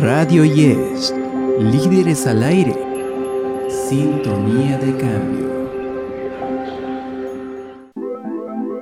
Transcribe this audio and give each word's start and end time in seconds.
Radio 0.00 0.44
Yes, 0.44 1.14
líderes 1.60 2.26
al 2.26 2.42
aire, 2.42 2.74
sintonía 3.68 4.76
de 4.78 4.96
cambio. 4.96 5.48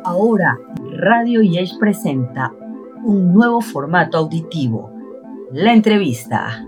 Ahora, 0.04 0.58
Radio 0.96 1.42
Yes 1.42 1.76
presenta 1.78 2.54
un 3.04 3.34
nuevo 3.34 3.60
formato 3.60 4.16
auditivo, 4.16 4.90
la 5.52 5.74
entrevista, 5.74 6.66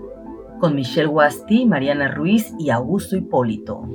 con 0.59 0.75
Michelle 0.75 1.07
Guasti, 1.07 1.65
Mariana 1.65 2.13
Ruiz 2.13 2.53
y 2.59 2.69
Augusto 2.69 3.17
Hipólito. 3.17 3.89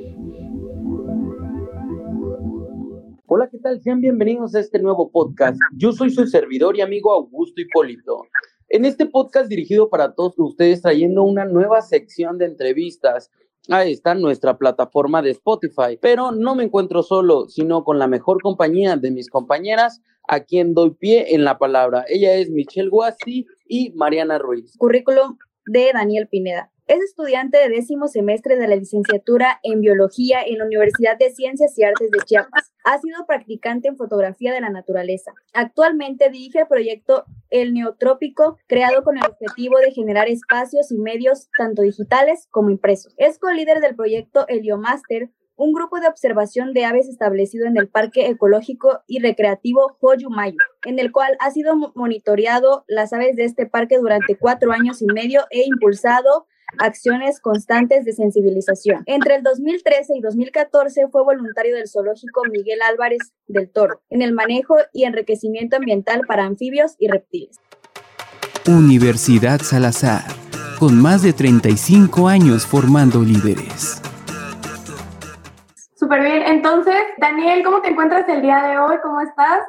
Hola, 3.27 3.48
¿qué 3.48 3.59
tal? 3.59 3.80
Sean 3.80 4.01
bienvenidos 4.01 4.57
a 4.57 4.61
este 4.61 4.80
nuevo 4.80 5.12
podcast. 5.12 5.61
Yo 5.77 5.93
soy 5.93 6.11
su 6.11 6.27
servidor 6.27 6.77
y 6.77 6.80
amigo 6.80 7.12
Augusto 7.12 7.61
Hipólito. 7.61 8.25
En 8.73 8.84
este 8.84 9.05
podcast 9.05 9.48
dirigido 9.48 9.90
para 9.90 10.14
todos 10.14 10.35
ustedes, 10.39 10.81
trayendo 10.81 11.25
una 11.25 11.44
nueva 11.44 11.82
sección 11.82 12.39
de 12.39 12.44
entrevistas 12.44 13.29
a 13.68 13.85
esta 13.85 14.14
nuestra 14.14 14.58
plataforma 14.58 15.22
de 15.22 15.31
Spotify. 15.32 15.99
Pero 16.00 16.31
no 16.31 16.54
me 16.54 16.63
encuentro 16.63 17.03
solo, 17.03 17.49
sino 17.49 17.82
con 17.82 17.99
la 17.99 18.07
mejor 18.07 18.41
compañía 18.41 18.96
de 18.96 19.11
mis 19.11 19.29
compañeras, 19.29 20.00
a 20.29 20.39
quien 20.39 20.72
doy 20.72 20.93
pie 20.93 21.35
en 21.35 21.43
la 21.43 21.58
palabra. 21.58 22.04
Ella 22.07 22.35
es 22.35 22.49
Michelle 22.49 22.91
Guasti 22.91 23.44
y 23.67 23.91
Mariana 23.96 24.39
Ruiz. 24.39 24.77
Currículum 24.79 25.36
de 25.66 25.91
Daniel 25.93 26.29
Pineda. 26.29 26.71
Es 26.90 26.99
estudiante 27.03 27.57
de 27.57 27.68
décimo 27.68 28.08
semestre 28.08 28.57
de 28.57 28.67
la 28.67 28.75
licenciatura 28.75 29.61
en 29.62 29.80
Biología 29.80 30.43
en 30.44 30.58
la 30.58 30.64
Universidad 30.64 31.16
de 31.16 31.30
Ciencias 31.30 31.79
y 31.79 31.85
Artes 31.85 32.11
de 32.11 32.19
Chiapas. 32.25 32.72
Ha 32.83 32.98
sido 32.98 33.27
practicante 33.27 33.86
en 33.86 33.97
fotografía 33.97 34.53
de 34.53 34.61
la 34.61 34.70
naturaleza. 34.70 35.30
Actualmente 35.53 36.30
dirige 36.30 36.62
el 36.62 36.66
proyecto 36.66 37.27
El 37.48 37.75
Neotrópico, 37.75 38.58
creado 38.66 39.05
con 39.05 39.19
el 39.19 39.22
objetivo 39.25 39.78
de 39.78 39.92
generar 39.92 40.28
espacios 40.28 40.91
y 40.91 40.98
medios 40.98 41.48
tanto 41.56 41.83
digitales 41.83 42.48
como 42.50 42.70
impresos. 42.70 43.14
Es 43.18 43.38
co-líder 43.38 43.78
del 43.78 43.94
proyecto 43.94 44.44
Heliomaster, 44.48 45.30
un 45.55 45.72
grupo 45.72 46.00
de 46.00 46.08
observación 46.08 46.72
de 46.72 46.86
aves 46.86 47.08
establecido 47.08 47.68
en 47.68 47.77
el 47.77 47.86
Parque 47.86 48.27
Ecológico 48.27 49.02
y 49.06 49.20
Recreativo 49.20 49.96
Hoyumayo, 50.00 50.58
en 50.84 50.98
el 50.98 51.12
cual 51.12 51.36
ha 51.38 51.52
sido 51.52 51.77
monitoreado 51.94 52.83
las 52.88 53.12
aves 53.12 53.36
de 53.36 53.44
este 53.44 53.66
parque 53.66 53.98
durante 53.98 54.36
cuatro 54.36 54.72
años 54.72 55.00
y 55.02 55.06
medio 55.06 55.42
e 55.50 55.62
impulsado 55.64 56.48
acciones 56.78 57.40
constantes 57.40 58.04
de 58.04 58.12
sensibilización. 58.12 59.02
Entre 59.06 59.36
el 59.36 59.42
2013 59.42 60.14
y 60.16 60.20
2014 60.20 61.08
fue 61.08 61.24
voluntario 61.24 61.74
del 61.74 61.88
zoológico 61.88 62.42
Miguel 62.50 62.80
Álvarez 62.82 63.32
del 63.46 63.70
Toro 63.70 64.02
en 64.10 64.22
el 64.22 64.32
manejo 64.32 64.77
y 64.92 65.04
enriquecimiento 65.04 65.77
ambiental 65.77 66.22
para 66.27 66.44
anfibios 66.44 66.96
y 66.98 67.08
reptiles. 67.08 67.58
Universidad 68.66 69.60
Salazar, 69.62 70.24
con 70.78 71.00
más 71.00 71.22
de 71.22 71.32
35 71.32 72.28
años 72.28 72.66
formando 72.66 73.20
líderes. 73.22 74.02
Súper 75.94 76.22
bien, 76.22 76.42
entonces, 76.42 76.94
Daniel, 77.18 77.62
¿cómo 77.64 77.82
te 77.82 77.88
encuentras 77.88 78.28
el 78.28 78.42
día 78.42 78.62
de 78.62 78.78
hoy? 78.78 78.96
¿Cómo 79.02 79.20
estás? 79.20 79.60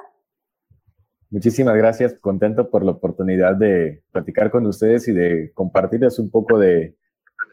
Muchísimas 1.31 1.77
gracias, 1.77 2.13
contento 2.19 2.69
por 2.69 2.83
la 2.83 2.91
oportunidad 2.91 3.55
de 3.55 4.03
platicar 4.11 4.51
con 4.51 4.65
ustedes 4.67 5.07
y 5.07 5.13
de 5.13 5.51
compartirles 5.53 6.19
un 6.19 6.29
poco 6.29 6.59
de, 6.59 6.97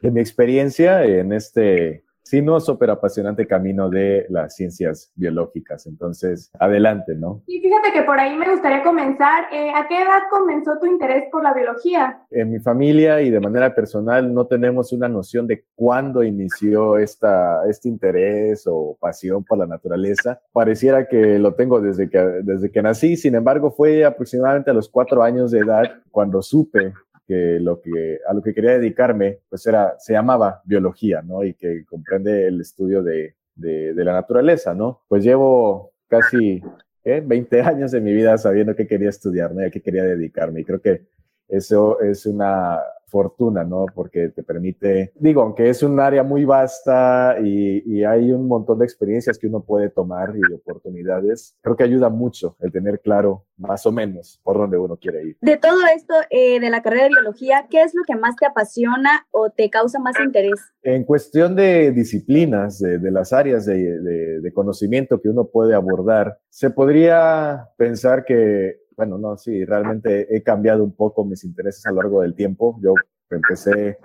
de 0.02 0.10
mi 0.10 0.18
experiencia 0.18 1.04
en 1.04 1.32
este 1.32 2.04
es 2.30 2.64
súper 2.64 2.90
apasionante 2.90 3.46
camino 3.46 3.88
de 3.88 4.26
las 4.28 4.54
ciencias 4.54 5.10
biológicas. 5.14 5.86
Entonces, 5.86 6.50
adelante, 6.58 7.14
¿no? 7.14 7.42
Y 7.46 7.60
fíjate 7.60 7.92
que 7.92 8.02
por 8.02 8.18
ahí 8.18 8.36
me 8.36 8.50
gustaría 8.50 8.82
comenzar. 8.82 9.44
Eh, 9.52 9.70
¿A 9.74 9.86
qué 9.88 10.02
edad 10.02 10.22
comenzó 10.30 10.78
tu 10.78 10.86
interés 10.86 11.24
por 11.30 11.42
la 11.42 11.54
biología? 11.54 12.22
En 12.30 12.50
mi 12.50 12.58
familia 12.58 13.20
y 13.22 13.30
de 13.30 13.40
manera 13.40 13.74
personal 13.74 14.32
no 14.32 14.46
tenemos 14.46 14.92
una 14.92 15.08
noción 15.08 15.46
de 15.46 15.64
cuándo 15.74 16.22
inició 16.22 16.98
esta, 16.98 17.62
este 17.68 17.88
interés 17.88 18.64
o 18.66 18.96
pasión 19.00 19.44
por 19.44 19.58
la 19.58 19.66
naturaleza. 19.66 20.40
Pareciera 20.52 21.08
que 21.08 21.38
lo 21.38 21.54
tengo 21.54 21.80
desde 21.80 22.08
que, 22.08 22.18
desde 22.18 22.70
que 22.70 22.82
nací, 22.82 23.16
sin 23.16 23.34
embargo, 23.34 23.70
fue 23.70 24.04
aproximadamente 24.04 24.70
a 24.70 24.74
los 24.74 24.88
cuatro 24.88 25.22
años 25.22 25.50
de 25.50 25.60
edad 25.60 25.84
cuando 26.10 26.42
supe 26.42 26.92
que 27.28 27.60
lo 27.60 27.78
que 27.82 28.18
a 28.26 28.32
lo 28.32 28.42
que 28.42 28.54
quería 28.54 28.72
dedicarme 28.72 29.40
pues 29.50 29.66
era 29.66 29.94
se 29.98 30.14
llamaba 30.14 30.62
biología, 30.64 31.20
¿no? 31.20 31.44
Y 31.44 31.52
que 31.52 31.84
comprende 31.84 32.46
el 32.46 32.62
estudio 32.62 33.02
de, 33.02 33.36
de, 33.54 34.04
la 34.04 34.14
naturaleza, 34.14 34.74
¿no? 34.74 35.02
Pues 35.08 35.22
llevo 35.22 35.92
casi 36.08 36.62
20 37.04 37.60
años 37.62 37.92
de 37.92 38.00
mi 38.00 38.14
vida 38.14 38.38
sabiendo 38.38 38.74
qué 38.74 38.86
quería 38.86 39.10
estudiar, 39.10 39.54
¿no? 39.54 39.60
Y 39.60 39.66
a 39.66 39.70
qué 39.70 39.82
quería 39.82 40.04
dedicarme. 40.04 40.60
Y 40.60 40.64
creo 40.64 40.80
que 40.80 41.02
eso 41.48 42.00
es 42.00 42.24
una 42.24 42.80
fortuna, 43.08 43.64
¿no? 43.64 43.86
Porque 43.94 44.28
te 44.28 44.42
permite, 44.42 45.12
digo, 45.16 45.42
aunque 45.42 45.68
es 45.68 45.82
un 45.82 45.98
área 46.00 46.22
muy 46.22 46.44
vasta 46.44 47.36
y, 47.42 47.78
hay 48.08 48.30
un 48.30 48.46
montón 48.46 48.78
de 48.78 48.84
experiencias 48.84 49.38
que 49.38 49.48
uno 49.48 49.60
puede 49.60 49.90
tomar 49.90 50.34
y 50.34 50.40
de 50.40 50.54
oportunidades, 50.54 51.56
creo 51.60 51.76
que 51.76 51.84
ayuda 51.84 52.08
mucho 52.08 52.56
el 52.60 52.70
tener 52.70 53.00
claro 53.00 53.44
más 53.56 53.84
o 53.86 53.92
menos 53.92 54.40
por 54.44 54.56
dónde 54.56 54.78
uno 54.78 54.96
quiere 54.96 55.24
ir. 55.24 55.36
De 55.40 55.56
todo 55.56 55.80
esto, 55.94 56.14
eh, 56.30 56.60
de 56.60 56.70
la 56.70 56.80
carrera 56.80 57.04
de 57.04 57.10
biología, 57.10 57.66
¿qué 57.68 57.82
es 57.82 57.94
lo 57.94 58.02
que 58.04 58.14
más 58.14 58.36
te 58.36 58.46
apasiona 58.46 59.26
o 59.30 59.50
te 59.50 59.68
causa 59.68 59.98
más 59.98 60.14
interés? 60.20 60.60
En 60.82 61.04
cuestión 61.04 61.56
de 61.56 61.90
disciplinas, 61.90 62.78
de, 62.78 63.10
las 63.10 63.32
áreas 63.32 63.66
de, 63.66 64.40
de 64.40 64.52
conocimiento 64.52 65.20
que 65.20 65.28
uno 65.28 65.48
puede 65.48 65.74
abordar, 65.74 66.38
se 66.50 66.70
podría 66.70 67.68
pensar 67.76 68.24
que 68.24 68.87
bueno, 68.98 69.16
no, 69.16 69.36
sí, 69.36 69.64
realmente 69.64 70.26
he 70.34 70.42
cambiado 70.42 70.82
un 70.82 70.90
poco 70.90 71.24
mis 71.24 71.44
intereses 71.44 71.86
a 71.86 71.90
lo 71.90 72.02
largo 72.02 72.22
del 72.22 72.34
tiempo. 72.34 72.76
Yo 72.82 72.94
empecé 73.30 73.96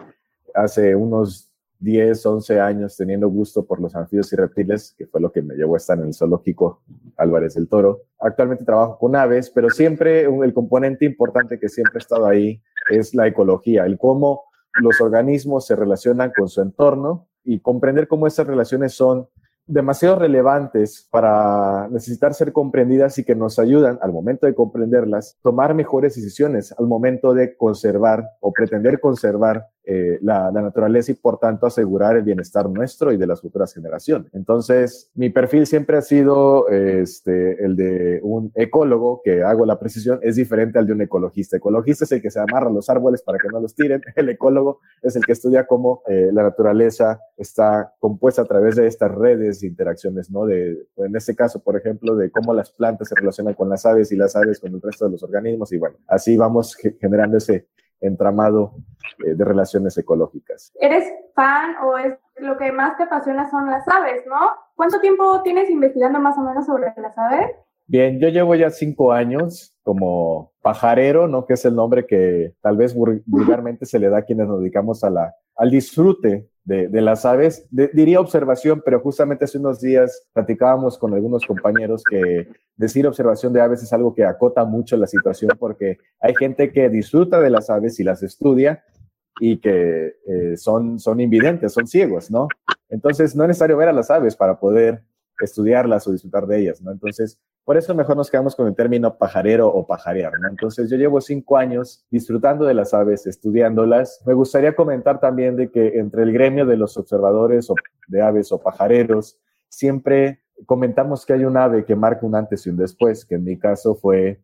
hace 0.54 0.96
unos 0.96 1.50
10, 1.80 2.24
11 2.24 2.60
años 2.60 2.96
teniendo 2.96 3.28
gusto 3.28 3.66
por 3.66 3.82
los 3.82 3.96
anfibios 3.96 4.32
y 4.32 4.36
reptiles, 4.36 4.94
que 4.96 5.08
fue 5.08 5.20
lo 5.20 5.32
que 5.32 5.42
me 5.42 5.56
llevó 5.56 5.74
a 5.74 5.78
estar 5.78 5.98
en 5.98 6.06
el 6.06 6.14
zoológico 6.14 6.84
Álvarez 7.18 7.56
del 7.56 7.68
Toro. 7.68 8.04
Actualmente 8.20 8.66
trabajo 8.66 9.00
con 9.00 9.16
aves, 9.16 9.50
pero 9.50 9.72
siempre 9.72 10.26
el 10.26 10.54
componente 10.54 11.06
importante 11.06 11.60
que 11.60 11.70
siempre 11.70 11.94
ha 11.96 11.98
estado 11.98 12.28
ahí 12.28 12.62
es 12.92 13.16
la 13.16 13.26
ecología, 13.26 13.88
el 13.88 13.98
cómo 13.98 14.44
los 14.80 15.02
organismos 15.02 15.66
se 15.66 15.76
relacionan 15.76 16.32
con 16.38 16.50
su 16.50 16.62
entorno 16.62 17.28
y 17.44 17.62
comprender 17.62 18.08
cómo 18.08 18.28
esas 18.28 18.46
relaciones 18.46 18.94
son 18.94 19.28
demasiado 19.66 20.18
relevantes 20.18 21.08
para 21.10 21.88
necesitar 21.90 22.34
ser 22.34 22.52
comprendidas 22.52 23.18
y 23.18 23.24
que 23.24 23.36
nos 23.36 23.60
ayudan 23.60 23.98
al 24.02 24.12
momento 24.12 24.46
de 24.46 24.56
comprenderlas, 24.56 25.38
tomar 25.42 25.74
mejores 25.74 26.16
decisiones 26.16 26.74
al 26.78 26.88
momento 26.88 27.34
de 27.34 27.56
conservar 27.56 28.28
o 28.40 28.52
pretender 28.52 29.00
conservar 29.00 29.68
eh, 29.86 30.18
la, 30.22 30.50
naturaleza 30.52 31.12
y 31.12 31.16
por 31.16 31.40
tanto 31.40 31.66
asegurar 31.66 32.16
el 32.16 32.24
bienestar 32.24 32.70
nuestro 32.70 33.12
y 33.12 33.18
de 33.18 33.28
las 33.28 33.42
futuras 33.42 33.74
generaciones. 33.74 34.34
Entonces, 34.34 35.12
mi 35.14 35.30
perfil 35.30 35.68
siempre 35.68 35.98
ha 35.98 36.02
sido 36.02 36.70
este, 36.70 37.64
el 37.64 37.76
de 37.76 38.20
un 38.24 38.52
ecólogo 38.56 39.22
que 39.24 39.44
hago 39.44 39.66
la 39.66 39.80
precisión, 39.80 40.20
es 40.22 40.38
diferente 40.38 40.80
al 40.80 40.88
de 40.88 40.94
un 40.94 41.02
ecologista. 41.02 41.58
Ecologista 41.58 42.06
es 42.06 42.12
el 42.14 42.22
que 42.22 42.32
se 42.32 42.40
amarra 42.40 42.70
los 42.70 42.90
árboles 42.90 43.22
para 43.22 43.38
que 43.38 43.50
no 43.50 43.60
los 43.60 43.76
tiren, 43.76 44.02
el 44.16 44.30
ecólogo 44.30 44.80
es 45.02 45.16
el 45.16 45.26
que 45.26 45.34
estudia 45.34 45.66
cómo 45.66 46.02
eh, 46.08 46.30
la 46.32 46.44
naturaleza 46.44 47.20
está 47.36 47.94
compuesta 48.00 48.44
a 48.44 48.46
través 48.46 48.78
de 48.78 48.88
estas 48.88 49.12
redes 49.12 49.60
de 49.60 49.68
interacciones, 49.68 50.32
¿no? 50.32 50.46
De, 50.46 50.88
en 50.98 51.16
este 51.16 51.36
caso, 51.36 51.62
por 51.62 51.76
ejemplo, 51.76 52.16
de 52.16 52.32
cómo 52.32 52.54
las 52.54 52.72
plantas 52.72 53.10
se 53.10 53.16
relacionan 53.16 53.54
con 53.54 53.70
las 53.70 53.86
aves 53.86 54.12
y 54.12 54.16
las 54.16 54.36
aves 54.36 54.60
con 54.60 54.74
el 54.74 54.82
resto 54.82 55.06
de 55.06 55.12
los 55.12 55.24
organismos 55.24 55.72
y 55.74 55.78
bueno, 55.78 55.98
así 56.08 56.38
vamos 56.38 56.76
generando 57.00 57.38
ese 57.38 57.68
entramado 58.04 58.74
eh, 59.26 59.34
de 59.34 59.46
relaciones 59.46 59.98
ecológicas. 59.98 60.72
¿Eres 60.80 61.12
fan 61.34 61.76
o 61.84 61.98
es 61.98 62.18
lo 62.38 62.58
que 62.58 62.72
más 62.72 62.98
te 62.98 63.04
apasiona 63.04 63.50
son 63.50 63.70
las 63.70 63.88
aves, 63.88 64.24
no? 64.28 64.52
¿Cuánto 64.76 65.00
tiempo 65.00 65.42
tienes 65.44 65.70
investigando 65.70 66.20
más 66.20 66.38
o 66.38 66.42
menos 66.42 66.66
sobre 66.66 66.94
las 66.98 67.18
aves? 67.18 67.52
Bien, 67.86 68.20
yo 68.20 68.30
llevo 68.30 68.56
ya 68.56 68.70
cinco 68.70 69.12
años 69.12 69.76
como 69.84 70.54
pajarero, 70.62 71.28
¿no? 71.28 71.46
Que 71.46 71.54
es 71.54 71.66
el 71.66 71.76
nombre 71.76 72.06
que 72.06 72.56
tal 72.62 72.78
vez 72.78 72.96
vulgarmente 72.96 73.86
se 73.86 74.00
le 74.00 74.10
da 74.10 74.20
a 74.20 74.22
quienes 74.24 74.48
nos 74.48 74.62
dedicamos 74.62 75.04
a 75.04 75.10
la, 75.10 75.36
al 75.56 75.70
disfrute 75.70 76.50
de, 76.64 76.88
de 76.88 77.02
las 77.02 77.26
aves. 77.26 77.68
diría 77.72 78.22
observación, 78.22 78.82
pero 78.86 79.02
justamente 79.02 79.46
hace 79.46 79.58
unos 79.58 79.82
días 79.82 80.28
platicábamos 80.34 80.98
con 80.98 81.14
algunos 81.14 81.46
compañeros 81.46 82.04
que 82.10 82.48
decir 82.78 83.06
observación 83.06 83.52
de 83.52 83.62
aves 83.62 83.84
es 83.84 83.92
algo 83.92 84.16
que 84.16 84.24
acota 84.24 84.64
mucho 84.64 84.96
la 84.96 85.08
situación 85.08 85.52
porque 85.60 85.98
hay 86.22 86.34
gente 86.36 86.72
que 86.72 86.90
disfruta 86.90 87.40
de 87.42 87.50
las 87.50 87.70
aves 87.70 88.00
y 88.00 88.04
las 88.04 88.24
estudia 88.24 88.84
y 89.40 89.60
que 89.60 90.16
eh, 90.26 90.58
son, 90.58 91.00
son 91.00 91.20
invidentes, 91.20 91.74
son 91.74 91.88
ciegos, 91.88 92.32
¿no? 92.32 92.48
Entonces 92.90 93.36
no 93.36 93.44
es 93.44 93.50
necesario 93.50 93.78
ver 93.78 93.90
a 93.90 93.94
las 93.94 94.10
aves 94.10 94.36
para 94.36 94.60
poder 94.60 95.04
estudiarlas 95.40 96.08
o 96.08 96.12
disfrutar 96.12 96.48
de 96.48 96.60
ellas, 96.60 96.82
¿no? 96.82 96.92
Entonces, 96.92 97.40
por 97.66 97.78
eso 97.78 97.96
mejor 97.96 98.18
nos 98.18 98.30
quedamos 98.30 98.56
con 98.56 98.68
el 98.68 98.76
término 98.76 99.18
pajarero 99.18 99.68
o 99.68 99.88
pajarear, 99.88 100.34
¿no? 100.40 100.50
Entonces, 100.50 100.90
yo 100.90 100.98
llevo 100.98 101.22
cinco 101.22 101.58
años 101.58 102.06
disfrutando 102.12 102.66
de 102.66 102.74
las 102.74 102.94
aves, 102.94 103.26
estudiándolas. 103.26 104.22
Me 104.26 104.34
gustaría 104.34 104.76
comentar 104.76 105.20
también 105.20 105.56
de 105.56 105.72
que 105.72 106.00
entre 106.00 106.24
el 106.24 106.34
gremio 106.34 106.66
de 106.66 106.76
los 106.76 106.98
observadores 106.98 107.68
de 108.08 108.22
aves 108.22 108.52
o 108.52 108.60
pajareros, 108.60 109.40
siempre 109.70 110.42
comentamos 110.66 111.26
que 111.26 111.34
hay 111.34 111.46
un 111.46 111.58
ave 111.58 111.86
que 111.86 111.96
marca 111.96 112.26
un 112.26 112.36
antes 112.36 112.66
y 112.66 112.70
un 112.70 112.78
después, 112.78 113.26
que 113.26 113.36
en 113.36 113.44
mi 113.44 113.58
caso 113.58 113.96
fue 113.96 114.42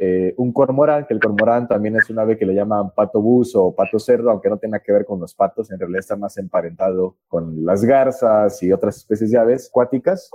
eh, 0.00 0.34
un 0.36 0.52
cormorán, 0.52 1.06
que 1.06 1.14
el 1.14 1.20
cormorán 1.20 1.66
también 1.66 1.96
es 1.96 2.08
un 2.08 2.18
ave 2.18 2.38
que 2.38 2.46
le 2.46 2.54
llaman 2.54 2.94
pato 2.94 3.20
bus 3.20 3.56
o 3.56 3.74
pato 3.74 3.98
cerdo, 3.98 4.30
aunque 4.30 4.48
no 4.48 4.58
tenga 4.58 4.78
que 4.78 4.92
ver 4.92 5.04
con 5.04 5.18
los 5.18 5.34
patos, 5.34 5.70
en 5.70 5.78
realidad 5.78 6.00
está 6.00 6.16
más 6.16 6.38
emparentado 6.38 7.16
con 7.26 7.64
las 7.64 7.84
garzas 7.84 8.62
y 8.62 8.72
otras 8.72 8.98
especies 8.98 9.32
de 9.32 9.38
aves 9.38 9.68
acuáticas, 9.68 10.30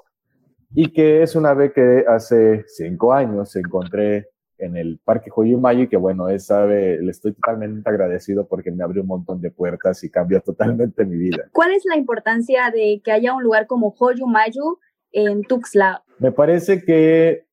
y 0.75 0.91
que 0.91 1.23
es 1.23 1.35
un 1.35 1.45
ave 1.45 1.71
que 1.71 2.05
hace 2.07 2.65
cinco 2.67 3.13
años 3.13 3.55
encontré 3.55 4.29
en 4.57 4.77
el 4.77 4.99
Parque 5.03 5.29
Joyumayo 5.29 5.83
y 5.83 5.87
que 5.87 5.97
bueno, 5.97 6.29
esa 6.29 6.63
ave 6.63 6.99
le 7.01 7.11
estoy 7.11 7.33
totalmente 7.33 7.89
agradecido 7.89 8.47
porque 8.47 8.71
me 8.71 8.83
abrió 8.83 9.01
un 9.01 9.09
montón 9.09 9.41
de 9.41 9.51
puertas 9.51 10.03
y 10.03 10.09
cambió 10.09 10.41
totalmente 10.41 11.05
mi 11.05 11.17
vida. 11.17 11.45
¿Cuál 11.51 11.73
es 11.73 11.83
la 11.85 11.97
importancia 11.97 12.71
de 12.71 13.01
que 13.03 13.11
haya 13.11 13.33
un 13.33 13.43
lugar 13.43 13.67
como 13.67 13.91
Joyumayo 13.91 14.79
en 15.11 15.43
Tuxtla? 15.43 16.03
Me 16.19 16.31
parece 16.31 16.83
que 16.83 17.45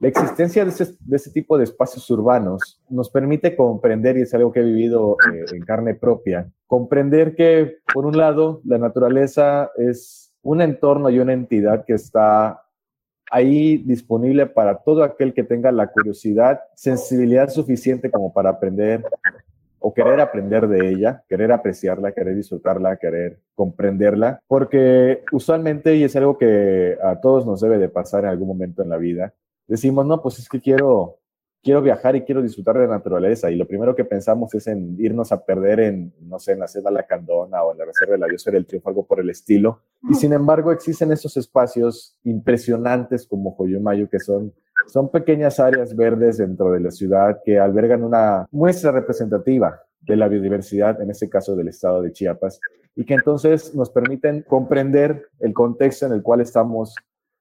la 0.00 0.08
existencia 0.08 0.64
de 0.64 0.70
ese, 0.70 1.30
tipo 1.32 1.58
de 1.58 1.64
espacios 1.64 2.08
urbanos 2.10 2.80
nos 2.88 3.10
permite 3.10 3.56
comprender, 3.56 4.16
y 4.16 4.22
es 4.22 4.32
algo 4.32 4.52
que 4.52 4.60
he 4.60 4.64
vivido 4.64 5.16
eh, 5.32 5.44
en 5.52 5.64
carne 5.64 5.94
propia, 5.94 6.48
comprender 6.66 7.34
que, 7.34 7.78
por 7.92 8.06
un 8.06 8.16
lado, 8.16 8.60
la 8.64 8.78
naturaleza 8.78 9.70
es 9.76 10.27
un 10.42 10.60
entorno 10.60 11.10
y 11.10 11.18
una 11.18 11.32
entidad 11.32 11.84
que 11.84 11.94
está 11.94 12.62
ahí 13.30 13.78
disponible 13.78 14.46
para 14.46 14.78
todo 14.78 15.02
aquel 15.02 15.34
que 15.34 15.44
tenga 15.44 15.70
la 15.72 15.88
curiosidad, 15.88 16.60
sensibilidad 16.74 17.48
suficiente 17.48 18.10
como 18.10 18.32
para 18.32 18.50
aprender 18.50 19.04
o 19.80 19.94
querer 19.94 20.20
aprender 20.20 20.66
de 20.66 20.90
ella, 20.90 21.22
querer 21.28 21.52
apreciarla, 21.52 22.12
querer 22.12 22.34
disfrutarla, 22.34 22.96
querer 22.96 23.40
comprenderla, 23.54 24.40
porque 24.46 25.22
usualmente, 25.30 25.94
y 25.96 26.04
es 26.04 26.16
algo 26.16 26.36
que 26.36 26.96
a 27.02 27.20
todos 27.20 27.46
nos 27.46 27.60
debe 27.60 27.78
de 27.78 27.88
pasar 27.88 28.24
en 28.24 28.30
algún 28.30 28.48
momento 28.48 28.82
en 28.82 28.88
la 28.88 28.96
vida, 28.96 29.34
decimos, 29.66 30.04
no, 30.06 30.20
pues 30.20 30.38
es 30.38 30.48
que 30.48 30.60
quiero, 30.60 31.18
quiero 31.68 31.82
viajar 31.82 32.16
y 32.16 32.22
quiero 32.22 32.40
disfrutar 32.40 32.78
de 32.78 32.86
la 32.86 32.94
naturaleza. 32.94 33.50
Y 33.50 33.56
lo 33.56 33.68
primero 33.68 33.94
que 33.94 34.06
pensamos 34.06 34.54
es 34.54 34.66
en 34.68 34.96
irnos 34.98 35.32
a 35.32 35.44
perder 35.44 35.80
en, 35.80 36.14
no 36.22 36.38
sé, 36.38 36.52
en 36.52 36.60
la 36.60 36.66
selva 36.66 36.90
Lacandona 36.90 37.62
o 37.62 37.72
en 37.72 37.78
la 37.78 37.84
reserva 37.84 38.14
de 38.14 38.20
la 38.20 38.26
biosfera 38.26 38.54
del 38.54 38.64
Triunfo, 38.64 38.88
algo 38.88 39.04
por 39.04 39.20
el 39.20 39.28
estilo. 39.28 39.82
Y 40.08 40.14
sin 40.14 40.32
embargo, 40.32 40.72
existen 40.72 41.12
esos 41.12 41.36
espacios 41.36 42.16
impresionantes 42.24 43.26
como 43.26 43.54
Joyomayo, 43.54 44.08
que 44.08 44.18
son, 44.18 44.54
son 44.86 45.10
pequeñas 45.10 45.60
áreas 45.60 45.94
verdes 45.94 46.38
dentro 46.38 46.72
de 46.72 46.80
la 46.80 46.90
ciudad 46.90 47.38
que 47.44 47.58
albergan 47.58 48.02
una 48.02 48.46
muestra 48.50 48.90
representativa 48.90 49.78
de 50.00 50.16
la 50.16 50.26
biodiversidad, 50.26 51.02
en 51.02 51.10
este 51.10 51.28
caso 51.28 51.54
del 51.54 51.68
estado 51.68 52.00
de 52.00 52.12
Chiapas, 52.12 52.62
y 52.96 53.04
que 53.04 53.12
entonces 53.12 53.74
nos 53.74 53.90
permiten 53.90 54.40
comprender 54.40 55.28
el 55.38 55.52
contexto 55.52 56.06
en 56.06 56.12
el 56.12 56.22
cual 56.22 56.40
estamos 56.40 56.94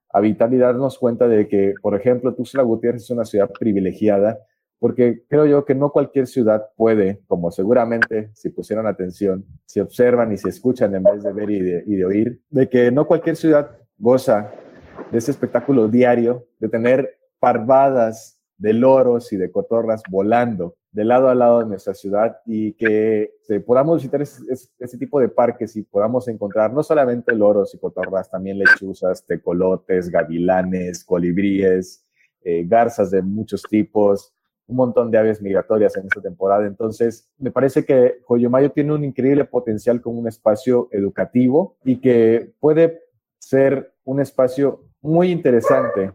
habitar 0.10 0.54
y 0.54 0.58
darnos 0.58 0.98
cuenta 0.98 1.28
de 1.28 1.48
que, 1.48 1.74
por 1.82 1.96
ejemplo, 1.96 2.34
Tuxtla 2.34 2.64
Gutiérrez 2.64 3.04
es 3.04 3.10
una 3.10 3.26
ciudad 3.26 3.50
privilegiada, 3.60 4.40
porque 4.80 5.24
creo 5.28 5.46
yo 5.46 5.66
que 5.66 5.76
no 5.76 5.92
cualquier 5.92 6.28
ciudad 6.28 6.68
puede, 6.76 7.22
como 7.28 7.52
seguramente 7.52 8.30
si 8.34 8.50
pusieran 8.50 8.88
atención, 8.88 9.46
si 9.66 9.80
observan 9.80 10.32
y 10.32 10.38
se 10.38 10.50
escuchan 10.50 10.94
en 10.96 11.04
vez 11.04 11.24
de 11.24 11.34
ver 11.34 11.50
y 11.50 11.60
de, 11.62 11.84
y 11.86 11.96
de 11.96 12.06
oír, 12.06 12.42
de 12.50 12.70
que 12.70 12.92
no 12.92 13.08
cualquier 13.08 13.36
ciudad 13.36 13.72
goza 13.98 14.52
de 15.12 15.18
ese 15.18 15.32
espectáculo 15.32 15.88
diario, 15.88 16.46
de 16.60 16.70
tener 16.70 17.18
parvadas 17.40 18.40
de 18.58 18.74
loros 18.74 19.32
y 19.34 19.38
de 19.38 19.52
cotorras 19.52 20.02
volando 20.10 20.77
de 20.92 21.06
lado 21.06 21.30
a 21.30 21.36
lado 21.36 21.60
de 21.60 21.66
nuestra 21.66 21.94
ciudad 21.94 22.40
y 22.46 22.74
que 22.74 23.34
este, 23.42 23.60
podamos 23.60 23.98
visitar 23.98 24.22
ese, 24.22 24.98
tipo 24.98 25.20
de 25.20 25.30
parques 25.30 25.76
y 25.76 25.84
podamos 25.84 26.28
encontrar 26.28 26.74
no 26.74 26.82
solamente 26.82 27.36
loros 27.36 27.74
y 27.74 27.78
cotorras, 27.78 28.30
también 28.30 28.58
lechuzas, 28.58 29.26
tecolotes, 29.26 30.10
gavilanes, 30.10 31.04
colibríes, 31.04 32.06
eh, 32.44 32.64
garzas 32.66 33.12
de 33.12 33.22
muchos 33.22 33.62
tipos, 33.64 34.34
un 34.68 34.76
montón 34.76 35.12
de 35.12 35.18
aves 35.18 35.42
migratorias 35.42 35.96
en 35.98 36.06
esta 36.06 36.22
temporada. 36.22 36.66
Entonces, 36.66 37.30
me 37.38 37.52
parece 37.52 37.86
que 37.86 38.20
Joyomayo 38.26 38.72
tiene 38.72 38.94
un 38.94 39.04
increíble 39.04 39.46
potencial 39.46 40.02
como 40.02 40.20
un 40.20 40.28
espacio 40.28 40.90
educativo 40.92 41.78
y 41.84 41.98
que 41.98 42.54
puede 42.60 43.02
ser 43.38 43.94
un 44.04 44.20
espacio 44.20 44.84
muy 45.02 45.32
interesante 45.32 46.12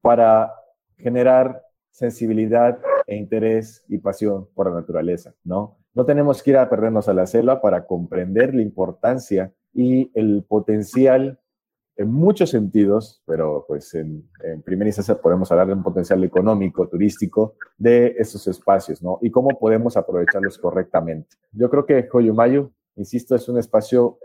para 0.00 0.52
generar 0.96 1.62
sensibilidad 1.90 2.78
e 3.06 3.16
interés 3.16 3.84
y 3.88 3.98
pasión 3.98 4.48
por 4.54 4.68
la 4.68 4.74
naturaleza, 4.74 5.34
¿no? 5.44 5.76
No 5.94 6.04
tenemos 6.04 6.42
que 6.42 6.50
ir 6.50 6.56
a 6.56 6.68
perdernos 6.68 7.08
a 7.08 7.14
la 7.14 7.26
selva 7.26 7.60
para 7.60 7.86
comprender 7.86 8.54
la 8.54 8.62
importancia 8.62 9.52
y 9.72 10.10
el 10.14 10.44
potencial 10.48 11.38
en 11.96 12.10
muchos 12.10 12.50
sentidos, 12.50 13.22
pero 13.24 13.64
pues 13.68 13.94
en, 13.94 14.28
en 14.42 14.62
primera 14.62 14.88
instancia 14.88 15.20
podemos 15.20 15.52
hablar 15.52 15.68
de 15.68 15.74
un 15.74 15.82
potencial 15.84 16.24
económico, 16.24 16.88
turístico 16.88 17.54
de 17.78 18.16
esos 18.18 18.46
espacios, 18.48 19.02
¿no? 19.02 19.18
Y 19.22 19.30
cómo 19.30 19.50
podemos 19.58 19.96
aprovecharlos 19.96 20.58
correctamente. 20.58 21.36
Yo 21.52 21.70
creo 21.70 21.86
que 21.86 22.08
Joyumayo, 22.08 22.72
insisto, 22.96 23.36
es 23.36 23.48
un 23.48 23.58
espacio 23.58 24.18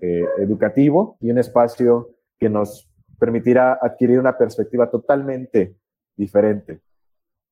eh, 0.00 0.24
educativo 0.38 1.16
y 1.20 1.30
un 1.30 1.38
espacio 1.38 2.10
que 2.38 2.48
nos 2.48 2.90
permitirá 3.18 3.78
adquirir 3.80 4.18
una 4.18 4.36
perspectiva 4.36 4.90
totalmente 4.90 5.76
diferente 6.16 6.80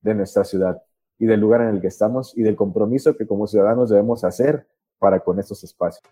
de 0.03 0.13
nuestra 0.13 0.43
ciudad 0.43 0.83
y 1.17 1.25
del 1.25 1.39
lugar 1.39 1.61
en 1.61 1.69
el 1.69 1.81
que 1.81 1.87
estamos 1.87 2.37
y 2.37 2.43
del 2.43 2.55
compromiso 2.55 3.15
que 3.15 3.25
como 3.25 3.47
ciudadanos 3.47 3.89
debemos 3.89 4.23
hacer 4.23 4.67
para 4.99 5.21
con 5.21 5.39
estos 5.39 5.63
espacios. 5.63 6.03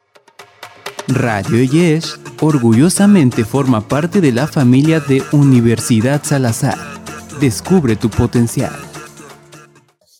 Radio 1.07 1.63
Yes 1.63 2.19
orgullosamente 2.41 3.43
forma 3.43 3.81
parte 3.81 4.21
de 4.21 4.31
la 4.31 4.47
familia 4.47 4.99
de 4.99 5.21
Universidad 5.33 6.21
Salazar. 6.23 6.77
Descubre 7.39 7.95
tu 7.95 8.09
potencial. 8.09 8.71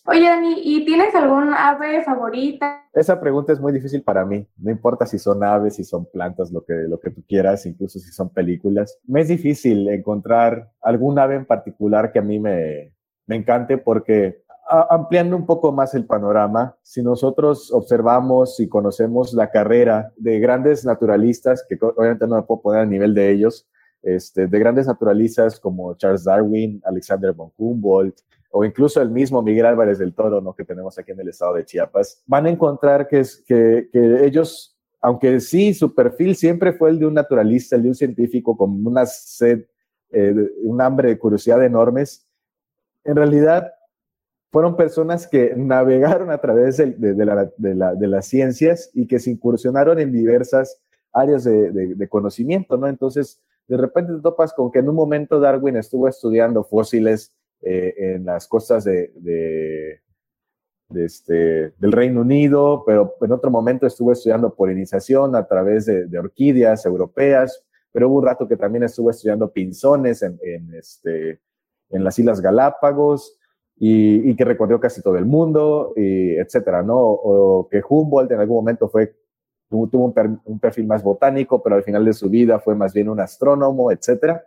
Oye, 0.04 0.28
Dani, 0.28 0.60
¿y 0.62 0.84
tienes 0.84 1.14
algún 1.14 1.54
ave 1.54 2.02
favorita? 2.04 2.88
Esa 2.92 3.20
pregunta 3.20 3.52
es 3.52 3.60
muy 3.60 3.72
difícil 3.72 4.02
para 4.02 4.26
mí. 4.26 4.46
No 4.58 4.70
importa 4.70 5.06
si 5.06 5.18
son 5.18 5.42
aves, 5.44 5.76
si 5.76 5.84
son 5.84 6.06
plantas, 6.12 6.50
lo 6.50 6.64
que, 6.64 6.74
lo 6.88 6.98
que 6.98 7.10
tú 7.10 7.22
quieras, 7.26 7.64
incluso 7.64 8.00
si 8.00 8.10
son 8.10 8.28
películas. 8.28 8.98
Me 9.06 9.20
es 9.20 9.28
difícil 9.28 9.88
encontrar 9.88 10.70
algún 10.82 11.18
ave 11.18 11.36
en 11.36 11.46
particular 11.46 12.12
que 12.12 12.18
a 12.18 12.22
mí 12.22 12.40
me, 12.40 12.92
me 13.26 13.36
encante 13.36 13.78
porque 13.78 14.42
ampliando 14.68 15.36
un 15.36 15.44
poco 15.44 15.72
más 15.72 15.94
el 15.94 16.06
panorama, 16.06 16.76
si 16.82 17.02
nosotros 17.02 17.70
observamos 17.72 18.58
y 18.60 18.68
conocemos 18.68 19.34
la 19.34 19.50
carrera 19.50 20.12
de 20.16 20.38
grandes 20.38 20.84
naturalistas, 20.84 21.64
que 21.68 21.76
obviamente 21.80 22.26
no 22.26 22.36
me 22.36 22.42
puedo 22.42 22.62
poner 22.62 22.80
a 22.80 22.86
nivel 22.86 23.14
de 23.14 23.30
ellos, 23.30 23.68
este, 24.02 24.46
de 24.46 24.58
grandes 24.58 24.86
naturalistas 24.86 25.60
como 25.60 25.94
Charles 25.94 26.24
Darwin, 26.24 26.80
Alexander 26.84 27.32
von 27.32 27.52
Humboldt, 27.56 28.20
o 28.50 28.64
incluso 28.64 29.00
el 29.00 29.10
mismo 29.10 29.42
Miguel 29.42 29.66
Álvarez 29.66 29.98
del 29.98 30.14
Toro, 30.14 30.40
¿no? 30.40 30.54
que 30.54 30.64
tenemos 30.64 30.98
aquí 30.98 31.12
en 31.12 31.20
el 31.20 31.28
estado 31.28 31.54
de 31.54 31.64
Chiapas, 31.64 32.22
van 32.26 32.46
a 32.46 32.50
encontrar 32.50 33.08
que, 33.08 33.20
es, 33.20 33.42
que, 33.46 33.88
ellos, 34.24 34.78
aunque 35.00 35.40
sí, 35.40 35.72
su 35.72 35.94
perfil 35.94 36.36
siempre 36.36 36.72
fue 36.72 36.90
el 36.90 36.98
de 36.98 37.06
un 37.06 37.14
naturalista, 37.14 37.76
el 37.76 37.82
de 37.82 37.88
un 37.88 37.94
científico 37.94 38.56
con 38.56 38.86
una 38.86 39.06
sed, 39.06 39.66
eh, 40.10 40.34
un 40.64 40.80
hambre 40.80 41.08
de 41.08 41.18
curiosidad 41.18 41.64
enormes, 41.64 42.28
en 43.04 43.16
realidad 43.16 43.72
fueron 44.52 44.76
personas 44.76 45.26
que 45.26 45.54
navegaron 45.56 46.30
a 46.30 46.38
través 46.38 46.76
de, 46.76 48.06
las 48.06 48.26
ciencias 48.26 48.90
y 48.92 49.06
que 49.06 49.18
se 49.18 49.30
incursionaron 49.30 49.98
en 49.98 50.12
diversas 50.12 50.78
áreas 51.10 51.44
de, 51.44 52.08
conocimiento, 52.10 52.76
¿no? 52.76 52.86
Entonces, 52.86 53.40
de 53.66 53.78
repente 53.78 54.12
te 54.12 54.20
topas 54.20 54.52
con 54.52 54.70
que 54.70 54.80
en 54.80 54.90
un 54.90 54.94
momento 54.94 55.40
Darwin 55.40 55.76
estuvo 55.76 56.06
estudiando 56.06 56.64
fósiles 56.64 57.32
eh, 57.62 57.94
en 57.96 58.26
las 58.26 58.46
costas 58.46 58.84
de, 58.84 60.00
este, 60.94 61.72
del 61.78 61.92
Reino 61.92 62.20
Unido, 62.20 62.82
pero 62.84 63.16
en 63.22 63.32
otro 63.32 63.50
momento 63.50 63.86
estuvo 63.86 64.12
estudiando 64.12 64.54
polinización 64.54 65.34
a 65.34 65.46
través 65.46 65.86
de, 65.86 66.18
orquídeas 66.18 66.84
europeas, 66.84 67.64
pero 67.90 68.10
hubo 68.10 68.18
un 68.18 68.26
rato 68.26 68.46
que 68.46 68.58
también 68.58 68.82
estuvo 68.82 69.10
estudiando 69.10 69.50
pinzones 69.50 70.22
en, 70.22 70.38
en 70.42 70.74
este, 70.74 71.40
en 71.92 72.04
las 72.04 72.18
Islas 72.18 72.40
Galápagos 72.40 73.38
y, 73.76 74.34
que 74.36 74.44
recorrió 74.44 74.80
casi 74.80 75.02
todo 75.02 75.16
el 75.16 75.26
mundo, 75.26 75.92
y 75.96 76.36
etcétera, 76.36 76.82
¿no? 76.82 76.98
O, 76.98 77.68
que 77.68 77.82
Humboldt 77.86 78.30
en 78.32 78.40
algún 78.40 78.56
momento 78.56 78.88
fue, 78.88 79.16
tuvo 79.68 80.12
un, 80.44 80.58
perfil 80.60 80.86
más 80.86 81.02
botánico, 81.02 81.62
pero 81.62 81.76
al 81.76 81.82
final 81.82 82.04
de 82.04 82.12
su 82.12 82.28
vida 82.28 82.60
fue 82.60 82.74
más 82.74 82.92
bien 82.92 83.08
un 83.08 83.20
astrónomo, 83.20 83.90
etcétera. 83.90 84.44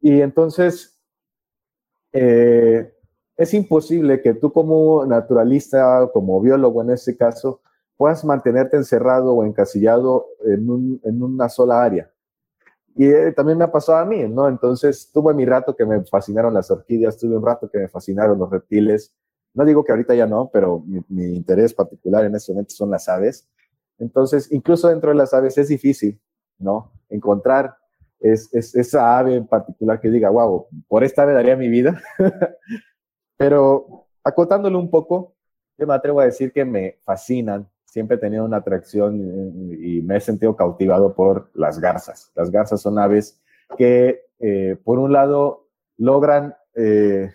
Y 0.00 0.20
entonces, 0.20 1.00
eh, 2.12 2.92
es 3.36 3.54
imposible 3.54 4.20
que 4.20 4.34
tú 4.34 4.52
como 4.52 5.06
naturalista, 5.06 6.08
como 6.12 6.40
biólogo 6.40 6.82
en 6.82 6.90
este 6.90 7.16
caso, 7.16 7.62
puedas 7.96 8.24
mantenerte 8.24 8.76
encerrado 8.76 9.32
o 9.34 9.44
encasillado 9.44 10.26
en, 10.44 11.00
en 11.02 11.22
una 11.22 11.48
sola 11.48 11.82
área. 11.82 12.13
Y 12.96 13.06
eh, 13.06 13.32
también 13.32 13.58
me 13.58 13.64
ha 13.64 13.72
pasado 13.72 13.98
a 13.98 14.04
mí, 14.04 14.28
¿no? 14.28 14.48
Entonces 14.48 15.10
tuve 15.12 15.34
mi 15.34 15.44
rato 15.44 15.74
que 15.74 15.84
me 15.84 16.04
fascinaron 16.04 16.54
las 16.54 16.70
orquídeas, 16.70 17.18
tuve 17.18 17.36
un 17.36 17.44
rato 17.44 17.68
que 17.68 17.78
me 17.78 17.88
fascinaron 17.88 18.38
los 18.38 18.50
reptiles. 18.50 19.14
No 19.52 19.64
digo 19.64 19.84
que 19.84 19.92
ahorita 19.92 20.14
ya 20.14 20.26
no, 20.26 20.50
pero 20.52 20.84
mi, 21.08 21.34
interés 21.34 21.74
particular 21.74 22.24
en 22.24 22.34
este 22.36 22.52
momento 22.52 22.74
son 22.74 22.90
las 22.90 23.08
aves. 23.08 23.48
Entonces, 23.98 24.50
incluso 24.52 24.88
dentro 24.88 25.10
de 25.10 25.16
las 25.16 25.34
aves 25.34 25.58
es 25.58 25.68
difícil, 25.68 26.20
¿no? 26.58 26.92
Encontrar 27.08 27.76
es, 28.20 28.52
esa 28.54 29.18
ave 29.18 29.36
en 29.36 29.46
particular 29.46 30.00
que 30.00 30.10
diga, 30.10 30.30
wow, 30.30 30.66
por 30.88 31.02
esta 31.04 31.22
ave 31.22 31.32
daría 31.32 31.56
mi 31.56 31.68
vida. 31.68 32.00
Pero 33.36 34.06
acotándolo 34.22 34.78
un 34.78 34.90
poco, 34.90 35.34
yo 35.76 35.86
me 35.86 35.94
atrevo 35.94 36.20
a 36.20 36.26
decir 36.26 36.52
que 36.52 36.64
me 36.64 36.98
fascinan. 37.04 37.68
Siempre 37.94 38.16
he 38.16 38.18
tenido 38.18 38.44
una 38.44 38.56
atracción 38.56 39.14
y 39.72 40.02
me 40.02 40.16
he 40.16 40.20
sentido 40.20 40.56
cautivado 40.56 41.14
por 41.14 41.52
las 41.54 41.78
garzas. 41.78 42.32
Las 42.34 42.50
garzas 42.50 42.80
son 42.80 42.98
aves 42.98 43.40
que, 43.78 44.24
eh, 44.40 44.76
por 44.82 44.98
un 44.98 45.12
lado, 45.12 45.68
logran 45.96 46.56
eh, 46.74 47.32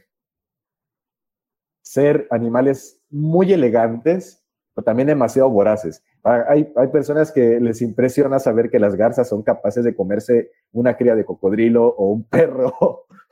ser 1.81 2.27
animales 2.29 3.01
muy 3.09 3.53
elegantes, 3.53 4.43
pero 4.75 4.83
también 4.83 5.07
demasiado 5.07 5.49
voraces. 5.49 6.03
Ah, 6.25 6.43
hay, 6.49 6.69
hay, 6.75 6.87
personas 6.89 7.31
que 7.31 7.61
les 7.61 7.81
impresiona 7.81 8.37
saber 8.37 8.69
que 8.69 8.79
las 8.79 8.97
garzas 8.97 9.29
son 9.29 9.43
capaces 9.43 9.85
de 9.85 9.95
comerse 9.95 10.51
una 10.73 10.97
cría 10.97 11.15
de 11.15 11.23
cocodrilo 11.23 11.87
o 11.87 12.11
un 12.11 12.25
perro 12.25 12.73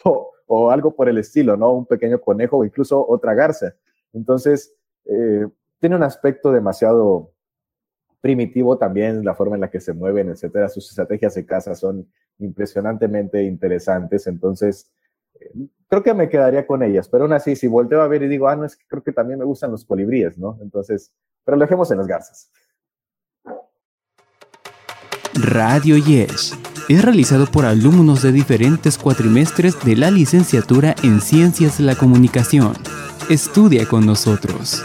o, 0.47 0.71
algo 0.71 0.95
por 0.95 1.09
el 1.09 1.17
estilo, 1.17 1.57
¿no? 1.57 1.73
Un 1.73 1.87
pequeño 1.87 2.21
conejo 2.21 2.59
o 2.59 2.63
incluso 2.63 3.05
otra 3.05 3.33
garza. 3.33 3.75
Entonces, 4.13 4.73
eh, 5.03 5.45
tiene 5.79 5.95
un 5.95 6.03
aspecto 6.03 6.51
demasiado 6.51 7.31
primitivo 8.21 8.77
también, 8.77 9.23
la 9.23 9.35
forma 9.35 9.55
en 9.55 9.61
la 9.61 9.69
que 9.69 9.79
se 9.79 9.93
mueven, 9.93 10.29
etcétera. 10.29 10.69
Sus 10.69 10.89
estrategias 10.89 11.35
de 11.35 11.45
caza 11.45 11.75
son 11.75 12.07
impresionantemente 12.39 13.43
interesantes. 13.43 14.27
Entonces, 14.27 14.91
eh, 15.39 15.51
creo 15.87 16.03
que 16.03 16.13
me 16.13 16.29
quedaría 16.29 16.65
con 16.65 16.83
ellas. 16.83 17.07
Pero 17.09 17.25
aún 17.25 17.33
así, 17.33 17.55
si 17.55 17.67
volteo 17.67 18.01
a 18.01 18.07
ver 18.07 18.23
y 18.23 18.27
digo, 18.27 18.47
ah, 18.47 18.55
no, 18.55 18.65
es 18.65 18.75
que 18.75 18.85
creo 18.87 19.03
que 19.03 19.11
también 19.11 19.39
me 19.39 19.45
gustan 19.45 19.71
los 19.71 19.85
colibríes, 19.85 20.37
¿no? 20.37 20.57
Entonces, 20.61 21.13
pero 21.45 21.57
lo 21.57 21.63
dejemos 21.63 21.91
en 21.91 21.97
las 21.97 22.07
garzas. 22.07 22.51
Radio 25.33 25.97
Yes 25.97 26.57
es 26.89 27.03
realizado 27.03 27.45
por 27.47 27.65
alumnos 27.65 28.21
de 28.21 28.31
diferentes 28.31 28.97
cuatrimestres 28.97 29.83
de 29.83 29.95
la 29.95 30.09
licenciatura 30.09 30.95
en 31.03 31.19
Ciencias 31.19 31.77
de 31.77 31.83
la 31.83 31.95
Comunicación. 31.95 32.73
Estudia 33.29 33.85
con 33.85 34.05
nosotros. 34.05 34.83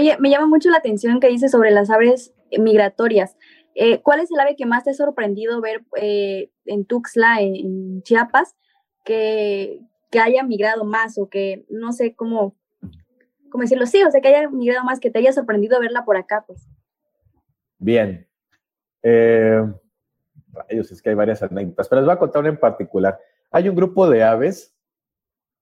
Oye, 0.00 0.16
me 0.18 0.30
llama 0.30 0.46
mucho 0.46 0.70
la 0.70 0.78
atención 0.78 1.20
que 1.20 1.28
dices 1.28 1.50
sobre 1.50 1.70
las 1.72 1.90
aves 1.90 2.32
migratorias. 2.58 3.36
Eh, 3.74 4.00
¿Cuál 4.00 4.20
es 4.20 4.30
el 4.30 4.40
ave 4.40 4.56
que 4.56 4.64
más 4.64 4.84
te 4.84 4.90
ha 4.90 4.94
sorprendido 4.94 5.60
ver 5.60 5.84
eh, 5.96 6.50
en 6.64 6.86
Tuxtla, 6.86 7.42
en, 7.42 8.02
Chiapas, 8.02 8.56
que, 9.04 9.78
que, 10.10 10.18
haya 10.18 10.42
migrado 10.42 10.86
más 10.86 11.18
o 11.18 11.28
que 11.28 11.66
no 11.68 11.92
sé 11.92 12.14
cómo, 12.14 12.56
cómo 13.50 13.60
decirlo? 13.60 13.84
Sí, 13.84 14.02
o 14.02 14.10
sea, 14.10 14.22
que 14.22 14.28
haya 14.28 14.48
migrado 14.48 14.84
más, 14.84 15.00
que 15.00 15.10
te 15.10 15.18
haya 15.18 15.34
sorprendido 15.34 15.78
verla 15.78 16.06
por 16.06 16.16
acá, 16.16 16.44
pues. 16.46 16.66
Bien. 17.78 18.26
Eh, 19.02 19.62
es 20.68 21.02
que 21.02 21.10
hay 21.10 21.14
varias 21.14 21.42
anécdotas, 21.42 21.88
pero 21.90 22.00
les 22.00 22.06
voy 22.06 22.14
a 22.14 22.18
contar 22.18 22.40
una 22.40 22.48
en 22.48 22.58
particular. 22.58 23.20
Hay 23.50 23.68
un 23.68 23.76
grupo 23.76 24.08
de 24.08 24.22
aves. 24.22 24.74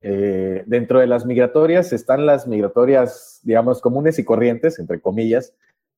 Eh, 0.00 0.62
dentro 0.66 1.00
de 1.00 1.06
las 1.06 1.26
migratorias 1.26 1.92
están 1.92 2.24
las 2.24 2.46
migratorias, 2.46 3.40
digamos, 3.42 3.80
comunes 3.80 4.18
y 4.18 4.24
corrientes, 4.24 4.78
entre 4.78 5.00
comillas, 5.00 5.54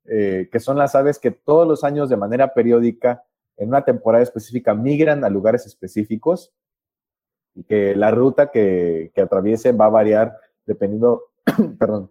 eh, 0.07 0.49
que 0.51 0.61
son 0.61 0.79
las 0.79 0.95
aves 0.95 1.19
que 1.19 1.31
todos 1.31 1.69
los 1.69 1.85
años 1.85 2.09
de 2.09 2.17
manera 2.17 2.55
periódica, 2.55 3.25
en 3.57 3.69
una 3.69 3.85
temporada 3.85 4.23
específica, 4.23 4.75
migran 4.75 5.25
a 5.25 5.29
lugares 5.29 5.67
específicos 5.67 6.53
y 7.55 7.65
que 7.65 7.95
la 7.95 8.11
ruta 8.11 8.51
que, 8.51 9.13
que 9.15 9.21
atraviesen 9.21 9.79
va 9.79 9.87
a 9.87 9.91
variar 9.91 10.37
dependiendo, 10.65 11.25
perdón, 11.79 12.11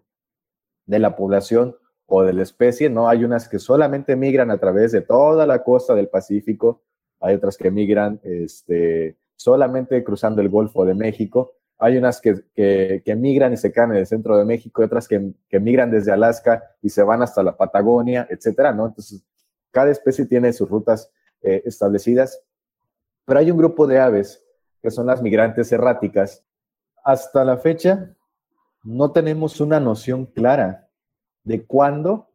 de 0.86 0.98
la 0.98 1.16
población 1.16 1.76
o 2.06 2.22
de 2.22 2.32
la 2.32 2.42
especie, 2.42 2.90
¿no? 2.90 3.08
Hay 3.08 3.24
unas 3.24 3.48
que 3.48 3.58
solamente 3.58 4.16
migran 4.16 4.50
a 4.50 4.58
través 4.58 4.92
de 4.92 5.00
toda 5.00 5.46
la 5.46 5.62
costa 5.62 5.94
del 5.94 6.08
Pacífico, 6.08 6.82
hay 7.20 7.34
otras 7.34 7.56
que 7.56 7.70
migran 7.70 8.20
este, 8.22 9.16
solamente 9.36 10.02
cruzando 10.02 10.42
el 10.42 10.48
Golfo 10.48 10.84
de 10.84 10.94
México, 10.94 11.54
hay 11.80 11.96
unas 11.96 12.20
que, 12.20 12.44
que, 12.54 13.16
migran 13.16 13.54
y 13.54 13.56
se 13.56 13.72
quedan 13.72 13.92
en 13.92 13.98
el 13.98 14.06
centro 14.06 14.36
de 14.36 14.44
México, 14.44 14.82
y 14.82 14.84
otras 14.84 15.08
que, 15.08 15.32
migran 15.58 15.90
desde 15.90 16.12
Alaska 16.12 16.62
y 16.82 16.90
se 16.90 17.02
van 17.02 17.22
hasta 17.22 17.42
la 17.42 17.56
Patagonia, 17.56 18.26
etcétera, 18.30 18.72
¿no? 18.72 18.86
Entonces, 18.86 19.24
cada 19.70 19.90
especie 19.90 20.26
tiene 20.26 20.52
sus 20.52 20.68
rutas 20.68 21.10
eh, 21.42 21.62
establecidas, 21.64 22.42
pero 23.24 23.40
hay 23.40 23.50
un 23.50 23.56
grupo 23.56 23.86
de 23.86 23.98
aves 23.98 24.44
que 24.82 24.90
son 24.90 25.06
las 25.06 25.22
migrantes 25.22 25.72
erráticas. 25.72 26.44
Hasta 27.02 27.44
la 27.44 27.56
fecha, 27.56 28.14
no 28.84 29.12
tenemos 29.12 29.60
una 29.60 29.80
noción 29.80 30.26
clara 30.26 30.88
de 31.44 31.64
cuándo 31.64 32.28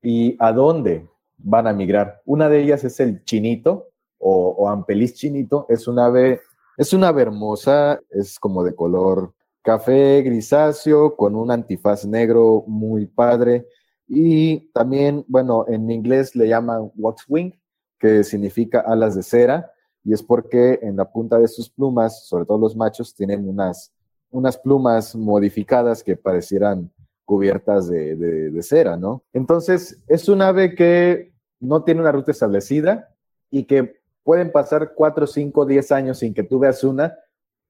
y 0.00 0.36
a 0.38 0.52
dónde 0.52 1.06
van 1.36 1.66
a 1.66 1.72
migrar. 1.72 2.22
Una 2.24 2.48
de 2.48 2.60
ellas 2.60 2.84
es 2.84 3.00
el 3.00 3.22
chinito 3.24 3.90
o, 4.18 4.48
o 4.48 4.68
ampeliz 4.68 5.14
chinito. 5.14 5.66
Es 5.68 5.88
una 5.88 6.06
ave, 6.06 6.40
es 6.78 6.92
una 6.92 7.08
hermosa, 7.08 8.00
es 8.08 8.38
como 8.38 8.62
de 8.62 8.74
color 8.74 9.34
café 9.62 10.22
grisáceo 10.22 11.16
con 11.16 11.34
un 11.34 11.50
antifaz 11.50 12.06
negro 12.06 12.62
muy 12.68 13.04
padre. 13.04 13.66
Y 14.06 14.70
también, 14.70 15.24
bueno, 15.26 15.66
en 15.68 15.90
inglés 15.90 16.36
le 16.36 16.46
llaman 16.48 16.90
waxwing, 16.96 17.52
que 17.98 18.22
significa 18.22 18.80
alas 18.80 19.16
de 19.16 19.24
cera, 19.24 19.72
y 20.04 20.12
es 20.12 20.22
porque 20.22 20.78
en 20.80 20.96
la 20.96 21.10
punta 21.10 21.38
de 21.38 21.48
sus 21.48 21.68
plumas, 21.68 22.26
sobre 22.26 22.46
todo 22.46 22.58
los 22.58 22.76
machos, 22.76 23.12
tienen 23.12 23.46
unas, 23.48 23.92
unas 24.30 24.56
plumas 24.56 25.16
modificadas 25.16 26.04
que 26.04 26.16
parecieran 26.16 26.90
cubiertas 27.24 27.88
de, 27.88 28.56
cera, 28.62 28.96
¿no? 28.96 29.24
Entonces, 29.32 30.00
es 30.06 30.28
un 30.28 30.42
ave 30.42 30.76
que 30.76 31.32
no 31.58 31.82
tiene 31.82 32.00
una 32.00 32.12
ruta 32.12 32.30
establecida 32.30 33.14
y 33.50 33.64
que 33.64 33.97
pueden 34.28 34.52
pasar 34.52 34.92
4, 34.94 35.26
5, 35.26 35.64
10 35.64 35.90
años 35.90 36.18
sin 36.18 36.34
que 36.34 36.42
tú 36.42 36.58
veas 36.58 36.84
una, 36.84 37.18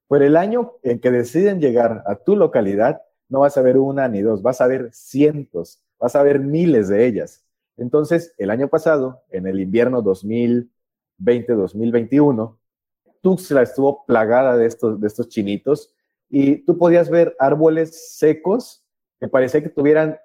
pero 0.09 0.25
el 0.25 0.37
año 0.37 0.73
en 0.83 0.99
que 0.99 1.13
deciden 1.13 1.61
llegar 1.61 2.03
a 2.05 2.17
tu 2.17 2.35
localidad, 2.35 3.01
no 3.29 3.39
vas 3.41 3.57
a 3.57 3.63
ver 3.63 3.79
una 3.79 4.09
ni 4.09 4.23
dos, 4.23 4.43
vas 4.43 4.61
a 4.61 4.67
ver 4.67 4.91
cientos, 4.93 5.81
vas 6.01 6.17
a 6.17 6.23
ver 6.25 6.41
miles 6.41 6.89
de 6.89 7.07
ellas. 7.07 7.45
Entonces, 7.77 8.35
el 8.39 8.51
año 8.51 8.67
pasado, 8.67 9.23
en 9.31 9.47
el 9.47 9.61
invierno 9.61 10.03
2020-2021, 10.03 12.59
Tuxtla 13.21 13.63
estuvo 13.63 14.05
plagada 14.05 14.57
de 14.57 14.67
estos, 14.67 15.29
chinitos 15.29 15.95
y 16.29 16.65
tú 16.65 16.77
podías 16.77 17.09
ver 17.09 17.37
árboles 17.39 18.17
secos 18.17 18.85
que 19.21 19.29
parecía 19.29 19.63
que 19.63 19.69
tuvieran 19.69 20.19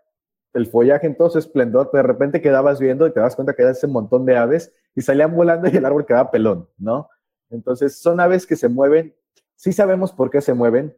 el 0.54 0.66
follaje 0.66 1.06
en 1.06 1.16
todo 1.16 1.30
su 1.30 1.38
esplendor, 1.38 1.90
pero 1.92 2.02
de 2.02 2.08
repente 2.08 2.42
quedabas 2.42 2.80
viendo 2.80 3.06
y 3.06 3.14
te 3.14 3.20
das 3.20 3.36
cuenta 3.36 3.54
que 3.54 3.62
era 3.62 3.70
ese 3.70 3.86
montón 3.86 4.26
de 4.26 4.36
aves 4.36 4.74
y 4.96 5.02
salían 5.02 5.36
volando 5.36 5.68
y 5.70 5.78
el 5.78 5.86
árbol 5.86 6.06
quedaba 6.06 6.32
pelón, 6.32 6.68
¿no? 6.78 7.10
Entonces, 7.50 7.98
son 7.98 8.20
aves 8.20 8.48
que 8.48 8.56
se 8.56 8.68
mueven, 8.68 9.14
sí 9.56 9.72
sabemos 9.72 10.12
por 10.12 10.30
qué 10.30 10.42
se 10.42 10.54
mueven, 10.54 10.96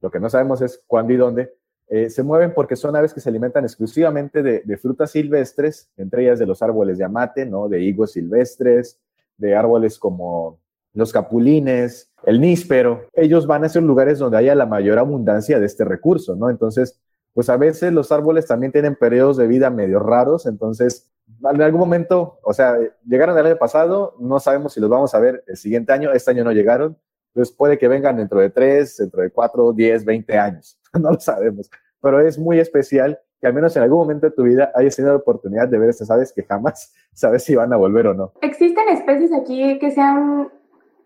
lo 0.00 0.10
que 0.10 0.20
no 0.20 0.30
sabemos 0.30 0.60
es 0.62 0.82
cuándo 0.86 1.12
y 1.12 1.16
dónde. 1.16 1.54
Eh, 1.88 2.10
se 2.10 2.22
mueven 2.22 2.52
porque 2.52 2.76
son 2.76 2.94
aves 2.96 3.14
que 3.14 3.20
se 3.20 3.30
alimentan 3.30 3.64
exclusivamente 3.64 4.42
de, 4.42 4.76
frutas 4.76 5.10
silvestres, 5.10 5.90
entre 5.96 6.22
ellas 6.22 6.38
de 6.38 6.46
los 6.46 6.62
árboles 6.62 6.98
de 6.98 7.04
amate, 7.04 7.46
¿no? 7.46 7.68
De 7.68 7.80
higos 7.80 8.12
silvestres, 8.12 8.98
de 9.38 9.56
árboles 9.56 9.98
como 9.98 10.58
los 10.92 11.12
capulines, 11.12 12.10
el 12.24 12.40
níspero. 12.40 13.06
Ellos 13.14 13.46
van 13.46 13.64
a 13.64 13.66
esos 13.68 13.82
lugares 13.82 14.18
donde 14.18 14.36
haya 14.36 14.54
la 14.54 14.66
mayor 14.66 14.98
abundancia 14.98 15.58
de 15.58 15.66
este 15.66 15.84
recurso, 15.84 16.36
¿no? 16.36 16.50
Entonces, 16.50 17.00
pues 17.32 17.48
a 17.48 17.56
veces 17.56 17.92
los 17.92 18.12
árboles 18.12 18.46
también 18.46 18.72
tienen 18.72 18.96
periodos 18.96 19.36
de 19.36 19.46
vida 19.46 19.70
medio 19.70 20.00
raros, 20.00 20.44
entonces 20.46 21.08
en 21.42 21.62
algún 21.62 21.80
momento, 21.80 22.38
o 22.42 22.52
sea, 22.52 22.76
llegaron 23.06 23.38
el 23.38 23.46
año 23.46 23.56
pasado, 23.56 24.14
no 24.18 24.40
sabemos 24.40 24.72
si 24.72 24.80
los 24.80 24.90
vamos 24.90 25.14
a 25.14 25.20
ver 25.20 25.44
el 25.46 25.56
siguiente 25.56 25.92
año, 25.92 26.12
este 26.12 26.30
año 26.30 26.44
no 26.44 26.52
llegaron, 26.52 26.96
entonces 27.28 27.54
puede 27.54 27.78
que 27.78 27.88
vengan 27.88 28.16
dentro 28.16 28.40
de 28.40 28.50
tres, 28.50 28.96
dentro 28.96 29.22
de 29.22 29.30
cuatro, 29.30 29.72
diez, 29.72 30.04
veinte 30.04 30.38
años, 30.38 30.78
no 30.98 31.12
lo 31.12 31.20
sabemos, 31.20 31.70
pero 32.00 32.20
es 32.20 32.38
muy 32.38 32.58
especial 32.58 33.18
que 33.40 33.46
al 33.46 33.54
menos 33.54 33.76
en 33.76 33.84
algún 33.84 33.98
momento 33.98 34.26
de 34.26 34.32
tu 34.32 34.42
vida 34.42 34.72
hayas 34.74 34.96
tenido 34.96 35.12
la 35.14 35.20
oportunidad 35.20 35.68
de 35.68 35.78
ver 35.78 35.90
estas 35.90 36.10
aves 36.10 36.32
que 36.32 36.42
jamás 36.42 36.92
sabes 37.14 37.44
si 37.44 37.54
van 37.54 37.72
a 37.72 37.76
volver 37.76 38.08
o 38.08 38.14
no. 38.14 38.32
¿Existen 38.42 38.88
especies 38.88 39.32
aquí 39.32 39.78
que 39.78 39.90
sean, 39.90 40.50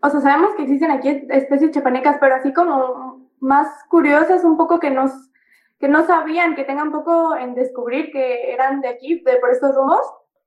o 0.03 0.09
sea, 0.09 0.21
sabemos 0.21 0.55
que 0.57 0.63
existen 0.63 0.91
aquí 0.91 1.27
especies 1.31 1.73
chapanecas, 1.73 2.17
pero 2.21 2.35
así 2.35 2.53
como 2.53 3.29
más 3.41 3.67
curiosas, 3.91 4.45
un 4.45 4.57
poco 4.57 4.79
que 4.79 4.91
nos 4.91 5.13
que 5.83 5.89
no 5.89 6.07
sabían, 6.07 6.55
que 6.55 6.63
tengan 6.63 6.93
poco 6.93 7.37
en 7.37 7.57
descubrir 7.57 8.13
que 8.13 8.53
eran 8.53 8.81
de 8.81 8.89
aquí, 8.89 9.21
de 9.25 9.39
por 9.39 9.51
estos 9.51 9.75
rumbos? 9.75 10.01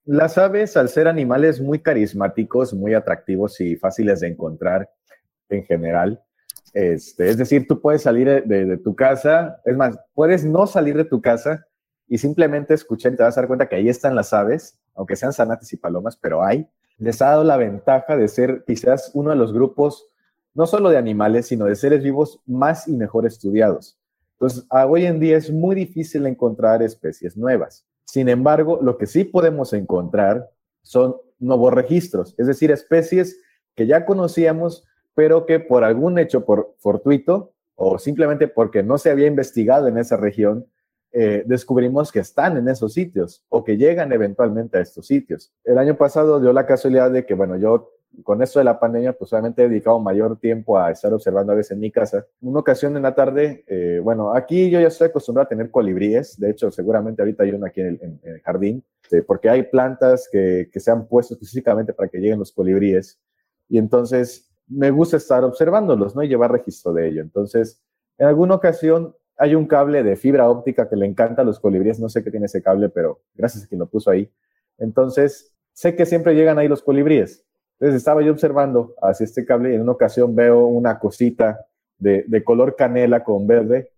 Las 0.05 0.37
aves, 0.37 0.77
al 0.77 0.87
ser 0.87 1.09
animales 1.09 1.59
muy 1.59 1.79
carismáticos, 1.79 2.73
muy 2.73 2.93
atractivos 2.93 3.59
y 3.59 3.75
fáciles 3.75 4.21
de 4.21 4.29
encontrar 4.29 4.89
en 5.49 5.65
general, 5.65 6.23
este, 6.73 7.29
es 7.29 7.37
decir, 7.37 7.67
tú 7.67 7.81
puedes 7.81 8.03
salir 8.03 8.45
de, 8.45 8.77
tu 8.77 8.95
casa, 8.95 9.59
es 9.65 9.75
más, 9.75 9.99
puedes 10.13 10.45
no 10.45 10.67
salir 10.67 10.95
de 10.95 11.03
tu 11.03 11.21
casa 11.21 11.67
y 12.07 12.17
simplemente 12.17 12.73
escuchar 12.73 13.11
y 13.11 13.17
te 13.17 13.23
vas 13.23 13.37
a 13.37 13.41
dar 13.41 13.47
cuenta 13.49 13.67
que 13.67 13.75
ahí 13.75 13.89
están 13.89 14.15
las 14.15 14.31
aves, 14.31 14.79
aunque 14.95 15.17
sean 15.17 15.33
zanates 15.33 15.73
y 15.73 15.77
palomas, 15.77 16.15
pero 16.15 16.45
hay. 16.45 16.65
Les 16.97 17.21
ha 17.21 17.31
dado 17.31 17.43
la 17.43 17.57
ventaja 17.57 18.15
de 18.15 18.29
ser 18.29 18.63
quizás 18.65 19.11
uno 19.13 19.31
de 19.31 19.35
los 19.35 19.51
grupos, 19.51 20.07
no 20.53 20.65
solo 20.65 20.89
de 20.89 20.97
animales, 20.97 21.47
sino 21.47 21.65
de 21.65 21.75
seres 21.75 22.01
vivos 22.01 22.41
más 22.45 22.87
y 22.87 22.95
mejor 22.95 23.25
estudiados. 23.25 23.99
Entonces, 24.39 24.65
hoy 24.69 25.05
en 25.05 25.19
día 25.19 25.37
es 25.37 25.51
muy 25.51 25.75
difícil 25.75 26.25
encontrar 26.25 26.83
especies 26.83 27.37
nuevas. 27.37 27.85
Sin 28.05 28.29
embargo, 28.29 28.79
lo 28.81 28.97
que 28.97 29.07
sí 29.07 29.23
podemos 29.23 29.73
encontrar 29.73 30.49
son 30.81 31.15
nuevos 31.39 31.73
registros, 31.73 32.35
es 32.37 32.47
decir, 32.47 32.71
especies 32.71 33.39
que 33.75 33.87
ya 33.87 34.05
conocíamos, 34.05 34.85
pero 35.15 35.45
que 35.45 35.59
por 35.59 35.83
algún 35.83 36.19
hecho 36.19 36.45
fortuito 36.77 37.53
o 37.75 37.97
simplemente 37.99 38.47
porque 38.47 38.83
no 38.83 38.97
se 38.97 39.09
había 39.09 39.27
investigado 39.27 39.87
en 39.87 39.97
esa 39.97 40.17
región, 40.17 40.65
eh, 41.11 41.43
descubrimos 41.45 42.11
que 42.11 42.19
están 42.19 42.57
en 42.57 42.67
esos 42.67 42.93
sitios 42.93 43.43
o 43.49 43.63
que 43.63 43.77
llegan 43.77 44.11
eventualmente 44.11 44.77
a 44.77 44.81
estos 44.81 45.07
sitios. 45.07 45.53
El 45.63 45.77
año 45.77 45.97
pasado 45.97 46.41
dio 46.41 46.51
la 46.51 46.65
casualidad 46.65 47.11
de 47.11 47.25
que, 47.25 47.33
bueno, 47.33 47.57
yo 47.57 47.94
con 48.23 48.41
esto 48.41 48.59
de 48.59 48.65
la 48.65 48.79
pandemia, 48.79 49.13
pues 49.13 49.31
obviamente 49.33 49.63
he 49.63 49.69
dedicado 49.69 49.99
mayor 49.99 50.39
tiempo 50.39 50.77
a 50.77 50.91
estar 50.91 51.13
observando 51.13 51.51
a 51.51 51.55
veces 51.55 51.71
en 51.71 51.79
mi 51.79 51.91
casa. 51.91 52.25
Una 52.41 52.59
ocasión 52.59 52.95
en 52.95 53.03
la 53.03 53.15
tarde, 53.15 53.63
eh, 53.67 53.99
bueno, 54.03 54.33
aquí 54.33 54.69
yo 54.69 54.79
ya 54.79 54.87
estoy 54.87 55.07
acostumbrado 55.07 55.45
a 55.45 55.49
tener 55.49 55.71
colibríes, 55.71 56.39
de 56.39 56.51
hecho 56.51 56.71
seguramente 56.71 57.21
ahorita 57.21 57.43
hay 57.43 57.51
uno 57.51 57.65
aquí 57.65 57.81
en 57.81 58.19
el, 58.23 58.41
jardín, 58.41 58.83
este, 59.03 59.23
porque 59.23 59.49
hay 59.49 59.63
plantas 59.63 60.27
que, 60.31 60.69
que 60.71 60.79
se 60.79 60.91
han 60.91 61.07
puesto 61.07 61.33
específicamente 61.33 61.93
para 61.93 62.09
que 62.09 62.17
lleguen 62.19 62.39
los 62.39 62.51
colibríes 62.51 63.19
y 63.69 63.77
entonces 63.77 64.51
me 64.67 64.91
gusta 64.91 65.17
estar 65.17 65.43
observándolos, 65.43 66.15
¿no? 66.15 66.23
Y 66.23 66.27
llevar 66.27 66.51
registro 66.51 66.93
de 66.93 67.07
ello. 67.07 67.21
Entonces, 67.21 67.81
en 68.17 68.27
alguna 68.27 68.55
ocasión 68.55 69.15
hay 69.37 69.55
un 69.55 69.67
cable 69.67 70.03
de 70.03 70.15
fibra 70.15 70.49
óptica 70.49 70.89
que 70.89 70.95
le 70.95 71.05
encanta 71.05 71.41
a 71.41 71.45
los 71.45 71.59
colibríes, 71.59 71.99
no 71.99 72.09
sé 72.09 72.23
qué 72.23 72.31
tiene 72.31 72.45
ese 72.45 72.61
cable, 72.61 72.89
pero 72.89 73.21
gracias 73.33 73.63
a 73.63 73.67
quien 73.67 73.79
lo 73.79 73.87
puso 73.87 74.09
ahí. 74.09 74.31
Entonces, 74.77 75.53
sé 75.73 75.95
que 75.95 76.05
siempre 76.05 76.35
llegan 76.35 76.57
ahí 76.57 76.67
los 76.67 76.81
colibríes. 76.81 77.44
Entonces 77.79 77.97
estaba 77.97 78.21
yo 78.21 78.31
observando 78.31 78.93
hacia 79.01 79.25
este 79.25 79.45
cable 79.45 79.71
y 79.71 79.75
en 79.75 79.81
una 79.81 79.91
ocasión 79.91 80.33
veo 80.33 80.65
una 80.65 80.97
cosita 80.97 81.65
de, 81.97 82.43
color 82.43 82.75
canela 82.75 83.23
con 83.23 83.47
verde 83.47 83.91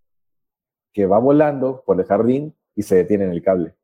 que 0.94 1.06
va 1.06 1.20
volando 1.20 1.84
por 1.86 2.00
el 2.00 2.06
jardín 2.06 2.56
y 2.76 2.84
se 2.84 2.96
detiene 2.96 3.26
en 3.26 3.32
el 3.32 3.44
cable. 3.44 3.76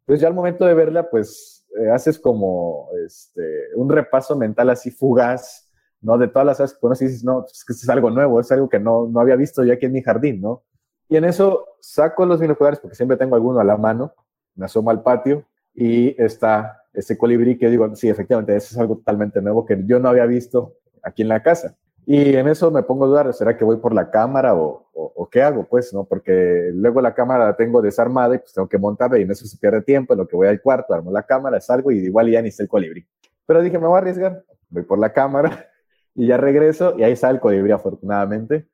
Entonces 0.00 0.22
ya 0.22 0.28
al 0.28 0.34
momento 0.34 0.64
de 0.64 0.74
verla, 0.74 1.10
pues 1.10 1.66
eh, 1.78 1.90
haces 1.90 2.18
como 2.18 2.88
este, 3.04 3.42
un 3.74 3.88
repaso 3.88 4.36
mental 4.36 4.70
así 4.70 4.90
fugaz, 4.90 5.68
¿no? 6.00 6.18
De 6.18 6.28
todas 6.28 6.46
las 6.46 6.60
aves 6.60 6.74
que 6.74 6.80
conoces 6.80 7.02
y 7.02 7.06
dices, 7.06 7.24
no, 7.24 7.44
es 7.44 7.64
que 7.64 7.72
es 7.72 7.88
algo 7.88 8.10
nuevo, 8.10 8.40
es 8.40 8.50
algo 8.52 8.68
que 8.68 8.78
no, 8.78 9.08
no 9.08 9.20
había 9.20 9.36
visto 9.36 9.64
yo 9.64 9.72
aquí 9.72 9.86
en 9.86 9.92
mi 9.92 10.02
jardín, 10.02 10.40
¿no? 10.40 10.62
Y 11.08 11.16
en 11.16 11.24
eso 11.24 11.66
saco 11.80 12.26
los 12.26 12.40
binoculares 12.40 12.78
porque 12.80 12.96
siempre 12.96 13.16
tengo 13.16 13.34
alguno 13.34 13.60
a 13.60 13.64
la 13.64 13.76
mano, 13.76 14.14
me 14.54 14.66
asomo 14.66 14.90
al 14.90 15.02
patio 15.02 15.46
y 15.74 16.20
está 16.22 16.81
ese 16.94 17.16
colibrí 17.16 17.58
que 17.58 17.70
digo, 17.70 17.94
sí, 17.96 18.08
efectivamente, 18.08 18.54
eso 18.54 18.74
es 18.74 18.78
algo 18.78 18.96
totalmente 18.96 19.40
nuevo 19.40 19.64
que 19.64 19.80
yo 19.86 19.98
no 19.98 20.08
había 20.08 20.26
visto 20.26 20.74
aquí 21.02 21.22
en 21.22 21.28
la 21.28 21.42
casa. 21.42 21.76
Y 22.04 22.34
en 22.34 22.48
eso 22.48 22.70
me 22.70 22.82
pongo 22.82 23.04
a 23.04 23.08
dudar, 23.08 23.32
¿será 23.32 23.56
que 23.56 23.64
voy 23.64 23.76
por 23.76 23.94
la 23.94 24.10
cámara 24.10 24.54
o, 24.54 24.88
o, 24.92 25.28
qué 25.30 25.40
hago? 25.40 25.64
Pues, 25.64 25.94
¿no? 25.94 26.04
Porque 26.04 26.70
luego 26.74 27.00
la 27.00 27.14
cámara 27.14 27.44
la 27.44 27.56
tengo 27.56 27.80
desarmada 27.80 28.34
y 28.34 28.38
pues 28.38 28.52
tengo 28.52 28.68
que 28.68 28.76
montarla 28.76 29.18
y 29.18 29.22
en 29.22 29.30
eso 29.30 29.46
se 29.46 29.56
pierde 29.56 29.82
tiempo, 29.82 30.12
en 30.12 30.18
lo 30.18 30.26
que 30.26 30.34
voy 30.34 30.48
al 30.48 30.60
cuarto, 30.60 30.92
armo 30.94 31.12
la 31.12 31.22
cámara, 31.22 31.60
salgo 31.60 31.92
y 31.92 31.98
igual 31.98 32.28
ya 32.28 32.42
ni 32.42 32.48
está 32.48 32.64
el 32.64 32.68
colibrí. 32.68 33.06
Pero 33.46 33.62
dije, 33.62 33.78
me 33.78 33.86
voy 33.86 33.96
a 33.96 33.98
arriesgar, 33.98 34.44
voy 34.68 34.82
por 34.82 34.98
la 34.98 35.12
cámara 35.12 35.68
y 36.14 36.26
ya 36.26 36.36
regreso 36.36 36.94
y 36.98 37.04
ahí 37.04 37.14
sale 37.14 37.34
el 37.34 37.40
colibrí 37.40 37.70
afortunadamente. 37.70 38.66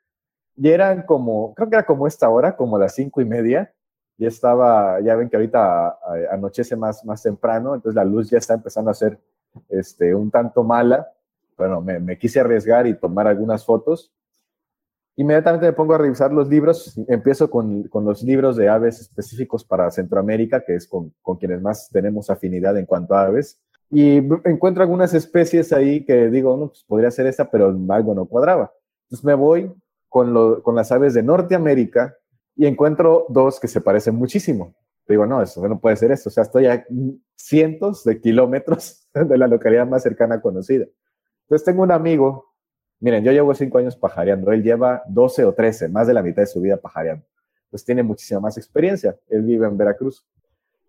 Y 0.56 0.70
eran 0.70 1.02
como, 1.02 1.54
creo 1.54 1.68
que 1.68 1.76
era 1.76 1.87
como 1.87 2.06
esta 2.06 2.28
hora, 2.30 2.56
como 2.56 2.78
las 2.78 2.94
cinco 2.94 3.20
y 3.20 3.26
media, 3.26 3.72
ya 4.18 4.28
estaba, 4.28 5.00
ya 5.00 5.14
ven 5.14 5.30
que 5.30 5.37
ahorita 5.37 5.98
anochece 6.32 6.76
más, 6.76 7.04
más 7.04 7.22
temprano, 7.22 7.75
entonces 7.75 7.94
la 7.94 8.04
luz 8.04 8.28
ya 8.28 8.38
está 8.38 8.54
empezando 8.54 8.90
a 8.90 8.94
ser 8.94 9.18
este, 9.68 10.14
un 10.14 10.30
tanto 10.30 10.64
mala. 10.64 11.08
Bueno, 11.56 11.80
me, 11.80 11.98
me 11.98 12.18
quise 12.18 12.40
arriesgar 12.40 12.87
y 12.87 12.94
tomar 12.94 13.26
algunas 13.26 13.64
fotos. 13.64 14.12
Inmediatamente 15.16 15.66
me 15.66 15.72
pongo 15.72 15.94
a 15.94 15.98
revisar 15.98 16.32
los 16.32 16.48
libros, 16.48 16.96
empiezo 17.08 17.50
con, 17.50 17.84
con 17.88 18.04
los 18.04 18.22
libros 18.22 18.56
de 18.56 18.68
aves 18.68 19.00
específicos 19.00 19.64
para 19.64 19.90
Centroamérica, 19.90 20.64
que 20.64 20.76
es 20.76 20.87
con, 20.87 21.12
con, 21.22 21.38
quienes 21.38 21.60
más 21.60 21.88
tenemos 21.90 22.30
afinidad 22.30 22.76
en 22.76 22.87
cuanto 22.87 23.14
a 23.14 23.22
aves, 23.22 23.60
y 23.90 24.18
encuentro 24.44 24.82
algunas 24.82 25.14
especies 25.14 25.72
ahí 25.72 26.04
que 26.04 26.28
digo, 26.28 26.56
no, 26.56 26.68
pues 26.68 26.84
podría 26.84 27.10
ser 27.10 27.26
esta, 27.26 27.50
pero 27.50 27.76
algo 27.88 28.14
no 28.14 28.26
cuadraba. 28.26 28.72
Entonces 29.06 29.25
me 29.25 29.34
voy 29.34 29.72
con, 30.08 30.32
lo, 30.32 30.62
con 30.62 30.75
las 30.75 30.92
aves 30.92 31.14
de 31.14 31.22
Norteamérica, 31.22 32.17
y 32.59 32.67
encuentro 32.67 33.25
dos 33.29 33.61
que 33.61 33.69
se 33.69 33.81
parecen 33.81 34.17
muchísimo. 34.17 34.75
Digo, 35.07 35.25
no, 35.25 35.41
eso 35.41 35.67
no 35.69 35.79
puede 35.79 35.95
ser 35.95 36.11
esto. 36.11 36.29
O 36.29 36.33
sea, 36.33 36.42
estoy 36.42 36.66
a 36.66 36.85
cientos 37.37 38.03
de 38.03 38.21
kilómetros 38.21 39.09
de 39.14 39.38
la 39.38 39.47
localidad 39.47 39.87
más 39.87 40.03
cercana 40.03 40.42
conocida. 40.42 40.85
Entonces 41.42 41.64
tengo 41.64 41.85
un 41.85 41.92
amigo, 41.92 42.53
miren, 42.99 43.23
yo 43.23 43.31
llevo 43.31 43.55
cinco 43.55 43.79
años 43.79 43.97
pajareando, 43.97 44.51
él 44.51 44.64
lleva 44.64 45.05
12 45.09 45.44
o 45.44 45.55
13, 45.55 45.88
más 45.88 46.09
de 46.09 46.14
la 46.14 46.23
mitad 46.23 46.42
de 46.42 46.47
su 46.47 46.61
vida 46.61 46.77
pajareando. 46.77 47.25
Pues 47.71 47.85
tiene 47.85 48.03
muchísima 48.03 48.40
más 48.40 48.59
experiencia. 48.59 49.16
Él 49.29 49.42
vive 49.42 49.66
en 49.66 49.77
Veracruz. 49.79 50.27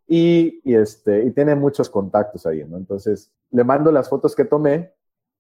Y, 0.08 0.62
y, 0.64 0.74
este, 0.74 1.24
y 1.24 1.32
tiene 1.32 1.54
muchos 1.54 1.88
contactos 1.88 2.48
ahí, 2.48 2.66
¿no? 2.66 2.78
Entonces 2.78 3.32
le 3.52 3.64
mando 3.64 3.92
las 3.92 4.10
fotos 4.10 4.36
que 4.36 4.44
tomé 4.44 4.92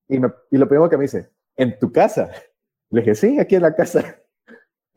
y, 0.08 0.20
me, 0.20 0.32
y 0.52 0.58
lo 0.58 0.68
primero 0.68 0.89
que 0.89 0.98
me 0.98 1.06
dice, 1.06 1.32
¿en 1.56 1.80
tu 1.80 1.92
casa? 1.92 2.30
Le 2.92 3.02
dije, 3.02 3.15
sí, 3.15 3.39
aquí 3.39 3.56
en 3.56 3.63
la 3.63 3.76
casa. 3.76 4.20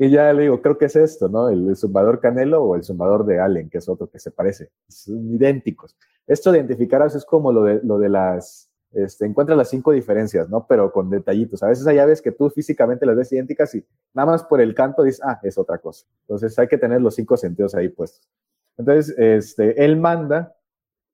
Y 0.02 0.10
ya 0.10 0.32
le 0.32 0.42
digo, 0.42 0.60
creo 0.60 0.76
que 0.76 0.86
es 0.86 0.96
esto, 0.96 1.28
¿no? 1.28 1.48
El, 1.48 1.76
zumbador 1.76 2.18
Canelo 2.18 2.60
o 2.64 2.74
el 2.74 2.82
zumbador 2.82 3.24
de 3.24 3.38
Allen, 3.38 3.70
que 3.70 3.78
es 3.78 3.88
otro 3.88 4.10
que 4.10 4.18
se 4.18 4.32
parece. 4.32 4.68
Son 4.88 5.32
idénticos. 5.32 5.96
Esto 6.26 6.50
de 6.50 6.58
identificar 6.58 7.06
es 7.06 7.24
como 7.24 7.52
lo 7.52 7.62
de, 7.62 7.80
lo 7.84 8.00
de 8.00 8.08
las, 8.08 8.68
este, 8.90 9.26
encuentras 9.26 9.56
las 9.56 9.70
cinco 9.70 9.92
diferencias, 9.92 10.48
¿no? 10.48 10.66
Pero 10.66 10.90
con 10.90 11.08
detallitos. 11.08 11.62
A 11.62 11.68
veces 11.68 11.86
hay 11.86 12.00
aves 12.00 12.20
que 12.20 12.32
tú 12.32 12.50
físicamente 12.50 13.06
las 13.06 13.14
ves 13.14 13.30
idénticas 13.30 13.76
y 13.76 13.86
nada 14.12 14.32
más 14.32 14.42
por 14.42 14.60
el 14.60 14.74
canto 14.74 15.04
dices, 15.04 15.20
ah, 15.22 15.38
es 15.40 15.56
otra 15.56 15.78
cosa. 15.78 16.04
Entonces 16.22 16.58
hay 16.58 16.66
que 16.66 16.78
tener 16.78 17.00
los 17.00 17.14
cinco 17.14 17.36
sentidos 17.36 17.72
ahí 17.76 17.88
puestos. 17.88 18.28
Entonces, 18.76 19.16
este, 19.16 19.84
él 19.84 19.96
manda 19.98 20.56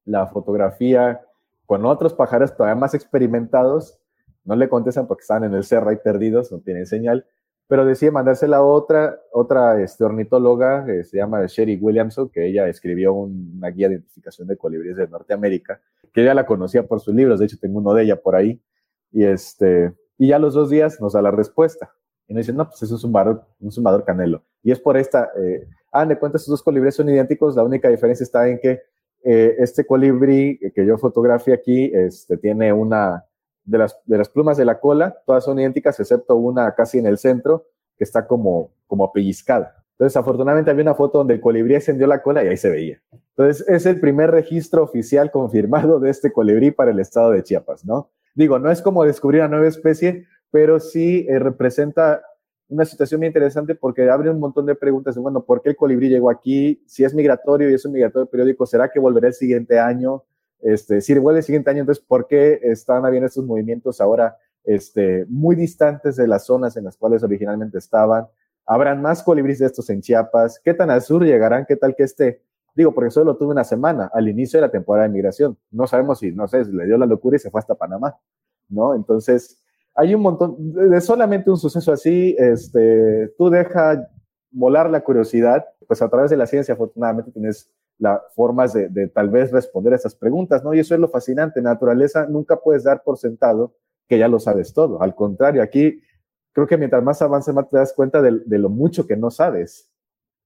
la 0.07 0.29
fotografía 0.29 1.20
con 1.66 1.85
otros 1.85 2.14
pájaros 2.14 2.57
todavía 2.57 2.81
más 2.81 2.94
experimentados. 2.94 3.98
No 4.44 4.57
le 4.57 4.66
contestan 4.70 5.07
porque 5.07 5.24
están 5.24 5.44
en 5.44 5.53
el 5.53 5.64
cerro 5.64 5.90
ahí 5.90 5.98
perdidos, 6.03 6.51
no 6.51 6.61
tienen 6.61 6.87
señal 6.87 7.27
pero 7.68 7.85
decide 7.85 8.11
mandársela 8.11 8.57
a 8.57 8.62
otra, 8.62 9.20
otra 9.31 9.81
este, 9.83 10.02
ornitóloga, 10.02 10.87
que 10.87 11.04
se 11.04 11.18
llama 11.18 11.44
Sherry 11.46 11.76
Williamson, 11.76 12.31
que 12.31 12.46
ella 12.46 12.66
escribió 12.66 13.12
una 13.12 13.68
guía 13.68 13.88
de 13.88 13.96
identificación 13.96 14.48
de 14.48 14.57
colibríes 14.57 14.96
de 14.96 15.07
Norteamérica, 15.07 15.81
que 16.12 16.22
ella 16.22 16.33
la 16.33 16.46
conocía 16.46 16.87
por 16.87 17.00
sus 17.00 17.14
libros, 17.14 17.38
de 17.38 17.44
hecho 17.44 17.59
tengo 17.61 17.78
uno 17.78 17.92
de 17.92 18.04
ella 18.04 18.16
por 18.16 18.35
ahí, 18.35 18.61
y, 19.12 19.24
este, 19.24 19.92
y 20.16 20.28
ya 20.28 20.38
los 20.38 20.54
dos 20.54 20.70
días 20.70 20.98
nos 21.00 21.12
da 21.12 21.20
la 21.20 21.31
respuesta. 21.31 21.92
Y 22.26 22.35
nos 22.35 22.42
dicen, 22.42 22.57
no, 22.57 22.68
pues 22.68 22.76
eso 22.76 22.87
es 22.87 22.92
un 22.92 22.98
zumbador, 22.98 23.44
un 23.61 23.70
zumbador 23.70 24.04
canelo. 24.04 24.42
Y 24.62 24.70
es 24.70 24.81
por 24.81 24.96
esta, 24.96 25.31
eh, 25.38 25.66
ah, 25.92 26.07
de 26.07 26.18
cuenta, 26.18 26.37
estos 26.37 26.50
dos 26.50 26.62
colibríes 26.62 26.94
son 26.94 27.09
idénticos, 27.09 27.54
la 27.54 27.64
única 27.64 27.88
diferencia 27.88 28.24
está 28.24 28.48
en 28.48 28.59
que 28.59 28.81
eh, 29.24 29.57
este 29.59 29.85
colibrí 29.85 30.59
que 30.74 30.87
yo 30.87 30.96
fotografié 30.96 31.52
aquí 31.52 31.90
este, 31.92 32.38
tiene 32.38 32.72
una, 32.72 33.24
de 33.68 33.78
las, 33.78 34.00
de 34.07 34.18
las 34.18 34.28
plumas 34.28 34.57
de 34.57 34.64
la 34.64 34.81
cola, 34.81 35.16
todas 35.26 35.44
son 35.44 35.59
idénticas, 35.59 36.00
excepto 36.00 36.37
una 36.37 36.74
casi 36.74 36.98
en 36.98 37.07
el 37.07 37.18
centro, 37.18 37.66
que 37.96 38.04
está 38.04 38.26
como, 38.26 38.70
como 38.87 39.12
pellizcada. 39.12 39.85
Entonces, 39.92 40.16
afortunadamente 40.16 40.70
había 40.70 40.83
una 40.83 40.94
foto 40.94 41.18
donde 41.18 41.35
el 41.35 41.40
colibrí 41.40 41.74
encendió 41.74 42.07
la 42.07 42.22
cola 42.22 42.44
y 42.44 42.48
ahí 42.48 42.57
se 42.57 42.70
veía. 42.70 43.02
Entonces, 43.37 43.68
es 43.68 43.85
el 43.85 44.00
primer 44.00 44.31
registro 44.31 44.85
oficial 44.85 45.31
confirmado 45.31 45.98
de 46.00 46.11
este 46.11 46.33
colibrí 46.33 46.70
para 46.70 46.92
el 46.92 47.00
estado 47.00 47.33
de 47.33 47.42
Chiapas, 47.42 47.85
¿no? 47.85 48.11
Digo, 48.35 48.59
no 48.59 48.70
es 48.70 48.81
como 48.81 49.04
descubrir 49.04 49.40
una 49.40 49.48
nueva 49.48 49.66
especie, 49.66 50.26
pero 50.50 50.78
sí 50.78 51.26
eh, 51.28 51.38
representa 51.38 52.22
una 52.68 52.85
situación 52.85 53.20
muy 53.20 53.26
interesante 53.26 53.74
porque 53.74 54.09
abre 54.09 54.31
un 54.31 54.38
montón 54.38 54.66
de 54.66 54.74
preguntas 54.74 55.14
de, 55.14 55.20
bueno, 55.20 55.42
¿por 55.44 55.62
qué 55.62 55.70
el 55.70 55.76
colibrí 55.76 56.09
llegó 56.09 56.31
aquí? 56.31 56.83
Si 56.87 57.02
es 57.02 57.14
migratorio 57.14 57.68
y 57.68 57.74
es 57.74 57.85
un 57.85 57.92
migratorio 57.92 58.26
periódico, 58.26 58.66
¿será 58.66 58.88
que 58.88 59.00
volverá 59.00 59.28
el 59.28 59.35
siguiente 59.35 59.78
año? 59.78 60.22
Este, 60.60 61.00
si 61.00 61.16
vuelve 61.18 61.40
el 61.40 61.44
siguiente 61.44 61.70
año, 61.70 61.80
entonces, 61.80 62.04
¿por 62.04 62.26
qué 62.26 62.60
están 62.62 63.04
habiendo 63.04 63.26
estos 63.26 63.44
movimientos 63.44 64.00
ahora 64.00 64.36
este, 64.64 65.24
muy 65.28 65.56
distantes 65.56 66.16
de 66.16 66.26
las 66.26 66.46
zonas 66.46 66.76
en 66.76 66.84
las 66.84 66.96
cuales 66.96 67.22
originalmente 67.22 67.78
estaban? 67.78 68.26
¿Habrán 68.66 69.00
más 69.00 69.22
colibríes 69.22 69.60
de 69.60 69.66
estos 69.66 69.88
en 69.90 70.02
Chiapas? 70.02 70.60
¿Qué 70.62 70.74
tan 70.74 70.90
al 70.90 71.02
sur 71.02 71.24
llegarán? 71.24 71.64
¿Qué 71.66 71.76
tal 71.76 71.94
que 71.94 72.02
esté? 72.02 72.42
Digo, 72.74 72.92
porque 72.92 73.10
solo 73.10 73.36
tuve 73.36 73.52
una 73.52 73.64
semana 73.64 74.10
al 74.12 74.28
inicio 74.28 74.60
de 74.60 74.66
la 74.66 74.70
temporada 74.70 75.06
de 75.08 75.12
migración. 75.12 75.56
No 75.70 75.86
sabemos 75.86 76.18
si, 76.18 76.32
no 76.32 76.46
sé, 76.46 76.64
le 76.64 76.86
dio 76.86 76.98
la 76.98 77.06
locura 77.06 77.36
y 77.36 77.40
se 77.40 77.50
fue 77.50 77.60
hasta 77.60 77.74
Panamá, 77.74 78.16
¿no? 78.68 78.94
Entonces, 78.94 79.62
hay 79.94 80.14
un 80.14 80.22
montón, 80.22 80.56
de 80.74 81.00
solamente 81.00 81.50
un 81.50 81.56
suceso 81.56 81.92
así, 81.92 82.36
este, 82.38 83.32
tú 83.36 83.50
deja 83.50 84.08
volar 84.50 84.90
la 84.90 85.00
curiosidad, 85.00 85.64
pues 85.88 86.02
a 86.02 86.08
través 86.08 86.30
de 86.30 86.36
la 86.36 86.46
ciencia 86.46 86.74
afortunadamente 86.74 87.32
tienes 87.32 87.70
las 87.98 88.20
formas 88.34 88.72
de, 88.72 89.08
tal 89.08 89.28
vez 89.28 89.50
responder 89.50 89.92
a 89.92 89.96
esas 89.96 90.14
preguntas, 90.14 90.62
¿no? 90.62 90.72
Y 90.72 90.78
eso 90.78 90.94
es 90.94 91.00
lo 91.00 91.08
fascinante. 91.08 91.61
En 91.61 91.64
naturaleza 91.64 92.26
nunca 92.26 92.56
puedes 92.56 92.84
dar 92.84 93.02
por 93.02 93.18
sentado 93.18 93.74
que 94.08 94.18
ya 94.18 94.28
lo 94.28 94.38
sabes 94.38 94.72
todo. 94.72 95.02
Al 95.02 95.14
contrario, 95.14 95.62
aquí 95.62 96.02
creo 96.52 96.66
que 96.66 96.76
mientras 96.76 97.02
más 97.02 97.20
avances, 97.22 97.54
más 97.54 97.68
te 97.68 97.76
das 97.76 97.92
cuenta 97.92 98.22
de, 98.22 98.40
de 98.44 98.58
lo 98.58 98.68
mucho 98.68 99.06
que 99.06 99.16
no 99.16 99.30
sabes 99.30 99.90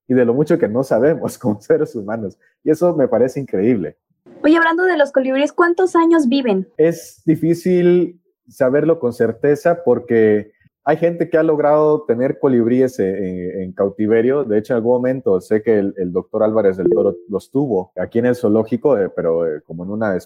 y 0.09 0.15
de 0.15 0.25
lo 0.25 0.35
mucho 0.35 0.59
que 0.59 0.69
no 0.69 0.83
sabemos 0.83 1.39
como 1.39 1.61
seres 1.61 1.95
humanos. 1.95 2.39
Y 2.65 2.71
eso 2.71 2.97
me 2.97 3.09
parece 3.09 3.41
increíble. 3.41 3.99
Oye, 4.43 4.57
hablando 4.57 4.85
de 4.85 4.97
los 4.97 5.13
colibríes, 5.13 5.53
¿cuántos 5.53 5.95
años 5.95 6.29
viven? 6.29 6.69
Es 6.77 7.23
difícil 7.25 8.21
saberlo 8.49 8.99
con 8.99 9.13
certeza 9.13 9.85
porque 9.85 10.53
hay 10.85 10.97
gente 10.97 11.31
que 11.31 11.39
ha 11.39 11.43
logrado 11.43 12.03
tener 12.03 12.39
colibríes 12.39 12.99
en, 12.99 13.73
cautiverio. 13.73 14.45
De 14.45 14.59
hecho, 14.59 14.73
en 14.73 14.77
algún 14.79 14.95
momento 14.95 15.41
sé 15.41 15.63
que 15.63 15.79
el, 15.79 16.13
doctor 16.13 16.43
Álvarez 16.43 16.77
del 16.77 16.91
Toro 16.91 17.17
los 17.29 17.51
tuvo 17.51 17.93
aquí 17.97 18.19
en 18.19 18.27
el 18.27 18.35
zoológico, 18.35 18.99
eh, 18.99 19.09
pero 19.09 19.47
eh, 19.47 19.63
como 19.63 19.85
en 19.85 19.91
una, 19.91 20.19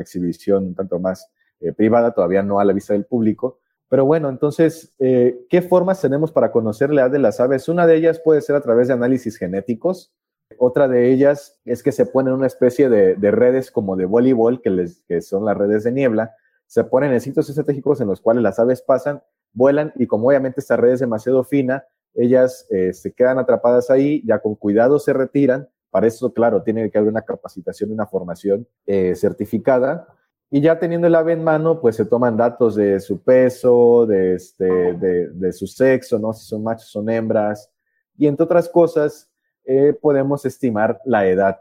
exhibición 0.00 0.66
un 0.66 0.74
tanto 0.74 0.98
más 0.98 1.30
eh, 1.60 1.72
privada, 1.72 2.12
todavía 2.12 2.42
no 2.42 2.58
a 2.58 2.64
la 2.64 2.72
vista 2.72 2.92
del 2.92 3.04
público. 3.04 3.60
Pero 3.90 4.04
bueno, 4.04 4.28
entonces, 4.28 4.94
eh, 5.00 5.44
¿qué 5.50 5.62
formas 5.62 6.00
tenemos 6.00 6.30
para 6.30 6.52
conocer 6.52 6.92
la 6.92 7.02
edad 7.02 7.10
de 7.10 7.18
las 7.18 7.40
aves? 7.40 7.68
Una 7.68 7.88
de 7.88 7.96
ellas 7.96 8.20
puede 8.20 8.40
ser 8.40 8.54
a 8.54 8.60
través 8.60 8.86
de 8.86 8.94
análisis 8.94 9.36
genéticos. 9.36 10.12
Otra 10.58 10.86
de 10.86 11.12
ellas 11.12 11.58
es 11.64 11.82
que 11.82 11.90
se 11.90 12.06
ponen 12.06 12.34
una 12.34 12.46
especie 12.46 12.88
de, 12.88 13.30
redes 13.32 13.72
como 13.72 13.96
de 13.96 14.04
voleibol, 14.04 14.62
que, 14.62 14.70
les, 14.70 15.02
que 15.08 15.20
son 15.20 15.44
las 15.44 15.58
redes 15.58 15.82
de 15.82 15.90
niebla. 15.90 16.36
Se 16.66 16.84
ponen 16.84 17.12
en 17.12 17.20
sitios 17.20 17.48
estratégicos 17.48 18.00
en 18.00 18.06
los 18.06 18.20
cuales 18.20 18.44
las 18.44 18.60
aves 18.60 18.80
pasan, 18.80 19.22
vuelan 19.52 19.92
y 19.96 20.06
como 20.06 20.28
obviamente 20.28 20.60
esta 20.60 20.76
red 20.76 20.92
es 20.92 21.00
demasiado 21.00 21.44
fina, 21.44 21.84
ellas 22.14 22.66
eh, 22.70 22.92
se 22.92 23.12
quedan 23.12 23.38
atrapadas 23.38 23.90
ahí, 23.90 24.22
ya 24.26 24.40
con 24.40 24.54
cuidado 24.54 24.98
se 24.98 25.12
retiran. 25.12 25.68
Para 25.90 26.06
eso, 26.06 26.32
claro, 26.32 26.62
tiene 26.62 26.90
que 26.90 26.98
haber 26.98 27.10
una 27.10 27.22
capacitación 27.22 27.90
una 27.90 28.06
formación 28.06 28.66
eh, 28.86 29.14
certificada 29.16 30.06
y 30.48 30.60
ya 30.60 30.78
teniendo 30.78 31.06
el 31.06 31.14
ave 31.14 31.32
en 31.32 31.44
mano, 31.44 31.80
pues 31.80 31.96
se 31.96 32.04
toman 32.04 32.36
datos 32.36 32.74
de 32.74 33.00
su 33.00 33.22
peso, 33.22 34.06
de, 34.06 34.34
este, 34.34 34.64
de, 34.64 35.52
su 35.52 35.66
sexo, 35.66 36.18
¿no? 36.18 36.32
Si 36.32 36.44
son 36.44 36.64
machos, 36.64 36.90
son 36.90 37.08
hembras. 37.08 37.70
Y 38.16 38.26
entre 38.26 38.44
otras 38.44 38.68
cosas, 38.68 39.30
eh, 39.64 39.92
podemos 40.00 40.44
estimar 40.44 41.00
la 41.04 41.26
edad 41.26 41.60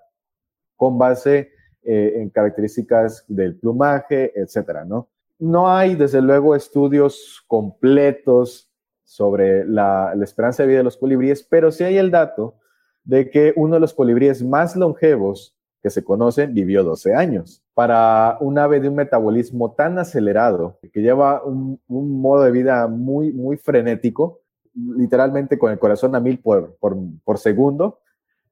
con 0.75 0.97
base 0.97 1.52
en 1.82 2.30
características 2.30 3.25
del 3.28 3.58
plumaje, 3.58 4.32
etcétera, 4.36 4.86
¿no? 4.86 5.10
No 5.39 5.71
hay, 5.71 5.95
desde 5.95 6.21
luego, 6.21 6.54
estudios 6.54 7.43
completos 7.47 8.69
sobre 9.06 9.65
la, 9.65 10.13
esperanza 10.21 10.63
de 10.63 10.67
vida 10.67 10.78
de 10.80 10.84
los 10.84 10.97
colibríes, 10.97 11.43
pero 11.43 11.71
sí 11.71 11.84
hay 11.84 11.97
el 11.97 12.12
dato 12.12 12.58
de 13.06 13.30
que 13.32 13.54
uno 13.56 13.75
de 13.75 13.80
los 13.80 13.93
colibríes 13.93 14.43
más 14.43 14.75
longevos 14.75 15.56
que 15.82 15.89
se 15.89 16.04
conocen 16.04 16.54
vivió 16.54 16.84
12 16.84 17.15
años 17.15 17.63
para 17.73 18.38
un 18.41 18.60
ave 18.60 18.82
de 18.82 18.89
un 18.89 18.95
metabolismo 18.95 19.71
tan 19.71 19.97
acelerado, 19.97 20.78
que 20.93 21.02
lleva 21.02 21.41
un, 21.43 21.80
modo 21.88 22.43
de 22.43 22.52
vida 22.52 22.88
muy, 22.88 23.32
muy 23.32 23.56
frenético, 23.56 24.41
literalmente 24.75 25.58
con 25.58 25.71
el 25.71 25.80
corazón 25.80 26.13
a 26.15 26.19
mil 26.19 26.39
por, 26.39 26.78
por, 26.78 27.38
segundo. 27.38 28.02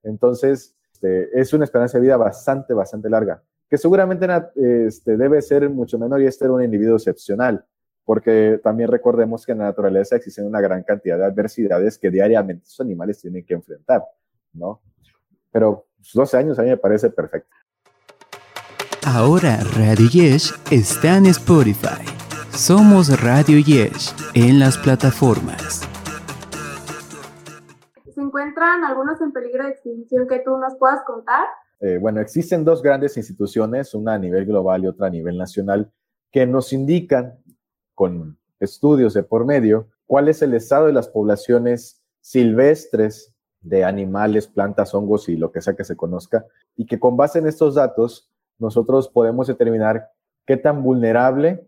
Entonces, 0.03 0.75
este, 0.93 1.39
es 1.39 1.51
una 1.53 1.65
esperanza 1.65 1.97
de 1.97 2.03
vida 2.03 2.15
bastante, 2.15 2.73
bastante 2.73 3.09
larga, 3.09 3.43
que 3.69 3.77
seguramente 3.77 4.27
este, 4.55 5.17
debe 5.17 5.41
ser 5.41 5.69
mucho 5.69 5.99
menor 5.99 6.21
y 6.21 6.25
este 6.25 6.45
era 6.45 6.53
un 6.53 6.63
individuo 6.63 6.95
excepcional, 6.95 7.65
porque 8.05 8.59
también 8.63 8.89
recordemos 8.89 9.45
que 9.45 9.51
en 9.51 9.59
la 9.59 9.65
naturaleza 9.65 10.15
existen 10.15 10.45
una 10.45 10.61
gran 10.61 10.83
cantidad 10.83 11.17
de 11.17 11.25
adversidades 11.25 11.97
que 11.97 12.09
diariamente 12.09 12.63
los 12.65 12.79
animales 12.79 13.19
tienen 13.19 13.45
que 13.45 13.53
enfrentar, 13.53 14.03
¿no? 14.53 14.81
Pero 15.51 15.87
12 16.13 16.37
años 16.37 16.59
a 16.59 16.63
mí 16.63 16.69
me 16.69 16.77
parece 16.77 17.09
perfecto. 17.09 17.55
Ahora 19.05 19.59
Radio 19.77 20.07
Yesh 20.09 20.53
está 20.71 21.17
en 21.17 21.27
Spotify. 21.27 22.03
Somos 22.51 23.21
Radio 23.21 23.59
Yesh 23.59 24.13
en 24.33 24.59
las 24.59 24.77
plataformas. 24.77 25.87
¿Se 28.13 28.21
encuentran 28.21 28.83
algunos 28.83 29.21
en 29.21 29.31
peligro 29.31 29.65
de 29.65 29.71
extinción 29.71 30.27
que 30.27 30.39
tú 30.39 30.57
nos 30.57 30.75
puedas 30.77 31.03
contar? 31.05 31.45
Eh, 31.79 31.97
bueno, 31.97 32.21
existen 32.21 32.63
dos 32.63 32.81
grandes 32.81 33.17
instituciones, 33.17 33.93
una 33.93 34.15
a 34.15 34.19
nivel 34.19 34.45
global 34.45 34.83
y 34.83 34.87
otra 34.87 35.07
a 35.07 35.11
nivel 35.11 35.37
nacional, 35.37 35.91
que 36.31 36.45
nos 36.45 36.73
indican 36.73 37.39
con 37.93 38.37
estudios 38.59 39.13
de 39.13 39.23
por 39.23 39.45
medio 39.45 39.89
cuál 40.05 40.27
es 40.29 40.41
el 40.41 40.53
estado 40.53 40.87
de 40.87 40.93
las 40.93 41.07
poblaciones 41.07 42.01
silvestres 42.21 43.33
de 43.61 43.83
animales, 43.83 44.47
plantas, 44.47 44.93
hongos 44.93 45.29
y 45.29 45.35
lo 45.35 45.51
que 45.51 45.61
sea 45.61 45.75
que 45.75 45.83
se 45.83 45.95
conozca, 45.95 46.45
y 46.75 46.85
que 46.85 46.99
con 46.99 47.17
base 47.17 47.39
en 47.39 47.47
estos 47.47 47.75
datos 47.75 48.29
nosotros 48.59 49.09
podemos 49.09 49.47
determinar 49.47 50.09
qué 50.45 50.57
tan 50.57 50.81
vulnerable 50.83 51.67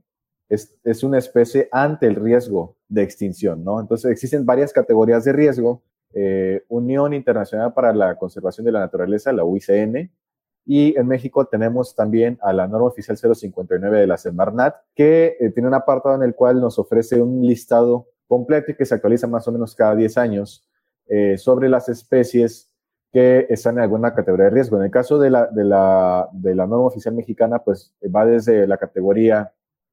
es, 0.49 1.03
una 1.03 1.19
especie 1.19 1.69
ante 1.71 2.07
el 2.07 2.15
riesgo 2.15 2.75
de 2.87 3.03
extinción, 3.03 3.63
¿no? 3.63 3.79
Entonces 3.79 4.09
existen 4.11 4.45
varias 4.45 4.73
categorías 4.73 5.23
de 5.23 5.33
riesgo. 5.33 5.83
Eh, 6.13 6.63
Unión 6.69 7.13
Internacional 7.13 7.73
para 7.73 7.93
la 7.93 8.15
Conservación 8.15 8.65
de 8.65 8.71
la 8.71 8.79
Naturaleza, 8.79 9.31
la 9.31 9.43
UICN, 9.43 10.11
y 10.65 10.97
en 10.97 11.07
México 11.07 11.45
tenemos 11.45 11.95
también 11.95 12.37
a 12.41 12.53
la 12.53 12.67
norma 12.67 12.87
oficial 12.87 13.17
059 13.17 13.99
de 13.99 14.07
la 14.07 14.17
Semarnat, 14.17 14.75
que 14.95 15.37
eh, 15.39 15.49
tiene 15.51 15.67
un 15.67 15.73
apartado 15.73 16.15
en 16.15 16.23
el 16.23 16.35
cual 16.35 16.61
nos 16.61 16.77
ofrece 16.77 17.21
un 17.21 17.41
listado 17.45 18.07
completo 18.27 18.71
y 18.71 18.75
que 18.75 18.85
se 18.85 18.93
actualiza 18.93 19.27
más 19.27 19.47
o 19.47 19.51
menos 19.51 19.73
cada 19.73 19.95
10 19.95 20.17
años 20.17 20.69
eh, 21.07 21.37
sobre 21.37 21.69
las 21.69 21.89
especies 21.89 22.71
que 23.11 23.47
están 23.49 23.77
en 23.77 23.83
alguna 23.83 24.13
categoría 24.13 24.45
de 24.45 24.51
riesgo. 24.51 24.77
En 24.77 24.83
el 24.83 24.91
caso 24.91 25.17
de 25.17 25.31
la, 25.31 25.47
de 25.47 25.63
la, 25.63 26.29
de 26.31 26.53
la 26.53 26.67
norma 26.67 26.85
oficial 26.85 27.15
mexicana, 27.15 27.63
pues 27.63 27.95
va 28.15 28.25
desde 28.25 28.67
la 28.67 28.77
categoría 28.77 29.51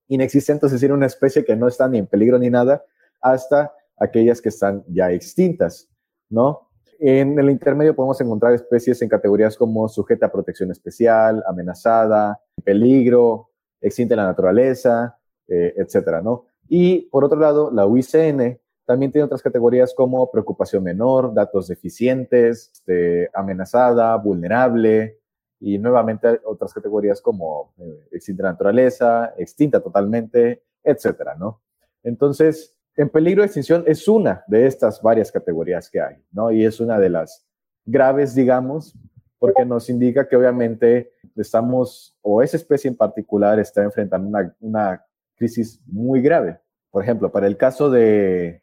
inexistente, 0.08 0.66
es 0.66 0.72
decir, 0.72 0.92
una 0.92 1.06
especie 1.06 1.44
que 1.44 1.56
no 1.56 1.68
está 1.68 1.88
ni 1.88 1.98
en 1.98 2.06
peligro 2.06 2.38
ni 2.38 2.50
nada, 2.50 2.84
hasta 3.22 3.72
aquellas 3.96 4.42
que 4.42 4.50
están 4.50 4.84
ya 4.88 5.10
extintas, 5.10 5.88
¿no? 6.28 6.68
En 6.98 7.38
el 7.38 7.50
intermedio 7.50 7.94
podemos 7.94 8.20
encontrar 8.20 8.54
especies 8.54 9.02
en 9.02 9.08
categorías 9.08 9.56
como 9.56 9.88
sujeta 9.88 10.26
a 10.26 10.32
protección 10.32 10.70
especial, 10.70 11.44
amenazada, 11.46 12.40
peligro, 12.64 13.50
extinta 13.80 14.14
en 14.14 14.18
la 14.18 14.26
naturaleza, 14.26 15.18
eh, 15.46 15.74
etcétera, 15.76 16.22
¿no? 16.22 16.46
Y 16.68 17.02
por 17.10 17.24
otro 17.24 17.38
lado, 17.38 17.70
la 17.70 17.86
UICN 17.86 18.58
también 18.86 19.12
tiene 19.12 19.24
otras 19.24 19.42
categorías 19.42 19.92
como 19.94 20.30
preocupación 20.30 20.82
menor, 20.82 21.34
datos 21.34 21.68
deficientes, 21.68 22.70
este, 22.72 23.28
amenazada, 23.34 24.16
vulnerable, 24.16 25.18
y 25.60 25.78
nuevamente 25.78 26.40
otras 26.44 26.72
categorías 26.72 27.20
como 27.20 27.72
eh, 27.78 28.08
extinta 28.12 28.44
naturaleza, 28.44 29.34
extinta 29.38 29.80
totalmente, 29.80 30.62
etcétera, 30.82 31.34
¿no? 31.34 31.62
Entonces, 32.02 32.75
en 32.96 33.08
peligro 33.08 33.42
de 33.42 33.46
extinción 33.46 33.84
es 33.86 34.08
una 34.08 34.44
de 34.46 34.66
estas 34.66 35.02
varias 35.02 35.30
categorías 35.30 35.90
que 35.90 36.00
hay, 36.00 36.16
¿no? 36.32 36.50
Y 36.50 36.64
es 36.64 36.80
una 36.80 36.98
de 36.98 37.10
las 37.10 37.46
graves, 37.84 38.34
digamos, 38.34 38.94
porque 39.38 39.64
nos 39.64 39.88
indica 39.90 40.26
que 40.26 40.36
obviamente 40.36 41.12
estamos, 41.36 42.16
o 42.22 42.42
esa 42.42 42.56
especie 42.56 42.88
en 42.88 42.96
particular 42.96 43.58
está 43.58 43.82
enfrentando 43.82 44.28
una, 44.28 44.56
una 44.60 45.04
crisis 45.36 45.80
muy 45.86 46.22
grave. 46.22 46.58
Por 46.90 47.02
ejemplo, 47.02 47.30
para 47.30 47.46
el 47.46 47.56
caso 47.56 47.90
de, 47.90 48.62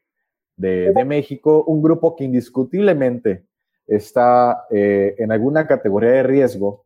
de, 0.58 1.06
México, 1.06 1.64
un 1.66 1.82
grupo 1.82 2.16
que 2.16 2.24
indiscutiblemente 2.24 3.46
está 3.88 4.66
eh, 4.72 5.16
en 5.18 5.32
alguna 5.32 5.68
categoría 5.68 6.12
de 6.12 6.24
riesgo, 6.24 6.86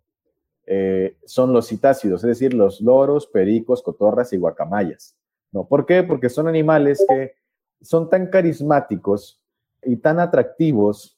eh, 0.66 1.16
son 1.26 1.54
los 1.54 1.68
citácidos, 1.68 2.24
es 2.24 2.28
decir, 2.28 2.54
los 2.54 2.82
loros, 2.82 3.28
pericos, 3.28 3.82
cotorras 3.82 4.34
y 4.34 4.38
guacamayas. 4.38 5.17
¿No? 5.52 5.68
¿Por 5.68 5.86
qué? 5.86 6.04
Porque 6.04 6.30
son 6.30 6.48
animales 6.48 7.04
que 7.08 7.34
son 7.82 8.10
tan 8.10 8.28
carismáticos 8.28 9.42
y 9.84 9.98
tan 9.98 10.20
atractivos 10.20 11.18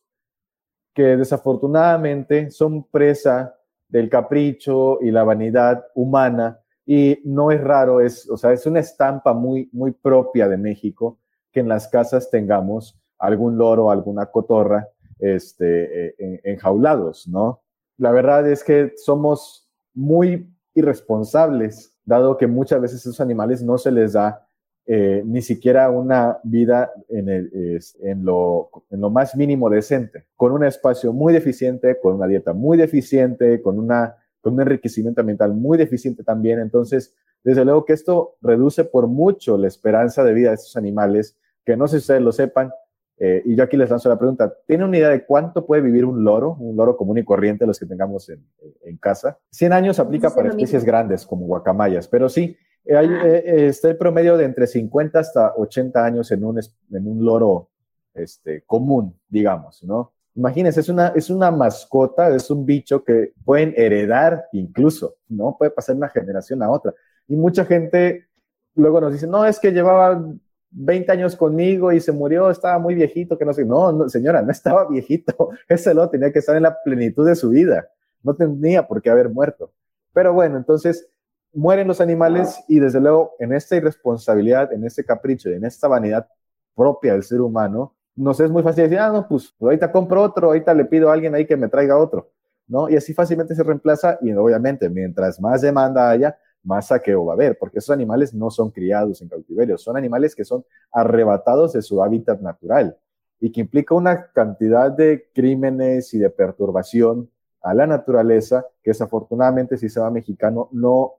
que 0.94 1.18
desafortunadamente 1.18 2.52
son 2.52 2.84
presa 2.84 3.56
del 3.88 4.10
capricho 4.10 5.00
y 5.02 5.12
la 5.12 5.24
vanidad 5.24 5.86
humana 5.96 6.60
y 6.86 7.22
no 7.24 7.52
es 7.52 7.62
raro, 7.62 8.02
es, 8.02 8.28
o 8.30 8.36
sea, 8.36 8.52
es 8.52 8.65
una 8.65 8.80
estampa 8.80 9.34
muy, 9.34 9.70
muy 9.72 9.92
propia 9.92 10.48
de 10.48 10.58
México 10.58 11.20
que 11.52 11.60
en 11.60 11.68
las 11.68 11.88
casas 11.88 12.30
tengamos 12.32 13.00
algún 13.20 13.58
loro, 13.58 13.92
alguna 13.92 14.26
cotorra 14.28 14.88
este, 15.20 16.08
eh, 16.08 16.42
enjaulados, 16.44 17.28
¿no? 17.28 17.62
La 17.98 18.12
verdad 18.12 18.50
es 18.50 18.63
que 18.63 18.94
somos 18.96 19.70
muy 19.94 20.52
irresponsables, 20.74 21.88
dado 22.10 22.38
que 22.38 22.48
muchas 22.48 22.82
veces 22.82 23.00
esos 23.00 23.22
animales 23.22 23.63
no 23.63 23.78
se 23.78 23.91
les 23.91 24.13
da 24.13 24.45
eh, 24.86 25.22
ni 25.24 25.41
siquiera 25.43 25.89
una 25.91 26.39
vida 26.43 26.91
en, 27.08 28.26
lo, 28.26 28.72
más 28.89 29.36
mínimo 29.36 29.69
decente, 29.69 30.26
con 30.36 30.52
un 30.52 30.65
espacio 30.65 31.13
muy 31.13 31.32
deficiente, 31.32 32.00
con 32.02 32.15
una 32.15 32.26
dieta 32.26 32.54
muy 32.54 32.76
deficiente, 32.78 33.62
con, 33.62 33.88
con 33.88 34.54
un 34.54 34.62
enriquecimiento 34.62 35.22
ambiental 35.22 35.54
muy 35.54 35.78
deficiente 35.78 36.24
también. 36.24 36.60
Entonces, 36.60 37.13
desde 37.43 37.63
luego 37.63 37.86
que 37.86 37.93
esto 37.93 38.36
reduce 38.41 38.84
por 38.84 39.08
mucho 39.08 39.58
la 39.58 39.67
esperanza 39.67 40.24
de 40.24 40.34
vida 40.34 40.50
de 40.50 40.56
estos 40.56 40.76
animales, 40.76 41.38
que 41.63 41.78
no 41.78 41.88
sé 41.88 41.98
si 41.98 42.02
ustedes 42.02 42.22
lo 42.24 42.32
sepan, 42.32 42.72
eh, 43.19 43.41
y 43.43 43.55
yo 43.55 43.65
aquí 43.65 43.75
les 43.75 43.89
lanzo 43.89 44.08
la 44.08 44.17
pregunta, 44.17 44.53
¿tienen 44.65 44.88
una 44.88 44.97
idea 44.97 45.10
de 45.10 45.25
cuánto 45.25 45.65
puede 45.65 45.82
vivir 45.82 46.05
un 46.05 46.23
loro, 46.23 46.55
un 46.60 46.77
loro 46.77 46.95
común 46.95 47.17
y 47.17 47.25
corriente, 47.25 47.67
los 47.67 47.77
que 47.77 47.86
tengamos 47.86 48.29
en, 48.29 48.45
en 48.84 48.97
casa? 48.97 49.38
100 49.51 49.73
años 49.73 49.99
aplica 49.99 50.34
para 50.34 50.49
especies 50.49 50.86
grandes 50.86 51.25
como 51.25 51.45
guacamayas, 51.45 52.08
pero 52.08 52.29
sí, 52.29 52.55
eh, 52.86 52.95
hay, 52.95 53.08
ah. 53.08 53.27
eh, 53.27 53.67
está 53.67 53.89
el 53.89 53.97
promedio 53.97 54.38
de 54.38 54.45
entre 54.45 54.67
50 54.67 55.19
hasta 55.19 55.53
80 55.55 56.05
años 56.05 56.32
en 56.32 56.45
un, 56.45 56.60
en 56.60 57.08
un 57.08 57.25
loro 57.25 57.69
este, 58.13 58.63
común, 58.65 59.13
digamos, 59.27 59.84
¿no? 59.84 60.13
Imagínense, 60.36 60.79
es 60.79 60.88
una, 60.88 61.10
es 61.10 61.29
una 61.29 61.51
mascota, 61.51 62.34
es 62.34 62.49
un 62.49 62.65
bicho 62.65 63.03
que 63.03 63.34
pueden 63.43 63.73
heredar 63.75 64.45
incluso, 64.53 65.15
¿no? 65.27 65.58
Puede 65.58 65.71
pasar 65.71 65.97
una 65.97 66.08
generación 66.08 66.63
a 66.63 66.69
otra. 66.69 66.93
Y 67.27 67.36
mucha 67.36 67.65
gente 67.65 68.27
luego 68.75 69.01
nos 69.01 69.12
dice, 69.12 69.27
no, 69.27 69.45
es 69.45 69.60
que 69.60 69.71
llevaba 69.71 70.23
20 70.71 71.12
años 71.12 71.36
conmigo 71.36 71.91
y 71.91 71.99
se 71.99 72.12
murió, 72.12 72.49
estaba 72.49 72.77
muy 72.79 72.95
viejito, 72.95 73.38
que 73.38 73.45
no 73.45 73.53
sé. 73.53 73.65
No, 73.65 74.08
señora, 74.10 74.41
no 74.41 74.51
estaba 74.51 74.88
viejito. 74.88 75.49
Ese 75.67 75.93
lo 75.93 76.10
tenía 76.10 76.32
que 76.32 76.39
estar 76.39 76.55
en 76.55 76.63
la 76.63 76.77
plenitud 76.84 77.25
de 77.25 77.36
su 77.36 77.49
vida. 77.49 77.88
No 78.23 78.36
tenía 78.36 78.88
por 78.88 79.01
qué 79.01 79.10
haber 79.10 79.29
muerto. 79.29 79.71
Pero 80.13 80.34
bueno, 80.34 80.58
entonces, 80.58 81.10
mueren 81.53 81.88
los 81.88 82.01
animales 82.01 82.63
y 82.67 82.79
desde 82.79 82.99
luego 82.99 83.36
en 83.39 83.53
esta 83.53 83.75
irresponsabilidad, 83.75 84.71
en 84.73 84.86
este 84.86 85.03
capricho, 85.03 85.49
en 85.49 85.65
esta 85.65 85.88
vanidad 85.88 86.27
propia 86.75 87.13
del 87.13 87.23
ser 87.23 87.41
humano, 87.41 87.95
nos 88.15 88.39
es 88.39 88.51
muy 88.51 88.63
fácil 88.63 88.84
decir, 88.84 88.99
ah, 88.99 89.12
no, 89.12 89.27
pues, 89.27 89.53
pues 89.58 89.69
ahorita 89.69 89.91
compro 89.91 90.21
otro, 90.21 90.47
ahorita 90.47 90.73
le 90.73 90.86
pido 90.86 91.10
a 91.10 91.13
alguien 91.13 91.34
ahí 91.36 91.45
que 91.45 91.55
me 91.55 91.69
traiga 91.69 91.97
otro, 91.97 92.32
¿no? 92.67 92.89
Y 92.89 92.97
así 92.97 93.13
fácilmente 93.13 93.55
se 93.55 93.63
reemplaza 93.63 94.17
y 94.21 94.34
obviamente 94.34 94.89
mientras 94.89 95.39
más 95.39 95.62
demanda 95.62 96.10
haya, 96.10 96.38
más 96.63 96.88
saqueo 96.88 97.26
va 97.26 97.34
a 97.34 97.36
haber, 97.36 97.58
porque 97.58 97.80
esos 97.80 97.93
animales 97.93 98.34
no 98.34 98.50
son 98.50 98.72
criados 98.72 99.22
en 99.22 99.30
cautiverio, 99.30 99.78
son 99.78 99.98
animales 99.98 100.36
que 100.36 100.45
son 100.45 100.65
arrebatados 100.91 101.74
de 101.74 101.82
su 101.82 102.04
hábitat 102.04 102.41
natural 102.41 102.98
y 103.39 103.52
que 103.52 103.62
implica 103.62 103.95
una 103.95 104.32
cantidad 104.32 104.91
de 104.91 105.30
crímenes 105.34 106.13
y 106.13 106.19
de 106.19 106.30
perturbación 106.30 107.30
a 107.62 107.74
la 107.74 107.88
naturaleza 107.88 108.65
que 108.84 108.91
desafortunadamente 108.91 109.76
el 109.76 109.80
sistema 109.80 110.10
mexicano 110.10 110.69
no, 110.72 111.13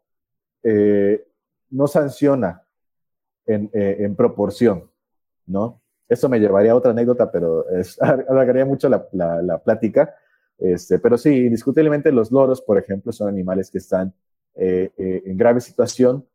eh, 0.63 1.27
no 1.71 1.87
sanciona 1.87 2.63
en, 3.47 3.71
eh, 3.73 3.97
en, 4.01 4.15
proporción, 4.15 4.91
¿no? 5.47 5.81
Esto 6.09 6.29
me 6.29 6.41
llevaría 6.41 6.73
a 6.73 6.77
otra 6.77 6.91
anécdota, 6.91 7.31
pero 7.31 7.69
es, 7.69 8.01
alargaría 8.29 8.65
mucho 8.65 8.89
la, 8.89 9.07
la, 9.13 9.59
plática. 9.59 10.15
Este, 10.59 10.99
pero 10.99 11.17
sí, 11.17 11.47
indiscutiblemente 11.47 12.13
los 12.13 12.31
loros, 12.31 12.61
por 12.61 12.79
ejemplo, 12.79 13.13
son 13.13 13.29
animales 13.29 13.71
que 13.71 13.79
están 13.79 14.13
eh, 14.63 15.23
en 15.25 15.37
grave 15.37 15.61
situación. 15.61 16.27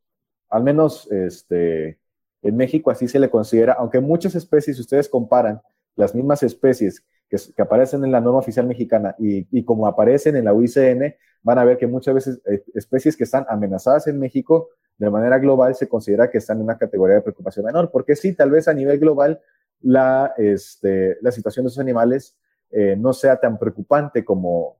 Al 0.50 0.64
menos 0.64 1.12
este, 1.12 2.00
en 2.42 2.58
México 2.58 2.90
así 2.90 3.08
se 3.08 3.20
le 3.20 3.30
considera, 3.30 3.74
aunque 3.74 4.00
muchas 4.00 4.36
especies, 4.36 4.78
si 4.78 4.82
ustedes 4.82 5.08
comparan 5.10 5.62
las 5.96 6.16
mismas 6.16 6.42
especies 6.44 7.04
que, 7.30 7.38
aparecen 7.62 8.04
en 8.04 8.12
la 8.12 8.22
norma 8.22 8.40
oficial 8.40 8.66
mexicana 8.66 9.16
y, 9.20 9.64
como 9.64 9.88
aparecen 9.88 10.36
en 10.36 10.46
la 10.46 10.54
UICN, 10.54 11.16
van 11.44 11.60
a 11.60 11.66
ver 11.66 11.78
que 11.78 11.88
muchas 11.88 12.16
veces 12.16 12.42
eh, 12.46 12.64
especies 12.74 13.16
que 13.16 13.24
están 13.24 13.46
amenazadas 13.48 14.08
en 14.08 14.20
México 14.20 14.70
de 14.98 15.10
manera 15.10 15.38
global 15.40 15.76
se 15.76 15.88
considera 15.88 16.30
que 16.30 16.38
están 16.38 16.58
en 16.58 16.64
una 16.64 16.78
categoría 16.78 17.16
de 17.16 17.22
preocupación 17.22 17.66
menor, 17.66 17.92
porque 17.92 18.16
sí, 18.16 18.34
tal 18.34 18.50
vez 18.50 18.68
a 18.68 18.74
nivel 18.74 19.00
global 19.00 19.42
la, 19.82 20.34
este, 20.38 21.18
la 21.22 21.32
situación 21.32 21.66
de 21.66 21.68
esos 21.68 21.80
animales 21.80 22.38
eh, 22.72 22.96
no 22.98 23.14
sea 23.14 23.38
tan 23.38 23.60
preocupante 23.60 24.24
como, 24.24 24.78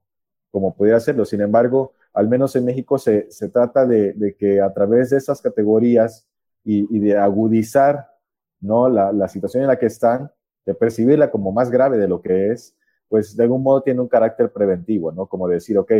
como 0.50 0.74
pudiera 0.74 1.00
serlo. 1.00 1.24
Sin 1.24 1.40
embargo, 1.40 1.94
al 2.16 2.28
menos 2.28 2.56
en 2.56 2.64
México 2.64 2.98
se, 2.98 3.30
se 3.30 3.48
trata 3.48 3.86
de, 3.86 4.12
de, 4.14 4.34
que 4.34 4.60
a 4.60 4.72
través 4.72 5.10
de 5.10 5.18
esas 5.18 5.40
categorías 5.40 6.26
y, 6.64 6.96
y 6.96 6.98
de 6.98 7.16
agudizar 7.16 8.08
¿no? 8.60 8.88
La, 8.88 9.12
la, 9.12 9.28
situación 9.28 9.62
en 9.62 9.68
la 9.68 9.78
que 9.78 9.86
están, 9.86 10.30
de 10.64 10.74
percibirla 10.74 11.30
como 11.30 11.52
más 11.52 11.70
grave 11.70 11.98
de 11.98 12.08
lo 12.08 12.20
que 12.20 12.52
es, 12.52 12.76
pues 13.08 13.36
de 13.36 13.44
algún 13.44 13.62
modo 13.62 13.82
tiene 13.82 14.00
un 14.00 14.08
carácter 14.08 14.52
preventivo, 14.52 15.12
¿no? 15.12 15.26
Como 15.26 15.48
decir, 15.48 15.78
ok, 15.78 15.92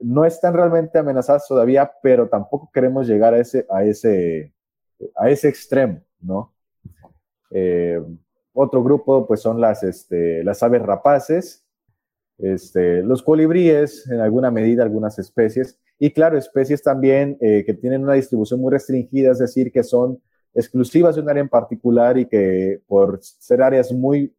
no 0.00 0.24
están 0.24 0.54
realmente 0.54 0.98
amenazadas 0.98 1.46
todavía, 1.48 1.90
pero 2.02 2.28
tampoco 2.28 2.70
queremos 2.72 3.06
llegar 3.06 3.34
a 3.34 3.38
ese, 3.38 3.66
a 3.70 3.84
ese, 3.84 4.52
a 5.16 5.30
ese 5.30 5.48
extremo, 5.48 6.02
¿no? 6.20 6.52
Eh, 7.50 8.02
otro 8.52 8.82
grupo, 8.82 9.26
pues 9.26 9.40
son 9.40 9.60
las, 9.60 9.82
este, 9.82 10.44
las 10.44 10.62
aves 10.62 10.82
rapaces, 10.82 11.63
este, 12.38 13.02
los 13.02 13.22
colibríes, 13.22 14.08
en 14.10 14.20
alguna 14.20 14.50
medida, 14.50 14.82
algunas 14.82 15.18
especies, 15.18 15.78
y 15.98 16.10
claro, 16.10 16.36
especies 16.36 16.82
también 16.82 17.36
eh, 17.40 17.64
que 17.64 17.74
tienen 17.74 18.02
una 18.02 18.14
distribución 18.14 18.60
muy 18.60 18.72
restringida, 18.72 19.30
es 19.30 19.38
decir, 19.38 19.70
que 19.70 19.84
son 19.84 20.20
exclusivas 20.52 21.14
de 21.14 21.22
un 21.22 21.30
área 21.30 21.42
en 21.42 21.48
particular 21.48 22.18
y 22.18 22.26
que 22.26 22.80
por 22.86 23.20
ser 23.22 23.62
áreas 23.62 23.92
muy 23.92 24.34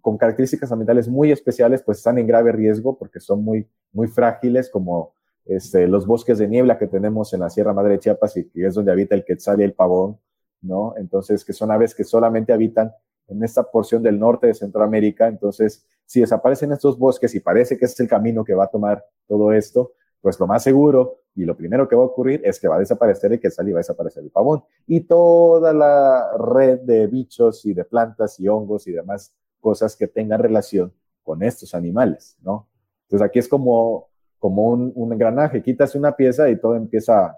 con 0.00 0.16
características 0.16 0.70
ambientales 0.70 1.08
muy 1.08 1.32
especiales, 1.32 1.82
pues 1.82 1.98
están 1.98 2.18
en 2.18 2.26
grave 2.26 2.52
riesgo 2.52 2.96
porque 2.96 3.20
son 3.20 3.42
muy, 3.44 3.68
muy 3.92 4.06
frágiles, 4.08 4.70
como 4.70 5.12
este, 5.44 5.86
los 5.86 6.06
bosques 6.06 6.38
de 6.38 6.48
niebla 6.48 6.78
que 6.78 6.86
tenemos 6.86 7.32
en 7.34 7.40
la 7.40 7.50
Sierra 7.50 7.72
Madre 7.72 7.92
de 7.92 7.98
Chiapas 8.00 8.36
y 8.36 8.48
que 8.48 8.66
es 8.66 8.74
donde 8.74 8.92
habita 8.92 9.14
el 9.14 9.24
quetzal 9.24 9.60
y 9.60 9.64
el 9.64 9.74
pavón, 9.74 10.18
¿no? 10.62 10.94
Entonces, 10.96 11.44
que 11.44 11.52
son 11.52 11.70
aves 11.70 11.94
que 11.94 12.04
solamente 12.04 12.52
habitan 12.52 12.92
en 13.28 13.42
esta 13.42 13.64
porción 13.64 14.02
del 14.02 14.18
norte 14.18 14.46
de 14.46 14.54
Centroamérica. 14.54 15.28
Entonces, 15.28 15.84
si 16.06 16.20
desaparecen 16.20 16.72
estos 16.72 16.98
bosques 16.98 17.34
y 17.34 17.40
parece 17.40 17.76
que 17.76 17.84
es 17.84 17.98
el 18.00 18.08
camino 18.08 18.44
que 18.44 18.54
va 18.54 18.64
a 18.64 18.68
tomar 18.68 19.04
todo 19.26 19.52
esto, 19.52 19.92
pues 20.20 20.40
lo 20.40 20.46
más 20.46 20.62
seguro 20.62 21.20
y 21.34 21.44
lo 21.44 21.56
primero 21.56 21.86
que 21.86 21.94
va 21.94 22.02
a 22.02 22.06
ocurrir 22.06 22.40
es 22.44 22.58
que 22.58 22.68
va 22.68 22.76
a 22.76 22.78
desaparecer 22.78 23.32
el 23.32 23.40
quetzal 23.40 23.68
y 23.68 23.72
va 23.72 23.78
a 23.78 23.80
desaparecer 23.80 24.22
el 24.22 24.30
pavón. 24.30 24.64
Y 24.86 25.00
toda 25.00 25.72
la 25.72 26.30
red 26.38 26.80
de 26.80 27.06
bichos 27.06 27.66
y 27.66 27.74
de 27.74 27.84
plantas 27.84 28.40
y 28.40 28.48
hongos 28.48 28.86
y 28.86 28.92
demás 28.92 29.34
cosas 29.60 29.94
que 29.96 30.06
tengan 30.06 30.40
relación 30.40 30.92
con 31.22 31.42
estos 31.42 31.74
animales, 31.74 32.36
¿no? 32.40 32.68
Entonces 33.02 33.26
aquí 33.26 33.38
es 33.38 33.48
como, 33.48 34.08
como 34.38 34.70
un, 34.70 34.92
un 34.94 35.12
engranaje, 35.12 35.62
quitas 35.62 35.94
una 35.94 36.16
pieza 36.16 36.48
y 36.48 36.58
todo 36.58 36.74
empieza 36.76 37.36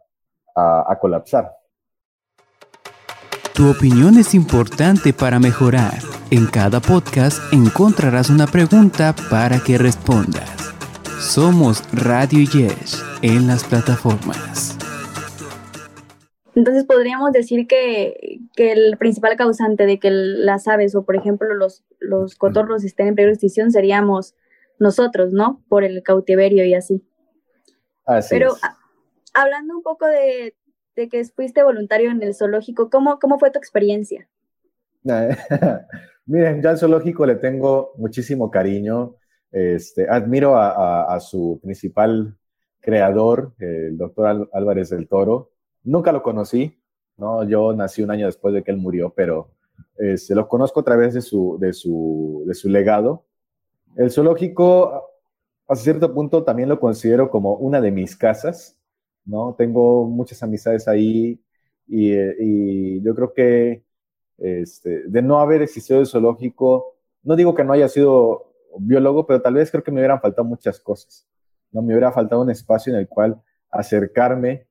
a, 0.55 0.93
a 0.93 0.99
colapsar. 0.99 1.53
Tu 3.55 3.69
opinión 3.69 4.17
es 4.19 4.35
importante 4.35 5.13
para 5.13 5.41
mejorar. 5.41 6.18
En 6.31 6.47
cada 6.47 6.81
podcast 6.81 7.39
encontrarás 7.55 8.29
una 8.29 8.47
pregunta 8.47 9.15
para 9.31 9.61
que 9.61 9.79
respondas. 9.79 10.75
Somos 11.19 11.83
Radio 11.95 12.41
Yes 12.41 13.03
en 13.23 13.47
las 13.47 13.65
plataformas. 13.65 14.77
Entonces 16.55 16.85
podríamos 16.85 17.33
decir 17.33 17.67
que, 17.67 18.41
el 18.57 18.99
principal 18.99 19.37
causante 19.37 19.87
de 19.87 19.99
que 19.99 20.11
las 20.11 20.69
aves 20.69 20.95
o 20.95 21.07
por 21.07 21.17
ejemplo 21.17 21.55
los, 21.55 21.83
los 21.99 22.35
cotorros 22.35 22.85
estén 22.85 23.07
en 23.07 23.15
peligro 23.15 23.31
de 23.31 23.35
extinción 23.37 23.71
seríamos 23.73 24.35
nosotros, 24.79 25.33
¿no? 25.33 25.65
Por 25.71 25.83
el 25.83 26.03
cautiverio 26.03 26.63
y 26.67 26.75
así. 26.75 27.03
Así 28.05 28.29
Pero 28.35 28.55
hablando 29.33 29.79
un 29.79 29.83
poco 29.83 30.05
de, 30.05 30.55
que 30.95 31.25
fuiste 31.25 31.63
voluntario 31.63 32.11
en 32.11 32.23
el 32.23 32.35
zoológico, 32.35 32.91
¿cómo, 32.91 33.19
cómo 33.19 33.39
fue 33.39 33.51
tu 33.51 33.59
experiencia? 33.59 34.29
Miren, 36.29 36.61
ya 36.61 36.71
al 36.71 36.79
zoológico 36.79 37.25
le 37.25 37.37
tengo 37.37 37.95
muchísimo 37.97 38.51
cariño. 38.51 39.17
Este, 39.51 40.07
admiro 40.11 40.57
a, 40.59 41.19
su 41.21 41.59
principal 41.63 42.37
creador, 42.81 43.55
el 43.59 43.97
doctor 43.97 44.51
Álvarez 44.53 44.91
del 44.91 45.09
Toro. 45.09 45.53
Nunca 45.85 46.13
lo 46.13 46.23
conocí, 46.23 46.79
¿no? 47.17 47.45
Yo 47.49 47.73
nací 47.73 48.03
un 48.03 48.11
año 48.11 48.27
después 48.27 48.53
de 48.53 48.63
que 48.63 48.71
él 48.71 48.77
murió, 48.77 49.09
pero 49.17 49.53
se 49.97 50.13
este, 50.13 50.35
lo 50.35 50.49
conozco 50.49 50.81
a 50.81 50.85
través 50.85 51.15
de 51.15 51.23
su, 51.23 51.57
de, 51.59 51.73
su, 51.73 52.45
de 52.47 52.53
su 52.53 52.69
legado. 52.69 53.25
El 53.97 54.11
zoológico, 54.11 55.11
a 55.67 55.77
cierto 55.77 56.13
punto, 56.13 56.45
también 56.45 56.69
lo 56.69 56.79
considero 56.79 57.31
como 57.31 57.55
una 57.55 57.81
de 57.81 57.91
mis 57.91 58.15
casas, 58.15 58.79
¿no? 59.25 59.55
Tengo 59.57 60.07
muchas 60.07 60.43
amistades 60.43 60.89
ahí 60.89 61.41
y, 61.87 62.13
y 62.13 63.03
yo 63.03 63.15
creo 63.15 63.33
que 63.33 63.88
este, 64.39 65.03
de 65.09 65.23
no 65.23 65.41
haber 65.41 65.63
existido 65.63 66.01
el 66.01 66.07
zoológico, 66.07 66.95
no 67.23 67.37
digo 67.37 67.55
que 67.55 67.65
no 67.65 67.73
haya 67.73 67.89
sido 67.89 68.53
biólogo, 68.79 69.27
pero 69.27 69.43
tal 69.43 69.55
vez 69.55 69.71
creo 69.71 69.83
que 69.83 69.91
me 69.91 70.01
hubieran 70.01 70.21
faltado 70.21 70.47
muchas 70.47 70.81
cosas. 70.81 71.27
No 71.73 71.83
me 71.83 71.93
hubiera 71.93 72.13
faltado 72.13 72.43
un 72.43 72.51
espacio 72.51 72.93
en 72.93 73.01
el 73.01 73.09
cual 73.09 73.41
acercarme 73.71 74.67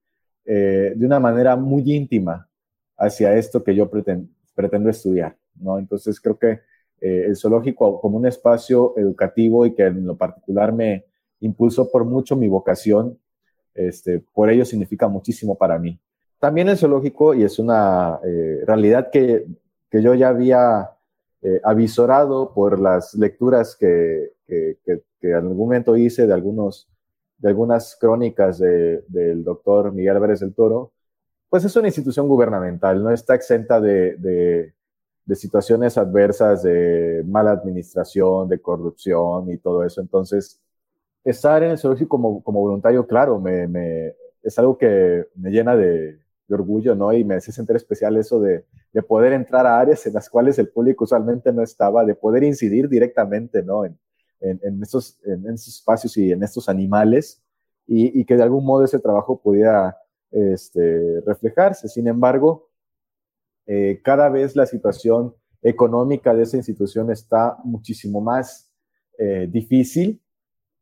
eh, 0.45 0.93
de 0.95 1.05
una 1.05 1.19
manera 1.19 1.55
muy 1.55 1.83
íntima 1.93 2.49
hacia 2.97 3.35
esto 3.35 3.63
que 3.63 3.75
yo 3.75 3.89
pretendo 3.89 4.89
estudiar. 4.89 5.37
¿no? 5.55 5.77
Entonces 5.77 6.19
creo 6.19 6.37
que 6.37 6.61
eh, 6.99 7.25
el 7.27 7.35
zoológico 7.35 7.99
como 8.01 8.17
un 8.17 8.25
espacio 8.25 8.97
educativo 8.97 9.65
y 9.65 9.75
que 9.75 9.83
en 9.83 10.05
lo 10.05 10.17
particular 10.17 10.73
me 10.73 11.05
impulsó 11.41 11.91
por 11.91 12.05
mucho 12.05 12.35
mi 12.35 12.47
vocación, 12.47 13.19
este, 13.75 14.23
por 14.33 14.49
ello 14.49 14.65
significa 14.65 15.07
muchísimo 15.07 15.55
para 15.55 15.77
mí. 15.77 15.99
También 16.39 16.69
el 16.69 16.77
zoológico, 16.77 17.33
y 17.33 17.43
es 17.43 17.57
una 17.57 18.19
eh, 18.23 18.63
realidad 18.65 19.09
que, 19.11 19.47
que 19.89 20.01
yo 20.01 20.13
ya 20.13 20.29
había 20.29 20.91
eh, 21.41 21.59
avisorado 21.63 22.53
por 22.53 22.79
las 22.79 23.13
lecturas 23.15 23.75
que, 23.75 24.33
que, 24.47 25.01
en 25.21 25.33
algún 25.33 25.57
momento 25.57 25.97
hice 25.97 26.27
de, 26.27 26.33
algunos, 26.33 26.87
de 27.37 27.49
algunas 27.49 27.95
crónicas 27.99 28.59
del 28.59 29.43
doctor 29.43 29.91
Miguel 29.91 30.15
Álvarez 30.15 30.39
del 30.39 30.53
Toro, 30.53 30.93
pues 31.49 31.65
es 31.65 31.75
una 31.75 31.87
institución 31.87 32.27
gubernamental, 32.27 33.03
no 33.03 33.11
está 33.11 33.35
exenta 33.35 33.79
de, 33.81 34.15
de, 34.17 35.35
situaciones 35.35 35.97
adversas, 35.97 36.63
de 36.63 37.23
mala 37.25 37.51
administración, 37.51 38.47
de 38.49 38.61
corrupción 38.61 39.51
y 39.51 39.57
todo 39.57 39.83
eso. 39.83 40.01
Entonces, 40.01 40.59
estar 41.23 41.63
en 41.63 41.71
el 41.71 41.77
zoológico 41.77 42.09
como, 42.09 42.43
como 42.43 42.61
voluntario, 42.61 43.05
claro, 43.07 43.39
me, 43.39 43.67
me, 43.67 44.15
es 44.43 44.57
algo 44.59 44.77
que 44.77 45.27
me 45.35 45.51
llena 45.51 45.75
de, 45.75 46.19
de 46.47 46.55
orgullo, 46.55 46.95
¿no? 46.95 47.11
Y 47.13 47.23
me 47.23 47.35
hace 47.35 47.51
sentir 47.51 47.75
especial 47.75 48.17
eso 48.17 48.39
de, 48.39 48.65
de, 48.93 49.03
poder 49.03 49.33
entrar 49.33 49.65
a 49.65 49.79
áreas 49.79 50.05
en 50.05 50.13
las 50.13 50.29
cuales 50.29 50.57
el 50.59 50.69
público 50.69 51.03
usualmente 51.03 51.51
no 51.51 51.61
estaba, 51.61 52.05
de 52.05 52.15
poder 52.15 52.43
incidir 52.43 52.87
directamente, 52.87 53.63
¿no? 53.63 53.85
En, 53.85 53.97
en, 54.39 54.59
en 54.63 54.81
estos, 54.81 55.19
en, 55.25 55.45
estos 55.49 55.75
espacios 55.75 56.15
y 56.17 56.31
en 56.31 56.43
estos 56.43 56.69
animales 56.69 57.43
y, 57.85 58.19
y, 58.19 58.25
que 58.25 58.35
de 58.35 58.43
algún 58.43 58.65
modo 58.65 58.85
ese 58.85 58.99
trabajo 58.99 59.41
pudiera 59.41 59.97
este, 60.31 61.21
reflejarse. 61.25 61.87
Sin 61.87 62.07
embargo, 62.07 62.69
eh, 63.65 64.01
cada 64.03 64.29
vez 64.29 64.55
la 64.55 64.65
situación 64.65 65.35
económica 65.61 66.33
de 66.33 66.43
esa 66.43 66.57
institución 66.57 67.11
está 67.11 67.57
muchísimo 67.63 68.21
más 68.21 68.71
eh, 69.17 69.47
difícil 69.49 70.21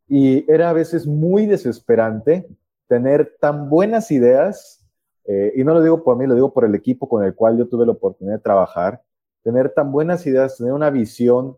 y 0.08 0.50
era 0.52 0.70
a 0.70 0.74
veces 0.74 1.08
muy 1.08 1.46
desesperante 1.46 2.48
tener 2.88 3.36
tan 3.40 3.70
buenas 3.70 4.12
ideas, 4.12 4.85
eh, 5.28 5.54
y 5.56 5.64
no 5.64 5.74
lo 5.74 5.82
digo 5.82 6.04
por 6.04 6.18
mí, 6.18 6.28
lo 6.28 6.36
digo 6.36 6.54
por 6.54 6.66
el 6.66 6.76
equipo 6.76 7.10
con 7.10 7.24
el 7.24 7.34
cual 7.34 7.58
yo 7.58 7.68
tuve 7.68 7.86
la 7.86 7.94
oportunidad 7.94 8.38
de 8.38 8.44
trabajar, 8.44 9.02
tener 9.44 9.72
tan 9.72 9.92
buenas 9.92 10.26
ideas, 10.28 10.58
tener 10.58 10.74
una 10.74 10.90
visión 10.90 11.58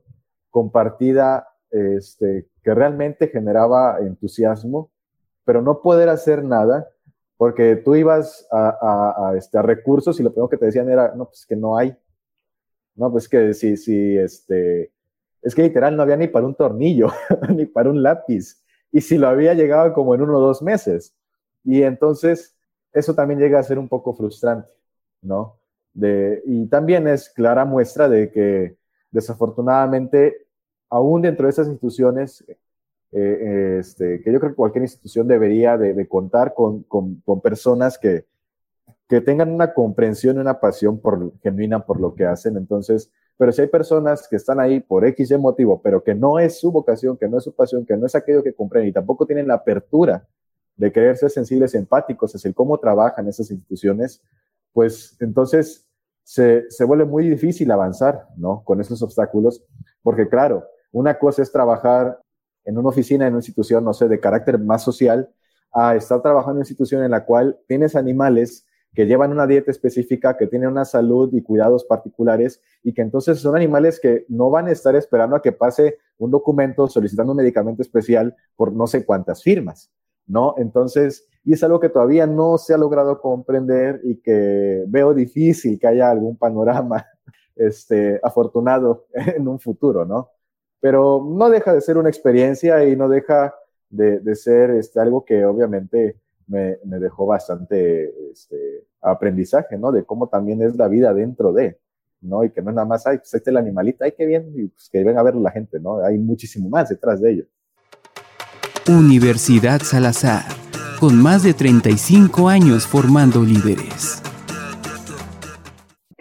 compartida 0.49 1.47
este, 1.69 2.47
que 2.63 2.73
realmente 2.73 3.27
generaba 3.27 3.99
entusiasmo, 3.99 4.91
pero 5.43 5.61
no 5.61 5.81
poder 5.81 6.09
hacer 6.09 6.43
nada 6.43 6.89
porque 7.37 7.75
tú 7.75 7.95
ibas 7.95 8.47
a, 8.51 9.33
este, 9.37 9.57
a 9.59 9.61
recursos 9.61 10.19
y 10.19 10.23
lo 10.23 10.31
primero 10.31 10.49
que 10.49 10.57
te 10.57 10.65
decían 10.65 10.89
era, 10.89 11.13
no, 11.15 11.25
pues 11.25 11.45
que 11.45 11.55
no 11.55 11.77
hay. 11.77 11.95
No, 12.95 13.11
pues 13.11 13.29
que 13.29 13.53
si, 13.53 13.77
si, 13.77 14.17
este, 14.17 14.91
es 15.43 15.53
que 15.53 15.61
literal 15.61 15.95
no 15.95 16.01
había 16.01 16.17
ni 16.17 16.27
para 16.27 16.47
un 16.47 16.55
tornillo, 16.55 17.09
ni 17.55 17.67
para 17.67 17.91
un 17.91 18.01
lápiz. 18.01 18.65
Y 18.91 19.01
si 19.01 19.19
lo 19.19 19.27
había 19.27 19.53
llegado 19.53 19.93
como 19.93 20.15
en 20.15 20.21
uno 20.21 20.37
o 20.37 20.41
dos 20.41 20.63
meses. 20.63 21.15
Y 21.63 21.83
entonces 21.83 22.56
eso 22.97 23.13
también 23.13 23.39
llega 23.39 23.59
a 23.59 23.63
ser 23.63 23.79
un 23.79 23.87
poco 23.87 24.13
frustrante, 24.13 24.69
¿no? 25.21 25.57
Y 26.45 26.67
también 26.67 27.07
es 27.07 27.29
clara 27.29 27.65
muestra 27.65 28.07
de 28.07 28.31
que 28.31 28.77
desafortunadamente, 29.11 30.47
aún 30.89 31.21
dentro 31.23 31.45
de 31.45 31.51
esas 31.51 31.67
instituciones, 31.67 32.43
eh, 33.11 33.77
este, 33.79 34.21
que 34.21 34.31
yo 34.31 34.39
creo 34.39 34.51
que 34.51 34.55
cualquier 34.55 34.83
institución 34.83 35.27
debería 35.27 35.77
de, 35.77 36.07
contar 36.07 36.53
con, 36.53 36.85
personas 37.41 37.97
que, 37.97 38.25
que 39.07 39.21
tengan 39.21 39.51
una 39.51 39.73
comprensión 39.73 40.37
y 40.37 40.39
una 40.39 40.59
pasión 40.59 40.99
por, 40.99 41.33
genuina 41.41 41.85
por 41.85 41.99
lo 41.99 42.13
que 42.13 42.25
hacen. 42.25 42.57
Entonces, 42.57 43.11
pero 43.37 43.51
si 43.51 43.61
hay 43.61 43.67
personas 43.67 44.27
que 44.27 44.35
están 44.35 44.59
ahí 44.59 44.79
por 44.79 45.05
X 45.05 45.31
y 45.31 45.37
motivo, 45.37 45.81
pero 45.81 46.03
que 46.03 46.15
no 46.15 46.39
es 46.39 46.59
su 46.59 46.71
vocación, 46.71 47.17
que 47.17 47.27
no 47.27 47.37
es 47.37 47.43
su 47.43 47.55
pasión, 47.55 47.85
que 47.85 47.97
no 47.97 48.05
es 48.05 48.15
aquello 48.15 48.43
que 48.43 48.53
comprenden 48.53 48.89
y 48.89 48.93
tampoco 48.93 49.25
tienen 49.25 49.47
la 49.47 49.55
apertura 49.55 50.27
de 50.77 50.91
querer 50.91 51.17
ser 51.17 51.29
sensibles 51.29 51.75
empáticos, 51.75 52.45
el 52.45 52.53
cómo 52.53 52.79
trabajan 52.79 53.27
esas 53.27 53.51
instituciones, 53.51 54.21
pues 54.71 55.17
entonces 55.19 55.87
se, 56.23 56.69
se 56.69 56.83
vuelve 56.83 57.05
muy 57.05 57.29
difícil 57.29 57.69
avanzar, 57.71 58.27
¿no? 58.37 58.63
Con 58.63 58.79
esos 58.79 59.01
obstáculos, 59.01 59.63
porque 60.03 60.29
claro, 60.29 60.65
una 60.91 61.17
cosa 61.17 61.41
es 61.41 61.51
trabajar 61.51 62.19
en 62.63 62.77
una 62.77 62.89
oficina, 62.89 63.25
en 63.25 63.33
una 63.33 63.39
institución, 63.39 63.83
no 63.83 63.93
sé, 63.93 64.07
de 64.07 64.19
carácter 64.19 64.59
más 64.59 64.83
social, 64.83 65.29
a 65.73 65.95
estar 65.95 66.21
trabajando 66.21 66.51
en 66.51 66.57
una 66.57 66.63
institución 66.63 67.03
en 67.03 67.11
la 67.11 67.25
cual 67.25 67.59
tienes 67.67 67.95
animales 67.95 68.65
que 68.93 69.05
llevan 69.05 69.31
una 69.31 69.45
dieta 69.45 69.69
específica, 69.69 70.37
que 70.37 70.47
tienen 70.47 70.69
una 70.69 70.85
salud 70.85 71.31
y 71.33 71.43
cuidados 71.43 71.85
particulares 71.85 72.61
y 72.83 72.93
que 72.93 73.03
entonces 73.03 73.39
son 73.39 73.55
animales 73.55 73.99
que 73.99 74.25
no 74.27 74.49
van 74.49 74.67
a 74.67 74.71
estar 74.71 74.95
esperando 74.95 75.35
a 75.35 75.41
que 75.41 75.51
pase 75.51 75.99
un 76.17 76.31
documento 76.31 76.87
solicitando 76.87 77.33
un 77.33 77.37
medicamento 77.37 77.81
especial 77.81 78.35
por 78.55 78.73
no 78.73 78.87
sé 78.87 79.05
cuántas 79.05 79.43
firmas, 79.43 79.91
¿no? 80.27 80.55
Entonces, 80.57 81.27
y 81.43 81.53
es 81.53 81.63
algo 81.63 81.79
que 81.79 81.89
todavía 81.89 82.27
no 82.27 82.57
se 82.57 82.73
ha 82.73 82.77
logrado 82.77 83.19
comprender 83.21 84.01
y 84.03 84.17
que 84.21 84.83
veo 84.87 85.13
difícil 85.13 85.79
que 85.79 85.87
haya 85.87 86.09
algún 86.11 86.37
panorama 86.37 87.05
este, 87.55 88.19
afortunado 88.21 89.07
en 89.13 89.47
un 89.47 89.59
futuro, 89.59 90.05
¿no? 90.05 90.29
pero 90.79 91.25
no 91.27 91.49
deja 91.49 91.73
de 91.73 91.81
ser 91.81 91.97
una 91.97 92.09
experiencia 92.09 92.87
y 92.87 92.95
no 92.95 93.09
deja 93.09 93.55
de, 93.89 94.35
ser 94.35 94.71
este, 94.71 94.99
algo 94.99 95.25
que 95.25 95.45
obviamente 95.45 96.19
me, 96.47 96.77
dejó 96.83 97.25
bastante 97.25 98.31
este, 98.31 98.85
aprendizaje, 99.01 99.77
¿no? 99.77 99.91
De 99.91 100.03
cómo 100.03 100.27
también 100.27 100.61
es 100.61 100.75
la 100.75 100.87
vida 100.87 101.13
dentro 101.13 101.51
de, 101.53 101.79
¿no? 102.21 102.43
Y 102.43 102.51
que 102.51 102.61
no 102.61 102.69
es 102.69 102.75
nada 102.75 102.87
más, 102.87 103.07
ay, 103.07 103.17
pues 103.17 103.33
este 103.33 103.49
el 103.49 103.57
animalito, 103.57 104.03
ay, 104.03 104.13
qué 104.17 104.25
bien, 104.25 104.51
y 104.55 104.67
pues 104.67 104.89
que 104.89 105.03
venga 105.03 105.19
a 105.21 105.23
verlo 105.23 105.41
la 105.41 105.51
gente, 105.51 105.79
¿no? 105.79 105.99
Hay 106.03 106.17
muchísimo 106.17 106.69
más 106.69 106.89
detrás 106.89 107.21
de 107.21 107.31
ello. 107.31 107.45
Universidad 108.89 109.81
Salazar, 109.81 110.43
con 110.99 111.21
más 111.21 111.43
de 111.43 111.53
35 111.53 112.47
años 112.47 112.87
formando 112.87 113.41
líderes. 113.41 114.23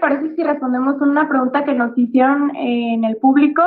Parece 0.01 0.35
si 0.35 0.43
respondemos 0.43 1.01
una 1.01 1.29
pregunta 1.29 1.65
que 1.65 1.75
nos 1.75 1.97
hicieron 1.97 2.55
en 2.57 3.05
el 3.05 3.19
público 3.19 3.63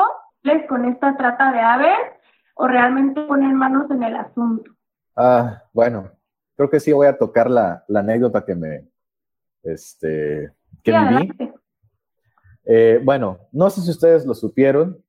con 0.68 0.86
esta 0.86 1.16
trata 1.16 1.52
de 1.52 1.60
aves 1.60 1.98
o 2.56 2.68
realmente 2.68 3.22
poner 3.22 3.54
manos 3.54 3.90
en 3.92 4.04
el 4.04 4.16
asunto? 4.16 4.72
Ah, 5.16 5.64
bueno, 5.74 6.10
creo 6.58 6.70
que 6.70 6.80
sí 6.80 6.92
voy 6.92 7.08
a 7.08 7.18
tocar 7.18 7.50
la, 7.50 7.86
anécdota 7.94 8.44
que 8.44 8.56
me, 8.56 8.88
este, 9.64 10.52
que 10.84 10.92
viví. 10.92 11.54
Eh, 12.66 13.00
bueno, 13.04 13.40
no 13.52 13.70
sé 13.70 13.82
si 13.82 13.92
ustedes 13.92 14.26
lo 14.26 14.34
supieron, 14.34 15.02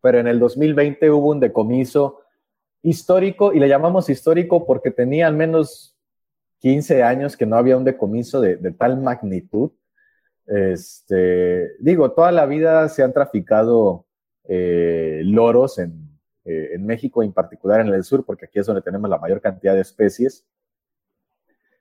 pero 0.00 0.18
en 0.18 0.26
el 0.26 0.38
2020 0.38 1.10
hubo 1.10 1.30
un 1.30 1.40
decomiso 1.40 2.23
histórico, 2.84 3.52
y 3.52 3.58
le 3.58 3.68
llamamos 3.68 4.08
histórico 4.08 4.64
porque 4.64 4.92
tenía 4.92 5.26
al 5.26 5.34
menos 5.34 5.96
15 6.60 7.02
años 7.02 7.36
que 7.36 7.46
no 7.46 7.56
había 7.56 7.76
un 7.76 7.84
decomiso 7.84 8.40
de, 8.40 8.56
de 8.56 8.70
tal 8.70 9.00
magnitud. 9.00 9.72
Este, 10.46 11.72
digo, 11.78 12.12
toda 12.12 12.30
la 12.30 12.46
vida 12.46 12.88
se 12.90 13.02
han 13.02 13.12
traficado 13.12 14.06
eh, 14.46 15.22
loros 15.24 15.78
eh, 15.78 15.90
en, 16.44 16.84
México, 16.84 17.22
en 17.22 17.32
particular 17.32 17.80
en 17.80 17.88
el 17.88 18.04
sur, 18.04 18.24
porque 18.24 18.44
aquí 18.44 18.58
es 18.58 18.66
donde 18.66 18.82
tenemos 18.82 19.08
la 19.08 19.18
mayor 19.18 19.40
cantidad 19.40 19.74
de 19.74 19.80
especies 19.80 20.46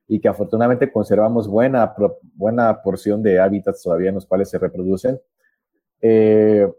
y 0.08 0.20
que 0.22 0.30
afortunadamente 0.30 0.92
conservamos 0.92 1.48
buena, 1.48 1.94
buena 2.34 2.82
porción 2.82 3.22
de 3.22 3.40
hábitats 3.40 3.84
todavía 3.84 4.10
en 4.10 4.16
los 4.16 4.26
cuales 4.26 4.50
se 4.50 4.58
reproducen. 4.58 5.20
Eh, 6.02 6.72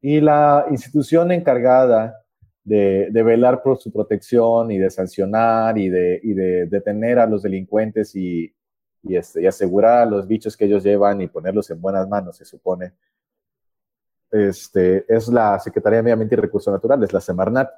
y 0.00 0.20
la 0.20 0.66
institución 0.70 1.32
encargada 1.32 2.19
de, 2.64 3.22
velar 3.22 3.62
por 3.62 3.78
su 3.78 3.92
protección 3.92 4.70
y 4.70 4.78
de 4.78 4.90
sancionar 4.90 5.78
y 5.78 5.88
de, 5.88 6.66
detener 6.70 7.18
a 7.18 7.26
los 7.26 7.42
delincuentes 7.42 8.14
y, 8.14 8.54
este, 9.02 9.42
y 9.42 9.46
asegurar 9.46 10.08
los 10.08 10.26
bichos 10.26 10.56
que 10.56 10.66
ellos 10.66 10.82
llevan 10.82 11.20
y 11.20 11.28
ponerlos 11.28 11.70
en 11.70 11.80
buenas 11.80 12.08
manos, 12.08 12.36
se 12.36 12.44
supone, 12.44 12.92
este, 14.30 15.04
es 15.12 15.28
la 15.28 15.58
Secretaría 15.58 15.98
de 15.98 16.02
Medio 16.04 16.14
Ambiente 16.14 16.36
y 16.36 16.38
Recursos 16.38 16.72
Naturales, 16.72 17.12
la 17.12 17.20
Semarnat, 17.20 17.70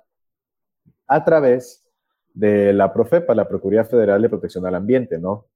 a 1.06 1.24
través 1.24 1.84
de 2.34 2.72
la 2.72 2.92
Profepa, 2.92 3.34
la 3.34 3.48
Procuraduría 3.48 3.84
Federal 3.84 4.20
de 4.20 4.28
Protección 4.28 4.66
al 4.66 4.74
Ambiente, 4.74 5.18
¿no? 5.18 5.46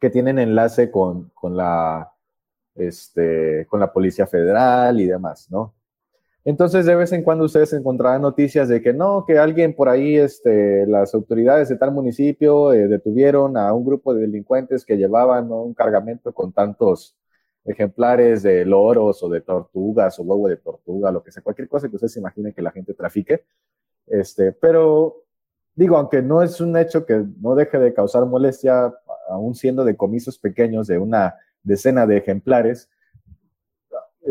Que 0.00 0.10
tienen 0.10 0.38
enlace 0.38 0.90
con, 0.90 1.30
con, 1.34 1.56
la, 1.56 2.12
este, 2.74 3.66
con 3.68 3.80
la 3.80 3.92
Policía 3.92 4.26
Federal 4.26 5.00
y 5.00 5.06
demás, 5.06 5.50
¿no? 5.50 5.74
Entonces, 6.48 6.86
de 6.86 6.94
vez 6.96 7.12
en 7.12 7.22
cuando 7.22 7.44
ustedes 7.44 7.74
encontrarán 7.74 8.22
noticias 8.22 8.70
de 8.70 8.80
que 8.80 8.94
no, 8.94 9.26
que 9.26 9.36
alguien 9.36 9.74
por 9.74 9.90
ahí, 9.90 10.16
este, 10.16 10.86
las 10.86 11.12
autoridades 11.12 11.68
de 11.68 11.76
tal 11.76 11.92
municipio 11.92 12.72
eh, 12.72 12.88
detuvieron 12.88 13.58
a 13.58 13.70
un 13.74 13.84
grupo 13.84 14.14
de 14.14 14.22
delincuentes 14.22 14.86
que 14.86 14.96
llevaban 14.96 15.52
un 15.52 15.74
cargamento 15.74 16.32
con 16.32 16.54
tantos 16.54 17.18
ejemplares 17.66 18.42
de 18.42 18.64
loros 18.64 19.22
o 19.22 19.28
de 19.28 19.42
tortugas 19.42 20.18
o 20.18 20.22
huevo 20.22 20.48
de 20.48 20.56
tortuga, 20.56 21.12
lo 21.12 21.22
que 21.22 21.32
sea, 21.32 21.42
cualquier 21.42 21.68
cosa 21.68 21.86
que 21.86 21.96
ustedes 21.96 22.14
se 22.14 22.20
imaginen 22.20 22.54
que 22.54 22.62
la 22.62 22.70
gente 22.70 22.94
trafique. 22.94 23.44
Este, 24.06 24.52
pero 24.52 25.24
digo, 25.74 25.98
aunque 25.98 26.22
no 26.22 26.42
es 26.42 26.62
un 26.62 26.78
hecho 26.78 27.04
que 27.04 27.26
no 27.42 27.56
deje 27.56 27.78
de 27.78 27.92
causar 27.92 28.24
molestia, 28.24 28.94
aún 29.28 29.54
siendo 29.54 29.84
de 29.84 29.98
comisos 29.98 30.38
pequeños 30.38 30.86
de 30.86 30.96
una 30.96 31.34
decena 31.62 32.06
de 32.06 32.16
ejemplares, 32.16 32.88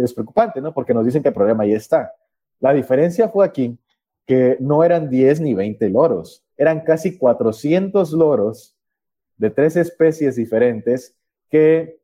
es 0.04 0.14
preocupante, 0.14 0.62
¿no? 0.62 0.74
Porque 0.74 0.94
nos 0.94 1.06
dicen 1.06 1.22
que 1.22 1.30
el 1.30 1.34
problema 1.34 1.64
ahí 1.64 1.74
está. 1.74 2.14
La 2.60 2.74
diferencia 2.74 3.30
fue 3.30 3.46
aquí 3.46 3.78
que 4.26 4.58
no 4.60 4.84
eran 4.84 5.10
10 5.10 5.42
ni 5.42 5.54
20 5.54 5.90
loros, 5.90 6.44
eran 6.58 6.82
casi 6.82 7.18
400 7.18 8.12
loros 8.12 8.76
de 9.38 9.50
tres 9.50 9.76
especies 9.76 10.36
diferentes 10.36 11.16
que 11.50 12.00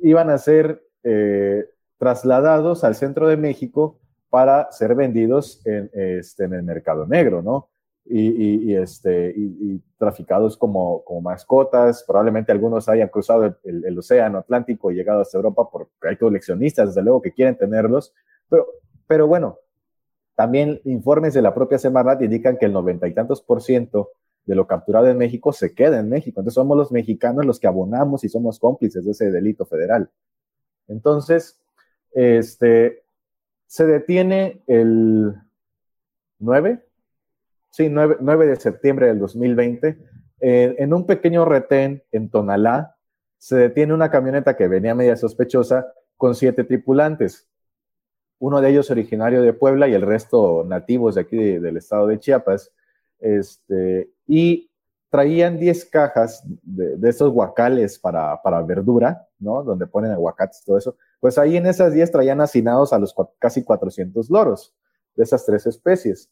iban 0.00 0.30
a 0.30 0.38
ser 0.38 0.82
eh, 1.02 1.66
trasladados 1.98 2.82
al 2.82 2.94
centro 2.94 3.28
de 3.28 3.36
México 3.36 3.98
para 4.30 4.72
ser 4.72 4.94
vendidos 4.94 5.64
en, 5.64 5.90
este, 5.92 6.44
en 6.44 6.54
el 6.54 6.62
mercado 6.62 7.06
negro, 7.06 7.42
¿no? 7.42 7.68
Y, 8.06 8.74
este, 8.74 9.32
y, 9.34 9.80
traficados 9.96 10.58
como, 10.58 11.02
como, 11.04 11.22
mascotas. 11.22 12.04
Probablemente 12.06 12.52
algunos 12.52 12.88
hayan 12.88 13.08
cruzado 13.08 13.56
el, 13.64 13.98
océano 13.98 14.38
Atlántico 14.38 14.90
y 14.90 14.94
llegado 14.94 15.22
hasta 15.22 15.38
Europa 15.38 15.68
porque 15.70 15.90
hay 16.08 16.16
coleccionistas, 16.16 16.88
desde 16.88 17.02
luego, 17.02 17.22
que 17.22 17.32
quieren 17.32 17.56
tenerlos. 17.56 18.12
Pero, 18.50 18.66
pero 19.06 19.26
bueno, 19.26 19.58
también 20.34 20.80
informes 20.84 21.32
de 21.34 21.42
la 21.42 21.54
propia 21.54 21.78
Semarnat 21.78 22.20
indican 22.22 22.58
que 22.58 22.66
el 22.66 22.72
noventa 22.72 23.08
y 23.08 23.14
tantos 23.14 23.40
por 23.40 23.62
ciento 23.62 24.10
de 24.46 24.54
lo 24.54 24.66
capturado 24.66 25.08
en 25.08 25.16
México 25.16 25.52
se 25.52 25.74
queda 25.74 25.98
en 25.98 26.08
México. 26.08 26.40
Entonces 26.40 26.54
somos 26.54 26.76
los 26.76 26.92
mexicanos 26.92 27.46
los 27.46 27.58
que 27.58 27.66
abonamos 27.66 28.24
y 28.24 28.28
somos 28.28 28.58
cómplices 28.58 29.04
de 29.04 29.12
ese 29.12 29.30
delito 29.30 29.64
federal. 29.64 30.10
Entonces, 30.88 31.60
este, 32.12 33.04
se 33.66 33.86
detiene 33.86 34.62
el 34.66 35.34
9, 36.38 36.84
sí, 37.74 37.88
9, 37.88 38.46
de 38.46 38.56
septiembre 38.56 39.08
del 39.08 39.18
2020, 39.18 39.98
eh, 40.40 40.76
en 40.78 40.94
un 40.94 41.06
pequeño 41.06 41.44
retén 41.44 42.04
en 42.12 42.30
Tonalá, 42.30 42.96
se 43.36 43.56
detiene 43.56 43.92
una 43.92 44.12
camioneta 44.12 44.56
que 44.56 44.68
venía 44.68 44.94
media 44.94 45.16
sospechosa 45.16 45.92
con 46.16 46.36
siete 46.36 46.62
tripulantes. 46.62 47.48
Uno 48.38 48.60
de 48.60 48.70
ellos 48.70 48.92
originario 48.92 49.42
de 49.42 49.52
Puebla 49.52 49.88
y 49.88 49.94
el 49.94 50.02
resto 50.02 50.64
nativos 50.64 51.16
de 51.16 51.22
aquí 51.22 51.36
del 51.36 51.76
estado 51.76 52.06
de 52.06 52.20
Chiapas. 52.20 52.70
Este, 53.18 54.08
y 54.28 54.70
traían 55.10 55.58
10 55.58 55.84
cajas 55.86 56.44
de, 56.62 56.96
de 56.96 57.10
estos 57.10 57.32
guacales 57.32 57.98
para, 57.98 58.40
para, 58.40 58.62
verdura, 58.62 59.26
¿no? 59.40 59.64
Donde 59.64 59.86
ponen 59.88 60.12
aguacates 60.12 60.60
y 60.62 60.64
todo 60.66 60.78
eso. 60.78 60.96
Pues 61.18 61.38
ahí 61.38 61.56
en 61.56 61.66
esas 61.66 61.92
10 61.92 62.12
traían 62.12 62.40
hacinados 62.40 62.92
a 62.92 63.00
los 63.00 63.14
casi 63.40 63.64
400 63.64 64.30
loros 64.30 64.72
de 65.16 65.24
esas 65.24 65.44
tres 65.44 65.66
especies. 65.66 66.30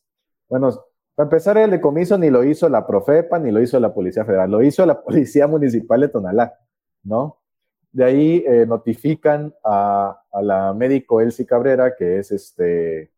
Bueno, 0.48 0.84
para 1.14 1.26
empezar, 1.26 1.58
el 1.58 1.70
decomiso 1.70 2.16
ni 2.18 2.30
lo 2.30 2.44
hizo 2.44 2.68
la 2.68 2.86
Profepa 2.86 3.38
ni 3.38 3.50
lo 3.50 3.60
hizo 3.60 3.78
la 3.78 3.92
Policía 3.92 4.24
Federal, 4.24 4.50
lo 4.50 4.62
hizo 4.62 4.84
la 4.86 5.00
Policía 5.04 5.46
Municipal 5.46 6.00
de 6.00 6.08
Tonalá, 6.08 6.54
¿no? 7.02 7.38
De 7.92 8.04
ahí 8.04 8.44
eh, 8.46 8.64
notifican 8.66 9.54
a, 9.62 10.18
la 10.42 10.72
médico 10.72 11.20
Elsie 11.20 11.44
Cabrera, 11.44 11.94
que 11.94 12.18
es 12.18 12.32
este, 12.32 13.10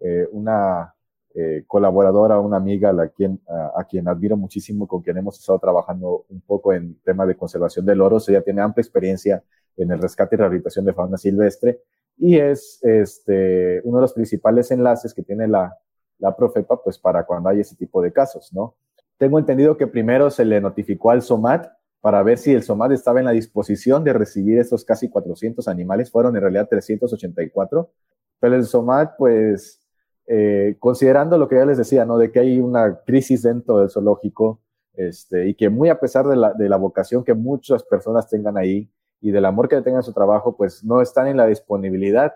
eh, 0.00 0.28
una 0.30 0.94
eh, 1.34 1.64
colaboradora, 1.66 2.38
una 2.38 2.56
amiga 2.56 2.90
a 2.90 3.08
quien, 3.08 3.40
a, 3.48 3.80
a, 3.80 3.84
quien 3.84 4.06
admiro 4.06 4.36
muchísimo, 4.36 4.86
con 4.86 5.02
quien 5.02 5.16
hemos 5.16 5.38
estado 5.40 5.58
trabajando 5.58 6.26
un 6.28 6.40
poco 6.42 6.72
en 6.72 7.00
tema 7.02 7.26
de 7.26 7.36
conservación 7.36 7.84
de 7.86 7.96
loros. 7.96 8.28
Ella 8.28 8.42
tiene 8.42 8.60
amplia 8.60 8.82
experiencia 8.82 9.42
en 9.76 9.90
el 9.90 10.00
rescate 10.00 10.36
y 10.36 10.38
rehabilitación 10.38 10.84
de 10.84 10.92
fauna 10.92 11.16
silvestre 11.16 11.80
y 12.16 12.38
es 12.38 12.78
este, 12.82 13.80
uno 13.84 13.98
de 13.98 14.02
los 14.02 14.12
principales 14.12 14.70
enlaces 14.70 15.14
que 15.14 15.22
tiene 15.22 15.48
la, 15.48 15.76
la 16.20 16.36
Profepa 16.36 16.80
pues 16.82 16.98
para 16.98 17.24
cuando 17.24 17.48
hay 17.48 17.60
ese 17.60 17.74
tipo 17.74 18.00
de 18.00 18.12
casos, 18.12 18.52
¿no? 18.52 18.76
Tengo 19.18 19.38
entendido 19.38 19.76
que 19.76 19.86
primero 19.86 20.30
se 20.30 20.44
le 20.44 20.60
notificó 20.60 21.10
al 21.10 21.22
SOMAT 21.22 21.66
para 22.00 22.22
ver 22.22 22.38
si 22.38 22.52
el 22.52 22.62
SOMAT 22.62 22.92
estaba 22.92 23.18
en 23.18 23.26
la 23.26 23.32
disposición 23.32 24.04
de 24.04 24.12
recibir 24.12 24.58
esos 24.58 24.84
casi 24.84 25.10
400 25.10 25.68
animales, 25.68 26.10
fueron 26.10 26.34
en 26.36 26.42
realidad 26.42 26.68
384, 26.68 27.90
pero 28.38 28.54
el 28.54 28.64
SOMAT 28.64 29.16
pues 29.18 29.80
eh, 30.26 30.76
considerando 30.78 31.36
lo 31.36 31.48
que 31.48 31.56
ya 31.56 31.66
les 31.66 31.78
decía, 31.78 32.04
¿no? 32.04 32.16
De 32.16 32.30
que 32.30 32.40
hay 32.40 32.60
una 32.60 33.00
crisis 33.04 33.42
dentro 33.42 33.78
del 33.78 33.90
zoológico 33.90 34.60
este, 34.94 35.48
y 35.48 35.54
que 35.54 35.68
muy 35.68 35.88
a 35.88 35.98
pesar 35.98 36.26
de 36.26 36.36
la, 36.36 36.52
de 36.52 36.68
la 36.68 36.76
vocación 36.76 37.24
que 37.24 37.34
muchas 37.34 37.82
personas 37.82 38.28
tengan 38.28 38.56
ahí 38.56 38.90
y 39.20 39.30
del 39.30 39.44
amor 39.44 39.68
que 39.68 39.80
tengan 39.82 40.00
a 40.00 40.02
su 40.02 40.12
trabajo, 40.12 40.56
pues 40.56 40.84
no 40.84 41.02
están 41.02 41.26
en 41.26 41.36
la 41.36 41.46
disponibilidad 41.46 42.34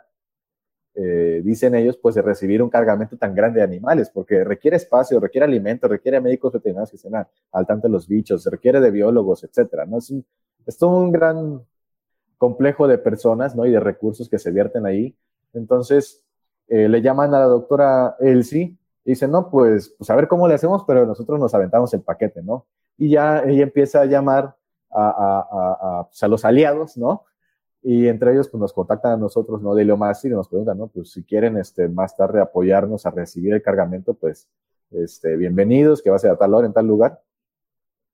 eh, 0.97 1.42
dicen 1.45 1.74
ellos, 1.74 1.97
pues 1.97 2.14
de 2.14 2.22
recibir 2.22 2.62
un 2.62 2.70
cargamento 2.70 3.16
tan 3.16 3.34
grande 3.34 3.59
de 3.59 3.64
animales, 3.64 4.11
porque 4.11 4.45
requiere 4.45 4.76
espacio, 4.76 5.18
requiere 5.18 5.45
alimento, 5.45 5.88
requiere 5.88 6.20
médicos 6.20 6.53
veterinarios 6.53 6.90
que 6.90 6.97
estén 6.97 7.14
al 7.14 7.66
tanto 7.66 7.88
de 7.88 7.92
los 7.92 8.07
bichos, 8.07 8.45
requiere 8.47 8.80
de 8.80 8.90
biólogos, 8.90 9.42
etcétera, 9.42 9.86
¿no? 9.86 9.99
Es, 9.99 10.11
un, 10.11 10.24
es 10.66 10.78
todo 10.78 10.97
un 10.97 11.11
gran 11.11 11.62
complejo 12.38 12.86
de 12.86 12.99
personas, 12.99 13.57
¿no? 13.57 13.66
Y 13.66 13.72
de 13.72 13.80
recursos 13.80 14.28
que 14.28 14.38
se 14.38 14.53
vierten 14.53 14.86
ahí. 14.86 15.16
Entonces, 15.53 16.22
eh, 16.68 16.88
le 16.88 17.03
llaman 17.03 17.34
a 17.34 17.40
la 17.40 17.47
doctora 17.47 18.16
Elsie 18.20 18.76
y 19.05 19.11
dicen, 19.11 19.30
no, 19.30 19.51
pues, 19.51 19.95
pues 19.99 20.09
a 20.11 20.16
ver 20.16 20.28
cómo 20.28 20.47
le 20.47 20.55
hacemos, 20.55 20.84
pero 20.86 21.07
nosotros 21.07 21.40
nos 21.40 21.55
aventamos 21.55 21.92
el 21.95 22.03
paquete, 22.03 22.42
¿no? 22.42 22.66
Y 22.97 23.11
ya 23.11 23.40
ella 23.40 23.64
empieza 23.64 24.01
a 24.01 24.07
llamar 24.07 24.55
a, 24.90 25.09
a, 25.09 25.38
a, 25.40 26.01
a, 26.01 26.05
pues 26.07 26.22
a 26.22 26.28
los 26.28 26.45
aliados, 26.45 26.97
¿no? 26.97 27.24
Y 27.87 28.09
entre 28.09 28.32
ellos 28.32 28.49
pues 28.49 28.59
nos 28.59 28.72
contactan 28.72 29.12
a 29.12 29.16
nosotros, 29.18 29.61
¿no? 29.61 29.74
De 29.74 29.85
más 29.95 30.24
y 30.24 30.30
nos 30.30 30.49
preguntan, 30.49 30.78
¿no? 30.78 30.89
Pues 30.89 31.12
si 31.12 31.22
quieren 31.22 31.59
este, 31.59 31.87
más 31.87 32.16
tarde 32.16 32.41
apoyarnos 32.41 33.05
a 33.05 33.11
recibir 33.11 33.53
el 33.53 33.61
cargamento, 33.61 34.14
pues 34.14 34.49
este, 34.91 35.37
bienvenidos, 35.37 36.01
que 36.01 36.09
va 36.09 36.16
a 36.16 36.18
ser 36.18 36.30
a 36.30 36.37
tal 36.39 36.55
hora 36.55 36.66
en 36.66 36.72
tal 36.72 36.87
lugar. 36.87 37.20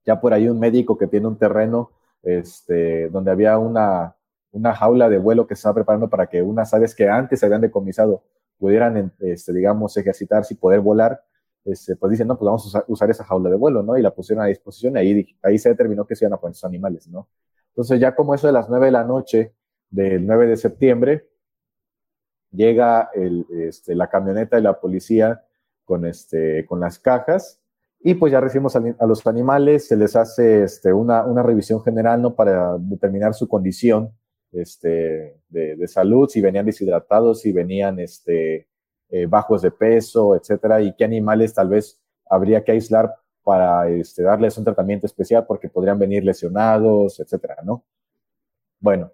Ya 0.05 0.21
por 0.21 0.35
ahí 0.35 0.49
un 0.49 0.59
médico 0.59 0.99
que 0.99 1.07
tiene 1.07 1.29
un 1.29 1.39
terreno 1.39 1.93
este, 2.25 3.09
donde 3.11 3.31
había 3.31 3.59
una, 3.59 4.17
una 4.51 4.75
jaula 4.75 5.09
de 5.09 5.19
vuelo 5.19 5.47
que 5.47 5.55
se 5.55 5.61
estaba 5.61 5.77
preparando 5.77 6.11
para 6.11 6.27
que 6.27 6.43
unas 6.43 6.75
aves 6.75 6.93
que 6.93 7.09
antes 7.09 7.45
habían 7.45 7.61
decomisado 7.61 8.25
pudieran, 8.59 9.13
este, 9.21 9.53
digamos, 9.53 9.97
ejercitarse 9.97 10.55
y 10.55 10.57
poder 10.57 10.81
volar, 10.81 11.23
este, 11.65 11.95
pues 11.95 12.11
dicen, 12.11 12.27
no, 12.27 12.37
pues 12.37 12.47
vamos 12.47 12.75
a 12.75 12.85
usar, 12.89 13.09
esa 13.09 13.23
jaula 13.25 13.49
de 13.49 13.57
vuelo, 13.57 13.85
¿no? 13.85 13.97
Y 13.97 14.03
la 14.03 14.11
pusieron 14.13 14.45
a 14.45 14.49
disposición 14.49 14.97
y 14.97 14.99
ahí, 14.99 15.37
ahí 15.45 15.59
se 15.59 15.69
determinó 15.69 16.05
que 16.05 16.17
se 16.17 16.25
iban 16.25 16.33
a 16.33 16.39
poner 16.39 16.55
esos 16.55 16.65
animales, 16.65 17.07
¿no? 17.07 17.29
Entonces 17.69 18.01
ya 18.01 18.17
como 18.17 18.35
eso 18.35 18.49
de 18.49 18.53
las 18.53 18.69
nueve 18.69 18.87
de 18.87 18.93
la 18.93 19.05
noche, 19.05 19.55
del 19.91 20.27
9 20.27 20.47
de 20.47 20.57
septiembre, 20.57 21.29
llega 22.53 23.11
este, 23.51 23.95
la 23.95 24.09
camioneta 24.09 24.57
de 24.57 24.63
la 24.63 24.81
policía 24.81 25.45
con, 25.85 26.07
este, 26.07 26.65
con 26.67 26.81
las 26.81 26.99
cajas 26.99 27.61
y 28.03 28.15
pues 28.15 28.33
ya 28.33 28.41
recibimos 28.41 28.75
a, 28.77 28.83
a 28.99 29.07
los 29.07 29.27
animales, 29.27 29.89
se 29.89 29.97
les 29.97 30.17
hace 30.17 30.65
este, 30.65 30.93
una, 30.93 31.23
revisión 31.43 31.83
general 31.83 32.23
¿no? 32.23 32.35
para 32.35 32.79
determinar 32.79 33.35
su 33.35 33.47
condición 33.47 34.13
de, 34.51 35.87
salud, 35.87 36.29
si 36.29 36.41
venían 36.41 36.67
deshidratados, 36.67 37.41
si 37.43 37.53
venían 37.53 37.99
eh, 38.01 38.67
bajos 39.29 39.63
de 39.63 39.71
peso, 39.71 40.35
etcétera, 40.35 40.81
y 40.81 40.95
qué 40.97 41.05
animales 41.05 41.55
tal 41.55 41.69
vez 41.69 42.01
habría 42.29 42.65
que 42.65 42.73
aislar 42.73 43.15
para 43.43 43.85
darles 44.19 44.57
un 44.59 44.65
tratamiento 44.65 45.07
especial 45.07 45.47
porque 45.47 45.69
podrían 45.69 45.99
venir 45.99 46.25
lesionados, 46.25 47.21
etcétera, 47.21 47.57
¿no? 47.65 47.85
Bueno, 48.81 49.13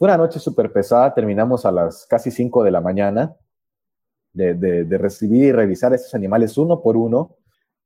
fue 0.00 0.08
una 0.08 0.16
noche 0.16 0.40
súper 0.40 0.72
pesada, 0.72 1.12
terminamos 1.12 1.66
a 1.66 1.70
las 1.70 2.06
casi 2.06 2.30
5 2.30 2.64
de 2.64 2.70
la 2.70 2.80
mañana 2.80 3.36
de, 4.32 4.86
recibir 4.98 5.44
y 5.44 5.52
revisar 5.52 5.92
estos 5.92 6.14
animales 6.14 6.56
uno 6.56 6.80
por 6.80 6.96
uno, 6.96 7.36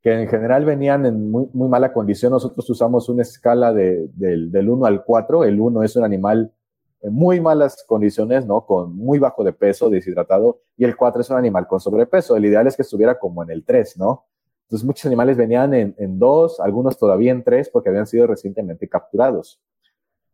que 0.01 0.13
en 0.13 0.29
general 0.29 0.65
venían 0.65 1.07
en 1.07 1.29
muy, 1.29 1.49
muy 1.53 1.69
mala 1.69 1.93
condición. 1.93 2.31
Nosotros 2.31 2.71
usamos 2.71 3.09
una 3.09 3.23
escala 3.23 3.73
de, 3.73 4.09
del 4.15 4.71
1 4.71 4.87
al 4.87 5.03
4. 5.03 5.43
El 5.43 5.59
1 5.59 5.83
es 5.83 5.97
un 5.97 6.05
animal 6.05 6.53
en 7.01 7.13
muy 7.13 7.41
malas 7.41 7.85
condiciones, 7.85 8.47
¿no? 8.47 8.65
Con 8.65 8.95
muy 8.95 9.19
bajo 9.19 9.43
de 9.43 9.53
peso, 9.53 9.91
deshidratado, 9.91 10.61
y 10.77 10.85
el 10.85 10.95
4 10.95 11.21
es 11.21 11.31
un 11.31 11.39
animal 11.39 11.67
con 11.67 11.81
sobrepeso. 11.81 12.37
El 12.37 12.45
ideal 12.45 12.69
es 12.69 12.77
que 12.77 12.83
estuviera 12.83 13.19
como 13.19 13.43
en 13.43 13.51
el 13.51 13.65
3, 13.65 13.97
¿no? 13.99 14.27
Entonces 14.67 14.87
muchos 14.87 15.07
animales 15.07 15.37
venían 15.37 15.75
en, 15.75 15.97
en 15.99 16.21
2, 16.21 16.61
algunos 16.61 16.97
todavía 16.97 17.33
en 17.33 17.43
3 17.43 17.71
porque 17.71 17.89
habían 17.89 18.07
sido 18.07 18.29
recientemente 18.29 18.89
capturados. 18.89 19.61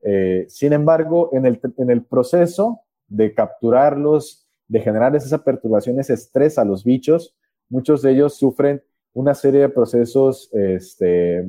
Eh, 0.02 0.46
sin 0.48 0.72
embargo, 0.72 1.30
en 1.32 1.46
el, 1.46 1.60
en 1.76 1.90
el 1.90 2.04
proceso 2.04 2.80
de 3.08 3.34
capturarlos, 3.34 4.46
de 4.68 4.80
generar 4.80 5.14
esa 5.16 5.42
perturbación, 5.42 5.98
ese 5.98 6.14
estrés 6.14 6.58
a 6.58 6.64
los 6.64 6.84
bichos, 6.84 7.34
muchos 7.68 8.02
de 8.02 8.12
ellos 8.12 8.34
sufren 8.34 8.82
una 9.12 9.34
serie 9.34 9.60
de 9.60 9.68
procesos 9.68 10.48
este, 10.52 11.44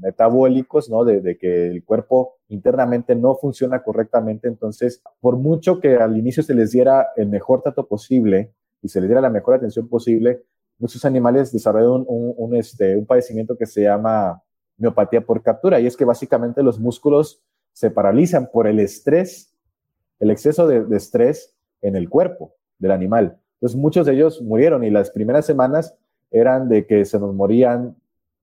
metabólicos, 0.00 0.88
¿no? 0.88 1.04
De, 1.04 1.20
de, 1.20 1.36
que 1.36 1.68
el 1.68 1.84
cuerpo 1.84 2.36
internamente 2.48 3.16
no 3.16 3.34
funciona 3.34 3.82
correctamente. 3.82 4.46
Entonces, 4.46 5.02
por 5.20 5.36
mucho 5.36 5.80
que 5.80 5.96
al 5.96 6.16
inicio 6.16 6.42
se 6.42 6.54
les 6.54 6.70
diera 6.70 7.08
el 7.16 7.28
mejor 7.28 7.62
trato 7.62 7.88
posible 7.88 8.52
y 8.80 8.88
se 8.88 9.00
les 9.00 9.08
diera 9.08 9.20
la 9.20 9.30
mejor 9.30 9.54
atención 9.54 9.88
posible, 9.88 10.44
muchos 10.78 11.04
animales 11.04 11.52
desarrollan 11.52 11.90
un, 11.90 12.04
un, 12.06 12.34
un, 12.36 12.56
este, 12.56 12.96
un 12.96 13.06
padecimiento 13.06 13.56
que 13.56 13.66
se 13.66 13.82
llama 13.82 14.42
miopatía 14.76 15.20
por 15.20 15.42
captura. 15.42 15.80
Y 15.80 15.86
es 15.86 15.96
que 15.96 16.04
básicamente 16.04 16.62
los 16.62 16.78
músculos 16.78 17.42
se 17.72 17.90
paralizan 17.90 18.50
por 18.52 18.66
el 18.66 18.80
estrés, 18.80 19.54
el 20.18 20.30
exceso 20.30 20.66
de, 20.66 20.96
estrés 20.96 21.54
en 21.82 21.96
el 21.96 22.08
cuerpo 22.08 22.54
del 22.78 22.92
animal. 22.92 23.38
Entonces 23.54 23.78
muchos 23.78 24.06
de 24.06 24.14
ellos 24.14 24.42
murieron 24.42 24.84
y 24.84 24.90
las 24.90 25.10
primeras 25.10 25.46
semanas 25.46 25.96
eran 26.30 26.68
de 26.68 26.86
que 26.86 27.04
se 27.04 27.18
nos 27.18 27.34
morían 27.34 27.96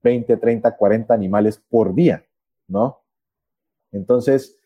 20, 0.04 0.38
30, 0.38 0.76
40 0.76 1.14
animales 1.14 1.62
por 1.70 1.94
día, 1.94 2.24
¿no? 2.68 3.02
Entonces, 3.92 4.58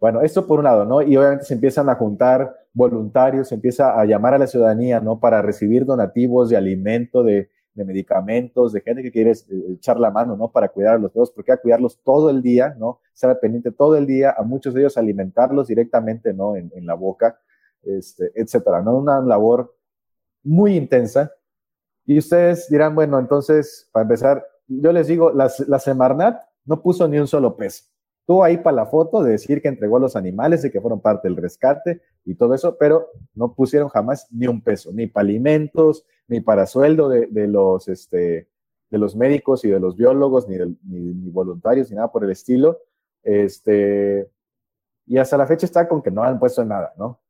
bueno, 0.00 0.20
esto 0.22 0.46
por 0.46 0.58
un 0.58 0.64
lado, 0.64 0.84
¿no? 0.84 1.02
Y 1.02 1.16
obviamente 1.16 1.44
se 1.44 1.54
empiezan 1.54 1.88
a 1.88 1.94
juntar 1.94 2.54
voluntarios, 2.72 3.48
se 3.48 3.54
empieza 3.54 3.98
a 3.98 4.04
llamar 4.04 4.34
a 4.34 4.38
la 4.38 4.46
ciudadanía, 4.46 5.00
¿no? 5.00 5.20
Para 5.20 5.42
recibir 5.42 5.84
donativos 5.84 6.50
de 6.50 6.56
alimento, 6.56 7.22
de, 7.22 7.50
de 7.74 7.84
medicamentos, 7.84 8.72
de 8.72 8.80
gente 8.80 9.02
que 9.02 9.10
quiere 9.10 9.32
eh, 9.32 9.74
echar 9.74 9.98
la 9.98 10.10
mano, 10.10 10.36
¿no? 10.36 10.50
Para 10.50 10.68
cuidar 10.68 10.94
a 10.94 10.98
los 10.98 11.12
dos, 11.12 11.30
porque 11.30 11.52
a 11.52 11.56
cuidarlos 11.56 12.00
todo 12.02 12.30
el 12.30 12.40
día, 12.40 12.74
¿no? 12.78 13.00
Estar 13.12 13.38
pendiente 13.40 13.72
todo 13.72 13.96
el 13.96 14.06
día, 14.06 14.34
a 14.36 14.42
muchos 14.42 14.74
de 14.74 14.80
ellos 14.80 14.96
alimentarlos 14.96 15.68
directamente, 15.68 16.32
¿no? 16.32 16.56
En, 16.56 16.70
en 16.74 16.86
la 16.86 16.94
boca, 16.94 17.38
este, 17.82 18.30
etcétera, 18.34 18.80
¿no? 18.82 18.96
Una 18.96 19.20
labor 19.20 19.76
muy 20.42 20.76
intensa. 20.76 21.32
Y 22.06 22.18
ustedes 22.18 22.68
dirán, 22.68 22.94
bueno, 22.94 23.18
entonces, 23.18 23.88
para 23.92 24.02
empezar, 24.02 24.46
yo 24.66 24.92
les 24.92 25.08
digo, 25.08 25.32
la, 25.32 25.50
la 25.66 25.78
Semarnat 25.78 26.42
no 26.64 26.80
puso 26.80 27.08
ni 27.08 27.18
un 27.18 27.26
solo 27.26 27.56
peso. 27.56 27.84
Estuvo 28.24 28.42
ahí 28.42 28.56
para 28.56 28.76
la 28.76 28.86
foto 28.86 29.22
de 29.22 29.32
decir 29.32 29.60
que 29.60 29.68
entregó 29.68 29.98
a 29.98 30.00
los 30.00 30.16
animales 30.16 30.64
y 30.64 30.70
que 30.70 30.80
fueron 30.80 30.98
parte 30.98 31.28
del 31.28 31.36
rescate 31.36 32.00
y 32.24 32.34
todo 32.36 32.54
eso, 32.54 32.78
pero 32.78 33.10
no 33.34 33.52
pusieron 33.52 33.90
jamás 33.90 34.26
ni 34.30 34.46
un 34.46 34.62
peso, 34.62 34.90
ni 34.94 35.06
para 35.06 35.24
alimentos, 35.24 36.06
ni 36.26 36.40
para 36.40 36.64
sueldo 36.64 37.10
de, 37.10 37.26
de 37.26 37.46
los, 37.48 37.86
este, 37.86 38.48
de 38.88 38.98
los 38.98 39.14
médicos 39.14 39.62
y 39.66 39.68
de 39.68 39.78
los 39.78 39.94
biólogos, 39.94 40.48
ni, 40.48 40.56
de, 40.56 40.74
ni, 40.84 41.00
ni, 41.00 41.30
voluntarios, 41.30 41.90
ni 41.90 41.96
nada 41.96 42.10
por 42.10 42.24
el 42.24 42.30
estilo. 42.30 42.78
Este, 43.22 44.26
y 45.04 45.18
hasta 45.18 45.36
la 45.36 45.46
fecha 45.46 45.66
está 45.66 45.86
con 45.86 46.00
que 46.00 46.10
no 46.10 46.22
han 46.22 46.38
puesto 46.38 46.64
nada, 46.64 46.94
¿no? 46.96 47.20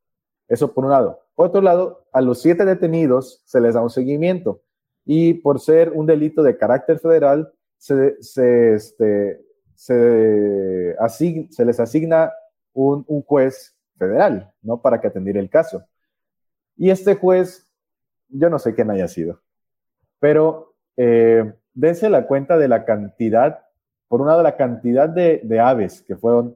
Eso 0.47 0.73
por 0.73 0.85
un 0.85 0.91
lado. 0.91 1.19
Por 1.35 1.47
otro 1.47 1.59
lado, 1.59 2.05
a 2.13 2.21
los 2.21 2.41
siete 2.41 2.63
detenidos 2.63 3.41
se 3.43 3.59
les 3.59 3.73
da 3.73 3.81
un 3.81 3.89
seguimiento 3.89 4.61
y 5.03 5.33
por 5.33 5.59
ser 5.59 5.91
un 5.91 6.05
delito 6.05 6.41
de 6.41 6.55
carácter 6.55 6.99
federal, 6.99 7.51
se, 7.77 8.15
se, 8.23 8.75
este, 8.75 9.44
se, 9.75 10.95
asign, 10.99 11.51
se 11.51 11.65
les 11.65 11.79
asigna 11.79 12.33
un, 12.73 13.05
un, 13.07 13.21
juez 13.21 13.75
federal, 13.97 14.51
¿no? 14.61 14.81
Para 14.81 14.99
que 14.99 15.07
atendiera 15.07 15.39
el 15.39 15.49
caso. 15.49 15.83
Y 16.75 16.89
este 16.89 17.15
juez, 17.15 17.69
yo 18.29 18.49
no 18.49 18.59
sé 18.59 18.73
quién 18.73 18.89
haya 18.89 19.07
sido, 19.07 19.41
pero 20.19 20.73
eh, 20.97 21.53
dense 21.73 22.09
la 22.09 22.25
cuenta 22.25 22.57
de 22.57 22.67
la 22.67 22.85
cantidad 22.85 23.65
por 24.07 24.21
un 24.21 24.27
lado, 24.27 24.43
la 24.43 24.55
cantidad 24.55 25.09
de, 25.09 25.41
de 25.43 25.59
aves 25.59 26.01
que 26.01 26.15
fueron 26.15 26.55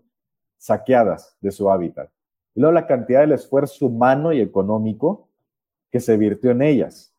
saqueadas 0.58 1.36
de 1.42 1.52
su 1.52 1.70
hábitat, 1.70 2.10
y 2.56 2.62
luego 2.62 2.74
la 2.74 2.88
cantidad 2.88 3.20
del 3.20 3.34
esfuerzo 3.34 3.88
humano 3.88 4.32
y 4.32 4.40
económico 4.40 5.28
que 5.92 6.00
se 6.00 6.16
virtió 6.16 6.52
en 6.52 6.62
ellas. 6.62 7.14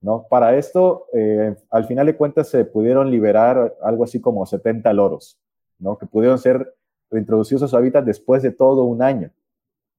¿no? 0.00 0.26
Para 0.28 0.56
esto, 0.56 1.06
eh, 1.12 1.56
al 1.70 1.86
final 1.86 2.06
de 2.06 2.16
cuentas, 2.16 2.48
se 2.48 2.64
pudieron 2.64 3.10
liberar 3.10 3.74
algo 3.82 4.04
así 4.04 4.20
como 4.20 4.46
70 4.46 4.92
loros, 4.92 5.39
¿no? 5.80 5.98
que 5.98 6.06
pudieron 6.06 6.38
ser 6.38 6.74
reintroducidos 7.10 7.64
a 7.64 7.68
su 7.68 7.76
hábitat 7.76 8.04
después 8.04 8.42
de 8.42 8.52
todo 8.52 8.84
un 8.84 9.02
año 9.02 9.30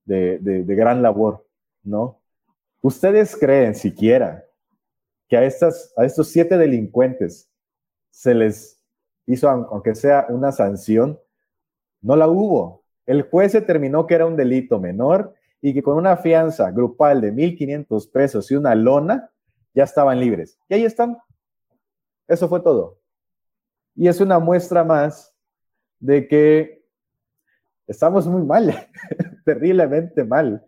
de, 0.05 0.39
de, 0.39 0.75
gran 0.75 1.01
labor. 1.01 1.45
¿no? 1.84 2.21
¿Ustedes 2.82 3.36
creen 3.36 3.75
siquiera 3.75 4.45
que 5.27 5.38
a, 5.38 5.43
estas, 5.43 5.93
a 5.97 6.05
estos 6.05 6.29
siete 6.29 6.57
delincuentes 6.57 7.49
se 8.09 8.34
les 8.34 8.82
hizo, 9.25 9.49
aunque 9.49 9.95
sea 9.95 10.27
una 10.29 10.51
sanción? 10.51 11.19
No 12.01 12.15
la 12.15 12.27
hubo. 12.27 12.84
El 13.05 13.23
juez 13.23 13.53
determinó 13.53 14.07
que 14.07 14.15
era 14.15 14.25
un 14.25 14.36
delito 14.36 14.79
menor 14.79 15.34
y 15.61 15.73
que 15.73 15.84
con 15.84 15.97
una 15.97 16.17
fianza 16.17 16.71
grupal 16.71 17.21
de 17.21 17.34
1.500 17.34 18.11
pesos 18.11 18.49
y 18.49 18.55
una 18.55 18.73
lona, 18.73 19.29
ya 19.73 19.84
estaban 19.84 20.19
libres. 20.19 20.57
Y 20.67 20.73
ahí 20.73 20.86
están. 20.86 21.17
Eso 22.27 22.47
fue 22.49 22.61
todo. 22.61 22.99
Y 23.95 24.07
es 24.07 24.19
una 24.19 24.39
muestra 24.39 24.84
más 24.84 25.30
de 26.02 26.28
que 26.28 26.84
estamos 27.88 28.28
muy 28.28 28.43
mal, 28.43 28.74
terriblemente 29.45 30.26
mal. 30.26 30.66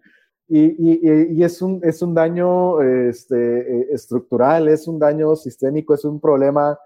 Y, 0.48 1.42
es, 1.42 1.62
un, 1.62 1.82
es 1.84 2.02
un 2.02 2.14
daño 2.14 2.80
este, 2.82 3.94
estructural, 3.94 4.68
es 4.68 4.88
un 4.88 5.00
daño 5.00 5.36
sistémico, 5.36 5.96
es 5.96 6.06
un 6.06 6.20
problema 6.20 6.78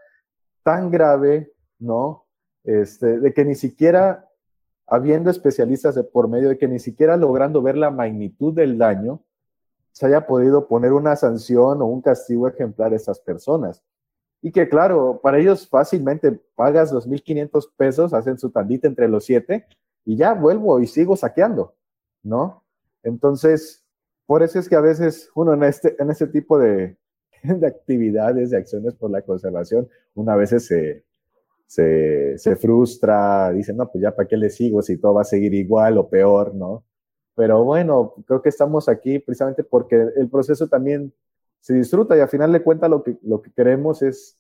tan 0.64 0.90
grave, 0.90 1.52
¿no? 1.80 2.26
Este, 2.64 3.20
de 3.20 3.34
que 3.34 3.44
ni 3.44 3.56
siquiera, 3.56 4.30
habiendo 4.86 5.30
especialistas 5.30 5.96
de 5.96 6.04
por 6.04 6.30
medio, 6.30 6.50
de 6.50 6.58
que 6.58 6.68
ni 6.68 6.80
siquiera 6.80 7.18
logrando 7.18 7.62
ver 7.62 7.78
la 7.78 7.92
magnitud 7.92 8.54
del 8.54 8.78
daño, 8.78 9.22
se 9.92 10.06
haya 10.06 10.28
podido 10.28 10.68
poner 10.68 10.94
una 10.94 11.16
sanción 11.16 11.82
o 11.82 11.88
un 11.88 12.02
castigo 12.02 12.48
ejemplar 12.48 12.94
a 12.94 12.96
esas 12.96 13.20
personas. 13.20 13.84
Y 14.42 14.52
que 14.52 14.70
claro, 14.70 15.20
para 15.22 15.40
ellos 15.40 15.68
fácilmente 15.68 16.40
pagas 16.56 16.92
los 16.92 17.08
1.500 17.08 17.72
pesos, 17.76 18.14
hacen 18.14 18.38
su 18.38 18.52
tandita 18.52 18.88
entre 18.88 19.08
los 19.08 19.26
siete 19.26 19.66
y 20.06 20.16
ya 20.16 20.34
vuelvo 20.34 20.80
y 20.80 20.88
sigo 20.88 21.16
saqueando, 21.16 21.76
¿no? 22.24 22.64
Entonces, 23.04 23.84
por 24.26 24.44
eso 24.44 24.60
es 24.60 24.70
que 24.70 24.76
a 24.76 24.82
veces 24.82 25.30
uno 25.36 25.54
en 25.54 25.64
este, 25.64 25.96
en 26.00 26.12
este 26.12 26.28
tipo 26.28 26.60
de, 26.60 26.98
de 27.44 27.68
actividades, 27.68 28.52
de 28.52 28.58
acciones 28.58 28.94
por 28.96 29.10
la 29.10 29.22
conservación, 29.22 29.88
una 30.16 30.36
vez 30.36 30.50
se, 30.50 31.04
se, 31.66 32.38
se 32.38 32.56
frustra, 32.56 33.52
dice, 33.52 33.74
no, 33.74 33.90
pues 33.90 34.02
ya 34.02 34.16
para 34.16 34.28
qué 34.28 34.38
le 34.38 34.50
sigo 34.50 34.82
si 34.82 34.98
todo 34.98 35.16
va 35.16 35.22
a 35.22 35.26
seguir 35.26 35.54
igual 35.54 35.98
o 35.98 36.10
peor, 36.10 36.54
¿no? 36.56 36.84
Pero 37.36 37.64
bueno, 37.64 38.16
creo 38.26 38.42
que 38.42 38.50
estamos 38.50 38.90
aquí 38.90 39.20
precisamente 39.20 39.64
porque 39.64 40.08
el 40.16 40.30
proceso 40.30 40.68
también 40.68 41.14
se 41.60 41.74
disfruta 41.74 42.16
y 42.16 42.20
al 42.20 42.30
final 42.30 42.52
de 42.52 42.64
cuentas 42.64 42.90
lo 42.90 43.04
que, 43.04 43.18
lo 43.24 43.42
que 43.42 43.52
queremos 43.52 44.02
es 44.02 44.38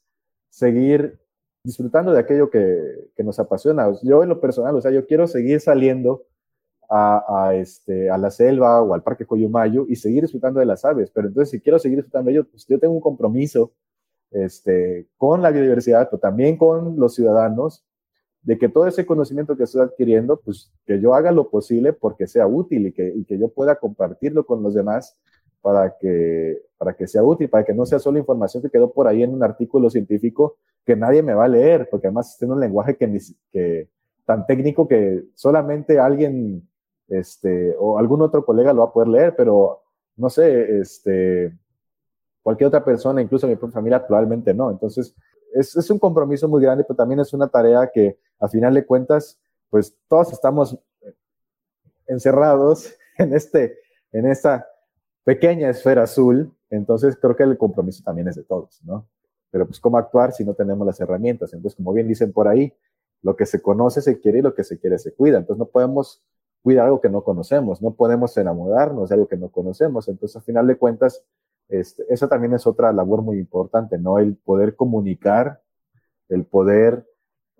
seguir 0.49 1.20
disfrutando 1.63 2.13
de 2.13 2.20
aquello 2.20 2.49
que, 2.49 3.09
que, 3.15 3.24
nos 3.24 3.39
apasiona. 3.39 3.91
Yo 4.03 4.24
en 4.24 4.30
lo 4.30 4.39
personal, 4.39 4.76
o 4.76 4.82
sea, 4.82 4.91
yo 4.91 5.05
quiero 5.05 5.28
seguir 5.28 5.59
saliendo 5.59 6.26
a, 6.89 7.47
a, 7.47 7.55
este, 7.55 8.09
a 8.09 8.18
la 8.18 8.32
selva 8.32 8.82
o 8.82 8.93
al 8.93 9.03
Parque 9.03 9.26
Coyumayo 9.26 9.86
y 9.89 9.95
seguir 9.97 10.22
disfrutando 10.24 10.59
de 10.59 10.65
las 10.65 10.86
aves, 10.86 11.11
pero 11.11 11.28
entonces 11.28 11.51
si 11.51 11.59
quiero 11.59 11.80
seguir 11.80 11.97
disfrutando 11.97 12.30
de 12.30 12.38
ellos, 12.38 12.47
pues 12.49 12.65
yo 12.68 12.80
tengo 12.80 12.93
un 12.93 13.01
compromiso 13.01 13.74
este, 14.32 15.07
con 15.18 15.41
la 15.41 15.51
biodiversidad, 15.51 16.09
pero 16.09 16.20
también 16.20 16.57
con 16.57 16.97
los 16.97 17.15
ciudadanos 17.15 17.86
de 18.41 18.57
que 18.57 18.70
todo 18.70 18.88
ese 18.88 19.05
conocimiento 19.05 19.57
que 19.57 19.63
estoy 19.63 19.82
adquiriendo, 19.82 20.39
pues 20.39 20.72
que 20.86 21.01
yo 21.01 21.13
haga 21.13 21.32
lo 21.32 21.49
posible 21.49 21.91
porque 21.91 22.28
sea 22.28 22.47
útil 22.47 22.88
y 22.88 22.93
que, 22.93 23.11
y 23.13 23.26
que 23.26 23.38
yo 23.38 23.49
pueda 23.49 23.76
compartirlo 23.76 24.45
con 24.45 24.63
los 24.63 24.74
demás 24.74 25.20
para 25.62 25.95
que, 25.97 26.62
para 26.78 26.93
que 26.93 27.08
sea 27.08 27.24
útil, 27.24 27.49
para 27.49 27.64
que 27.66 27.74
no 27.74 27.86
sea 27.86 27.99
solo 27.99 28.20
información 28.20 28.64
que 28.64 28.70
quedó 28.70 28.91
por 28.91 29.08
ahí 29.08 29.24
en 29.24 29.34
un 29.34 29.43
artículo 29.43 29.89
científico 29.89 30.58
que 30.86 30.95
nadie 30.95 31.22
me 31.22 31.34
va 31.34 31.45
a 31.45 31.49
leer, 31.49 31.89
porque 31.89 32.08
además 32.08 32.32
está 32.32 32.45
en 32.45 32.53
un 32.53 32.60
lenguaje 32.60 32.95
que, 32.95 33.20
que 33.51 33.89
tan 34.26 34.45
técnico 34.45 34.88
que 34.88 35.26
solamente 35.36 35.99
alguien 35.99 36.68
este, 37.08 37.76
o 37.80 37.97
algún 37.97 38.22
otro 38.22 38.45
colega 38.45 38.74
lo 38.74 38.82
va 38.82 38.88
a 38.88 38.93
poder 38.93 39.10
leer, 39.10 39.36
pero 39.36 39.82
no 40.16 40.30
sé, 40.30 40.80
este, 40.80 41.58
cualquier 42.41 42.70
otra 42.70 42.84
persona, 42.84 43.22
incluso 43.22 43.47
mi 43.47 43.55
propia 43.55 43.76
familia, 43.76 44.05
probablemente 44.05 44.53
no. 44.53 44.72
Entonces, 44.72 45.14
es, 45.53 45.76
es, 45.76 45.89
un 45.89 45.99
compromiso 45.99 46.47
muy 46.47 46.62
grande, 46.62 46.84
pero 46.84 46.95
también 46.95 47.20
es 47.20 47.34
una 47.34 47.47
tarea 47.47 47.89
que 47.93 48.18
a 48.39 48.47
final 48.47 48.74
de 48.74 48.86
cuentas, 48.86 49.39
pues 49.70 49.95
todos 50.08 50.32
estamos 50.32 50.78
encerrados 52.08 52.93
en, 53.18 53.34
este, 53.34 53.78
en 54.12 54.28
esta 54.28 54.68
pequeña 55.28 55.69
esfera 55.69 56.03
azul, 56.03 56.53
entonces 56.69 57.17
creo 57.17 57.36
que 57.36 57.43
el 57.43 57.57
compromiso 57.57 58.01
también 58.01 58.30
es 58.30 58.36
de 58.36 58.43
todos, 58.43 58.82
¿no? 58.86 59.09
Pero 59.51 59.65
pues 59.65 59.78
cómo 59.78 59.97
actuar 59.97 60.32
si 60.32 60.45
no 60.45 60.53
tenemos 60.53 60.88
las 60.88 61.01
herramientas. 61.01 61.51
Entonces, 61.51 61.75
como 61.75 61.91
bien 61.91 62.07
dicen 62.07 62.32
por 62.32 62.47
ahí, 62.47 62.73
lo 63.21 63.36
que 63.36 63.45
se 63.45 63.61
conoce 63.61 64.01
se 64.01 64.21
quiere 64.21 64.39
y 64.39 64.41
lo 64.41 64.55
que 64.55 64.63
se 64.63 64.80
quiere 64.80 64.97
se 64.97 65.13
cuida. 65.13 65.39
Entonces 65.39 65.59
no 65.59 65.65
podemos 65.65 66.23
cuidar 66.63 66.86
algo 66.86 67.01
que 67.01 67.09
no 67.09 67.25
conocemos, 67.25 67.82
no 67.82 67.93
podemos 67.93 68.38
enamorarnos 68.38 69.09
de 69.09 69.15
algo 69.15 69.28
que 69.28 69.36
no 69.36 69.49
conocemos. 69.49 70.07
Entonces, 70.07 70.38
a 70.38 70.41
final 70.41 70.65
de 70.65 70.78
cuentas, 70.78 71.21
este, 71.67 72.05
esa 72.07 72.30
también 72.30 72.53
es 72.53 72.65
otra 72.65 72.93
labor 72.93 73.21
muy 73.21 73.38
importante, 73.38 73.97
¿no? 73.97 74.19
El 74.19 74.38
poder 74.38 74.78
comunicar, 74.78 75.61
el 76.30 76.45
poder 76.45 77.05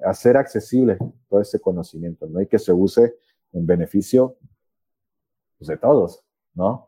hacer 0.06 0.38
accesible 0.38 0.98
todo 1.28 1.42
ese 1.42 1.60
conocimiento, 1.60 2.28
¿no? 2.28 2.40
Y 2.40 2.48
que 2.48 2.60
se 2.60 2.72
use 2.72 3.18
en 3.52 3.68
beneficio 3.68 4.38
pues, 5.58 5.68
de 5.68 5.76
todos, 5.76 6.24
¿no? 6.54 6.88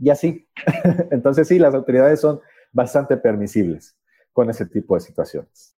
Y 0.00 0.10
así. 0.10 0.48
Entonces 1.10 1.48
sí, 1.48 1.58
las 1.58 1.74
autoridades 1.74 2.20
son 2.20 2.40
bastante 2.72 3.16
permisibles 3.16 3.96
con 4.32 4.50
ese 4.50 4.66
tipo 4.66 4.94
de 4.94 5.00
situaciones. 5.00 5.74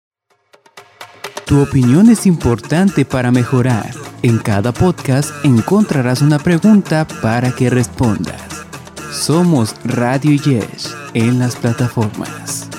Tu 1.46 1.60
opinión 1.60 2.08
es 2.10 2.26
importante 2.26 3.04
para 3.04 3.32
mejorar. 3.32 3.86
En 4.22 4.38
cada 4.38 4.70
podcast 4.72 5.32
encontrarás 5.44 6.22
una 6.22 6.38
pregunta 6.38 7.06
para 7.22 7.50
que 7.50 7.70
respondas. 7.70 8.66
Somos 9.10 9.74
Radio 9.84 10.30
Yes 10.30 10.94
en 11.14 11.40
las 11.40 11.56
plataformas. 11.56 12.70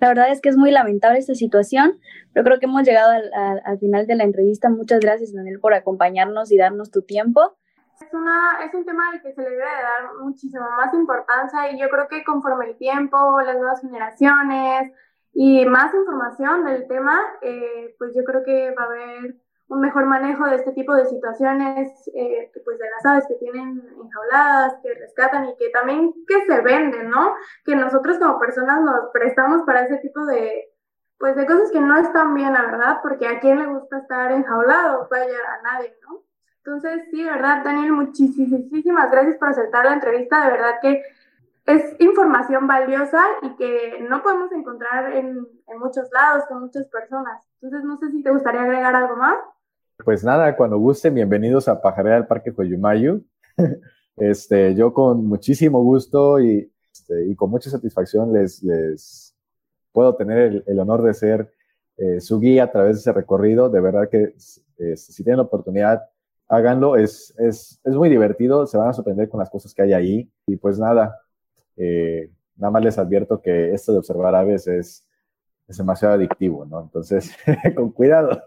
La 0.00 0.08
verdad 0.08 0.32
es 0.32 0.40
que 0.40 0.48
es 0.48 0.56
muy 0.56 0.70
lamentable 0.70 1.18
esta 1.18 1.34
situación, 1.34 1.98
pero 2.32 2.44
creo 2.44 2.58
que 2.58 2.66
hemos 2.66 2.82
llegado 2.82 3.12
al, 3.12 3.78
final 3.78 4.06
de 4.06 4.16
la 4.16 4.24
entrevista. 4.24 4.68
Muchas 4.68 5.00
gracias, 5.00 5.32
Daniel, 5.32 5.60
por 5.60 5.72
acompañarnos 5.72 6.50
y 6.50 6.56
darnos 6.56 6.90
tu 6.90 7.02
tiempo. 7.02 7.56
Una, 8.12 8.64
es 8.64 8.74
un 8.74 8.84
tema 8.84 9.10
al 9.10 9.22
que 9.22 9.32
se 9.32 9.42
le 9.42 9.50
debe 9.50 9.64
dar 9.64 10.14
muchísima 10.20 10.68
más 10.76 10.94
importancia 10.94 11.70
y 11.70 11.80
yo 11.80 11.88
creo 11.88 12.08
que 12.08 12.24
conforme 12.24 12.66
el 12.70 12.76
tiempo, 12.76 13.40
las 13.42 13.56
nuevas 13.56 13.80
generaciones 13.80 14.92
y 15.32 15.66
más 15.66 15.92
información 15.94 16.64
del 16.64 16.86
tema, 16.86 17.20
eh, 17.42 17.94
pues 17.98 18.14
yo 18.14 18.22
creo 18.24 18.44
que 18.44 18.74
va 18.74 18.82
a 18.82 18.86
haber 18.86 19.36
un 19.68 19.80
mejor 19.80 20.06
manejo 20.06 20.44
de 20.46 20.56
este 20.56 20.72
tipo 20.72 20.94
de 20.94 21.06
situaciones, 21.06 21.88
eh, 22.14 22.52
pues 22.64 22.78
de 22.78 22.90
las 22.90 23.06
aves 23.06 23.26
que 23.26 23.34
tienen 23.34 23.82
enjauladas, 24.02 24.74
que 24.82 24.94
rescatan 24.94 25.48
y 25.48 25.56
que 25.56 25.70
también 25.70 26.12
que 26.26 26.44
se 26.46 26.60
venden, 26.60 27.10
¿no? 27.10 27.34
Que 27.64 27.74
nosotros 27.74 28.18
como 28.18 28.38
personas 28.38 28.82
nos 28.82 29.10
prestamos 29.12 29.62
para 29.62 29.84
ese 29.84 29.96
tipo 29.98 30.24
de, 30.26 30.70
pues 31.18 31.34
de 31.36 31.46
cosas 31.46 31.70
que 31.72 31.80
no 31.80 31.96
están 31.96 32.34
bien, 32.34 32.52
la 32.52 32.62
verdad, 32.62 32.98
porque 33.02 33.26
a 33.26 33.40
quién 33.40 33.58
le 33.58 33.66
gusta 33.66 33.98
estar 33.98 34.30
enjaulado, 34.32 35.08
vaya 35.10 35.38
a 35.58 35.62
nadie, 35.62 35.96
¿no? 36.02 36.23
Entonces, 36.66 37.02
sí, 37.10 37.22
de 37.22 37.30
verdad, 37.30 37.62
Daniel, 37.62 37.92
muchísimas 37.92 39.10
gracias 39.10 39.36
por 39.36 39.50
aceptar 39.50 39.84
la 39.84 39.92
entrevista, 39.92 40.46
de 40.46 40.52
verdad 40.52 40.72
que 40.80 41.02
es 41.66 42.00
información 42.00 42.66
valiosa 42.66 43.22
y 43.42 43.54
que 43.56 44.06
no 44.08 44.22
podemos 44.22 44.50
encontrar 44.52 45.12
en, 45.12 45.46
muchos 45.78 46.08
lados 46.10 46.44
con 46.48 46.62
muchas 46.62 46.86
personas. 46.86 47.42
Entonces, 47.60 47.84
no 47.84 47.98
sé 47.98 48.10
si 48.10 48.22
te 48.22 48.30
gustaría 48.30 48.62
agregar 48.62 48.94
algo 48.94 49.16
más. 49.16 49.36
Pues 50.04 50.24
nada, 50.24 50.56
cuando 50.56 50.78
gusten, 50.78 51.14
bienvenidos 51.14 51.68
a 51.68 51.82
Pajarera 51.82 52.14
del 52.16 52.26
Parque 52.26 52.52
Coyumayu. 52.52 53.22
Este, 54.16 54.76
yo 54.76 54.94
con 54.94 55.26
muchísimo 55.26 55.82
gusto 55.82 56.38
y, 56.38 56.72
este, 56.92 57.34
con 57.34 57.50
mucha 57.50 57.68
satisfacción 57.68 58.32
les, 58.32 59.34
puedo 59.90 60.14
tener 60.14 60.62
el, 60.64 60.78
honor 60.78 61.02
de 61.02 61.14
ser 61.14 61.52
eh, 61.96 62.20
su 62.20 62.38
guía 62.38 62.62
a 62.62 62.70
través 62.70 62.94
de 62.94 63.00
ese 63.00 63.12
recorrido. 63.12 63.70
De 63.70 63.80
verdad 63.80 64.08
que 64.08 64.32
si 64.38 65.24
tienen 65.24 65.38
la 65.38 65.42
oportunidad, 65.42 66.04
háganlo. 66.48 66.96
Es, 66.96 67.34
es, 67.38 67.80
es, 67.84 67.94
muy 67.94 68.08
divertido, 68.08 68.66
se 68.66 68.78
van 68.78 68.88
a 68.88 68.92
sorprender 68.92 69.28
con 69.28 69.40
las 69.40 69.50
cosas 69.50 69.74
que 69.74 69.82
hay 69.82 69.92
ahí. 69.92 70.30
Y 70.46 70.56
pues 70.56 70.78
nada, 70.78 71.20
eh, 71.76 72.30
nada 72.56 72.70
más 72.70 72.84
les 72.84 72.98
advierto 72.98 73.40
que 73.40 73.72
esto 73.72 73.92
de 73.92 73.98
observar 73.98 74.34
aves 74.34 74.66
es, 74.66 75.06
es 75.68 75.76
demasiado 75.76 76.14
adictivo, 76.14 76.64
¿no? 76.64 76.82
Entonces, 76.82 77.34
con 77.74 77.90
cuidado. 77.92 78.42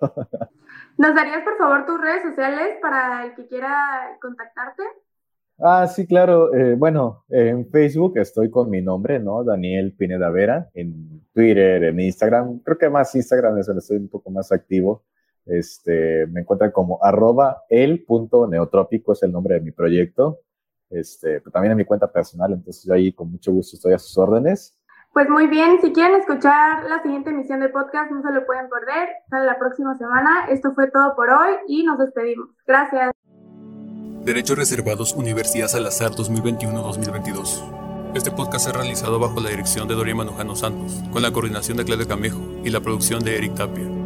¿Nos 0.98 1.16
darías, 1.16 1.44
por 1.44 1.58
favor, 1.58 1.86
tus 1.86 2.02
redes 2.02 2.24
sociales 2.24 2.78
para 2.82 3.26
el 3.26 3.36
que 3.36 3.48
quiera 3.48 4.18
contactarte? 4.22 4.84
Ah, 5.60 5.88
sí, 5.88 6.06
claro. 6.06 6.54
Eh, 6.54 6.76
bueno, 6.76 7.26
en 7.30 7.68
Facebook 7.72 8.18
estoy 8.18 8.52
con 8.52 8.70
mi 8.70 8.82
nombre, 8.82 9.20
¿no? 9.20 9.44
Daniel 9.44 9.94
Pineda 9.98 10.30
Vera. 10.30 10.70
En 10.74 11.24
Twitter, 11.34 11.84
en 11.84 12.00
Instagram. 12.00 12.60
Creo 12.60 12.78
que 12.78 12.90
más 12.90 13.14
Instagram 13.16 13.58
es 13.58 13.66
donde 13.66 13.80
estoy 13.80 13.98
un 13.98 14.10
poco 14.10 14.30
más 14.30 14.52
activo. 14.52 15.04
Este, 15.48 16.28
me 16.28 16.42
encuentran 16.42 16.72
como 16.72 17.04
arroba 17.04 17.64
el 17.70 18.04
punto 18.04 18.48
neotrópico, 18.48 19.14
es 19.14 19.24
el 19.24 19.32
nombre 19.32 19.56
de 19.56 19.62
mi 19.62 19.72
proyecto. 19.72 20.42
Este, 20.90 21.40
pero 21.40 21.52
también 21.52 21.72
en 21.72 21.78
mi 21.78 21.86
cuenta 21.86 22.12
personal, 22.12 22.54
entonces 22.54 22.86
yo 22.86 22.94
ahí 22.94 23.12
con 23.12 23.32
mucho 23.32 23.52
gusto 23.52 23.76
estoy 23.76 23.94
a 23.94 24.00
sus 24.00 24.18
órdenes. 24.18 24.78
Pues 25.14 25.30
muy 25.30 25.48
bien, 25.48 25.80
si 25.82 25.92
quieren 25.94 26.20
escuchar 26.20 26.84
la 26.84 27.02
siguiente 27.02 27.32
emisión 27.32 27.60
del 27.60 27.72
podcast, 27.72 28.12
no 28.12 28.22
se 28.22 28.32
lo 28.32 28.46
pueden 28.46 28.70
perder. 28.70 29.10
Sale 29.30 29.46
la 29.46 29.58
próxima 29.58 29.98
semana. 29.98 30.48
Esto 30.50 30.74
fue 30.76 30.92
todo 30.92 31.16
por 31.16 31.30
hoy 31.30 31.56
y 31.68 31.84
nos 31.84 31.98
despedimos. 31.98 32.50
Gracias. 32.68 33.12
Derechos 34.24 34.58
Reservados 34.58 35.16
Universidad 35.16 35.70
Salazar 35.70 36.12
2021-2022. 36.12 38.14
Este 38.14 38.30
podcast 38.30 38.68
es 38.68 38.74
realizado 38.74 39.20
bajo 39.20 39.40
la 39.40 39.50
dirección 39.50 39.88
de 39.88 39.96
Doria 39.96 40.16
Manujano 40.16 40.56
Santos, 40.56 41.02
con 41.12 41.22
la 41.22 41.32
coordinación 41.32 41.78
de 41.78 41.86
Claudio 41.86 42.08
Camejo 42.08 42.42
y 42.64 42.70
la 42.70 42.82
producción 42.82 43.24
de 43.24 43.38
Eric 43.38 43.56
Tapia. 43.56 43.97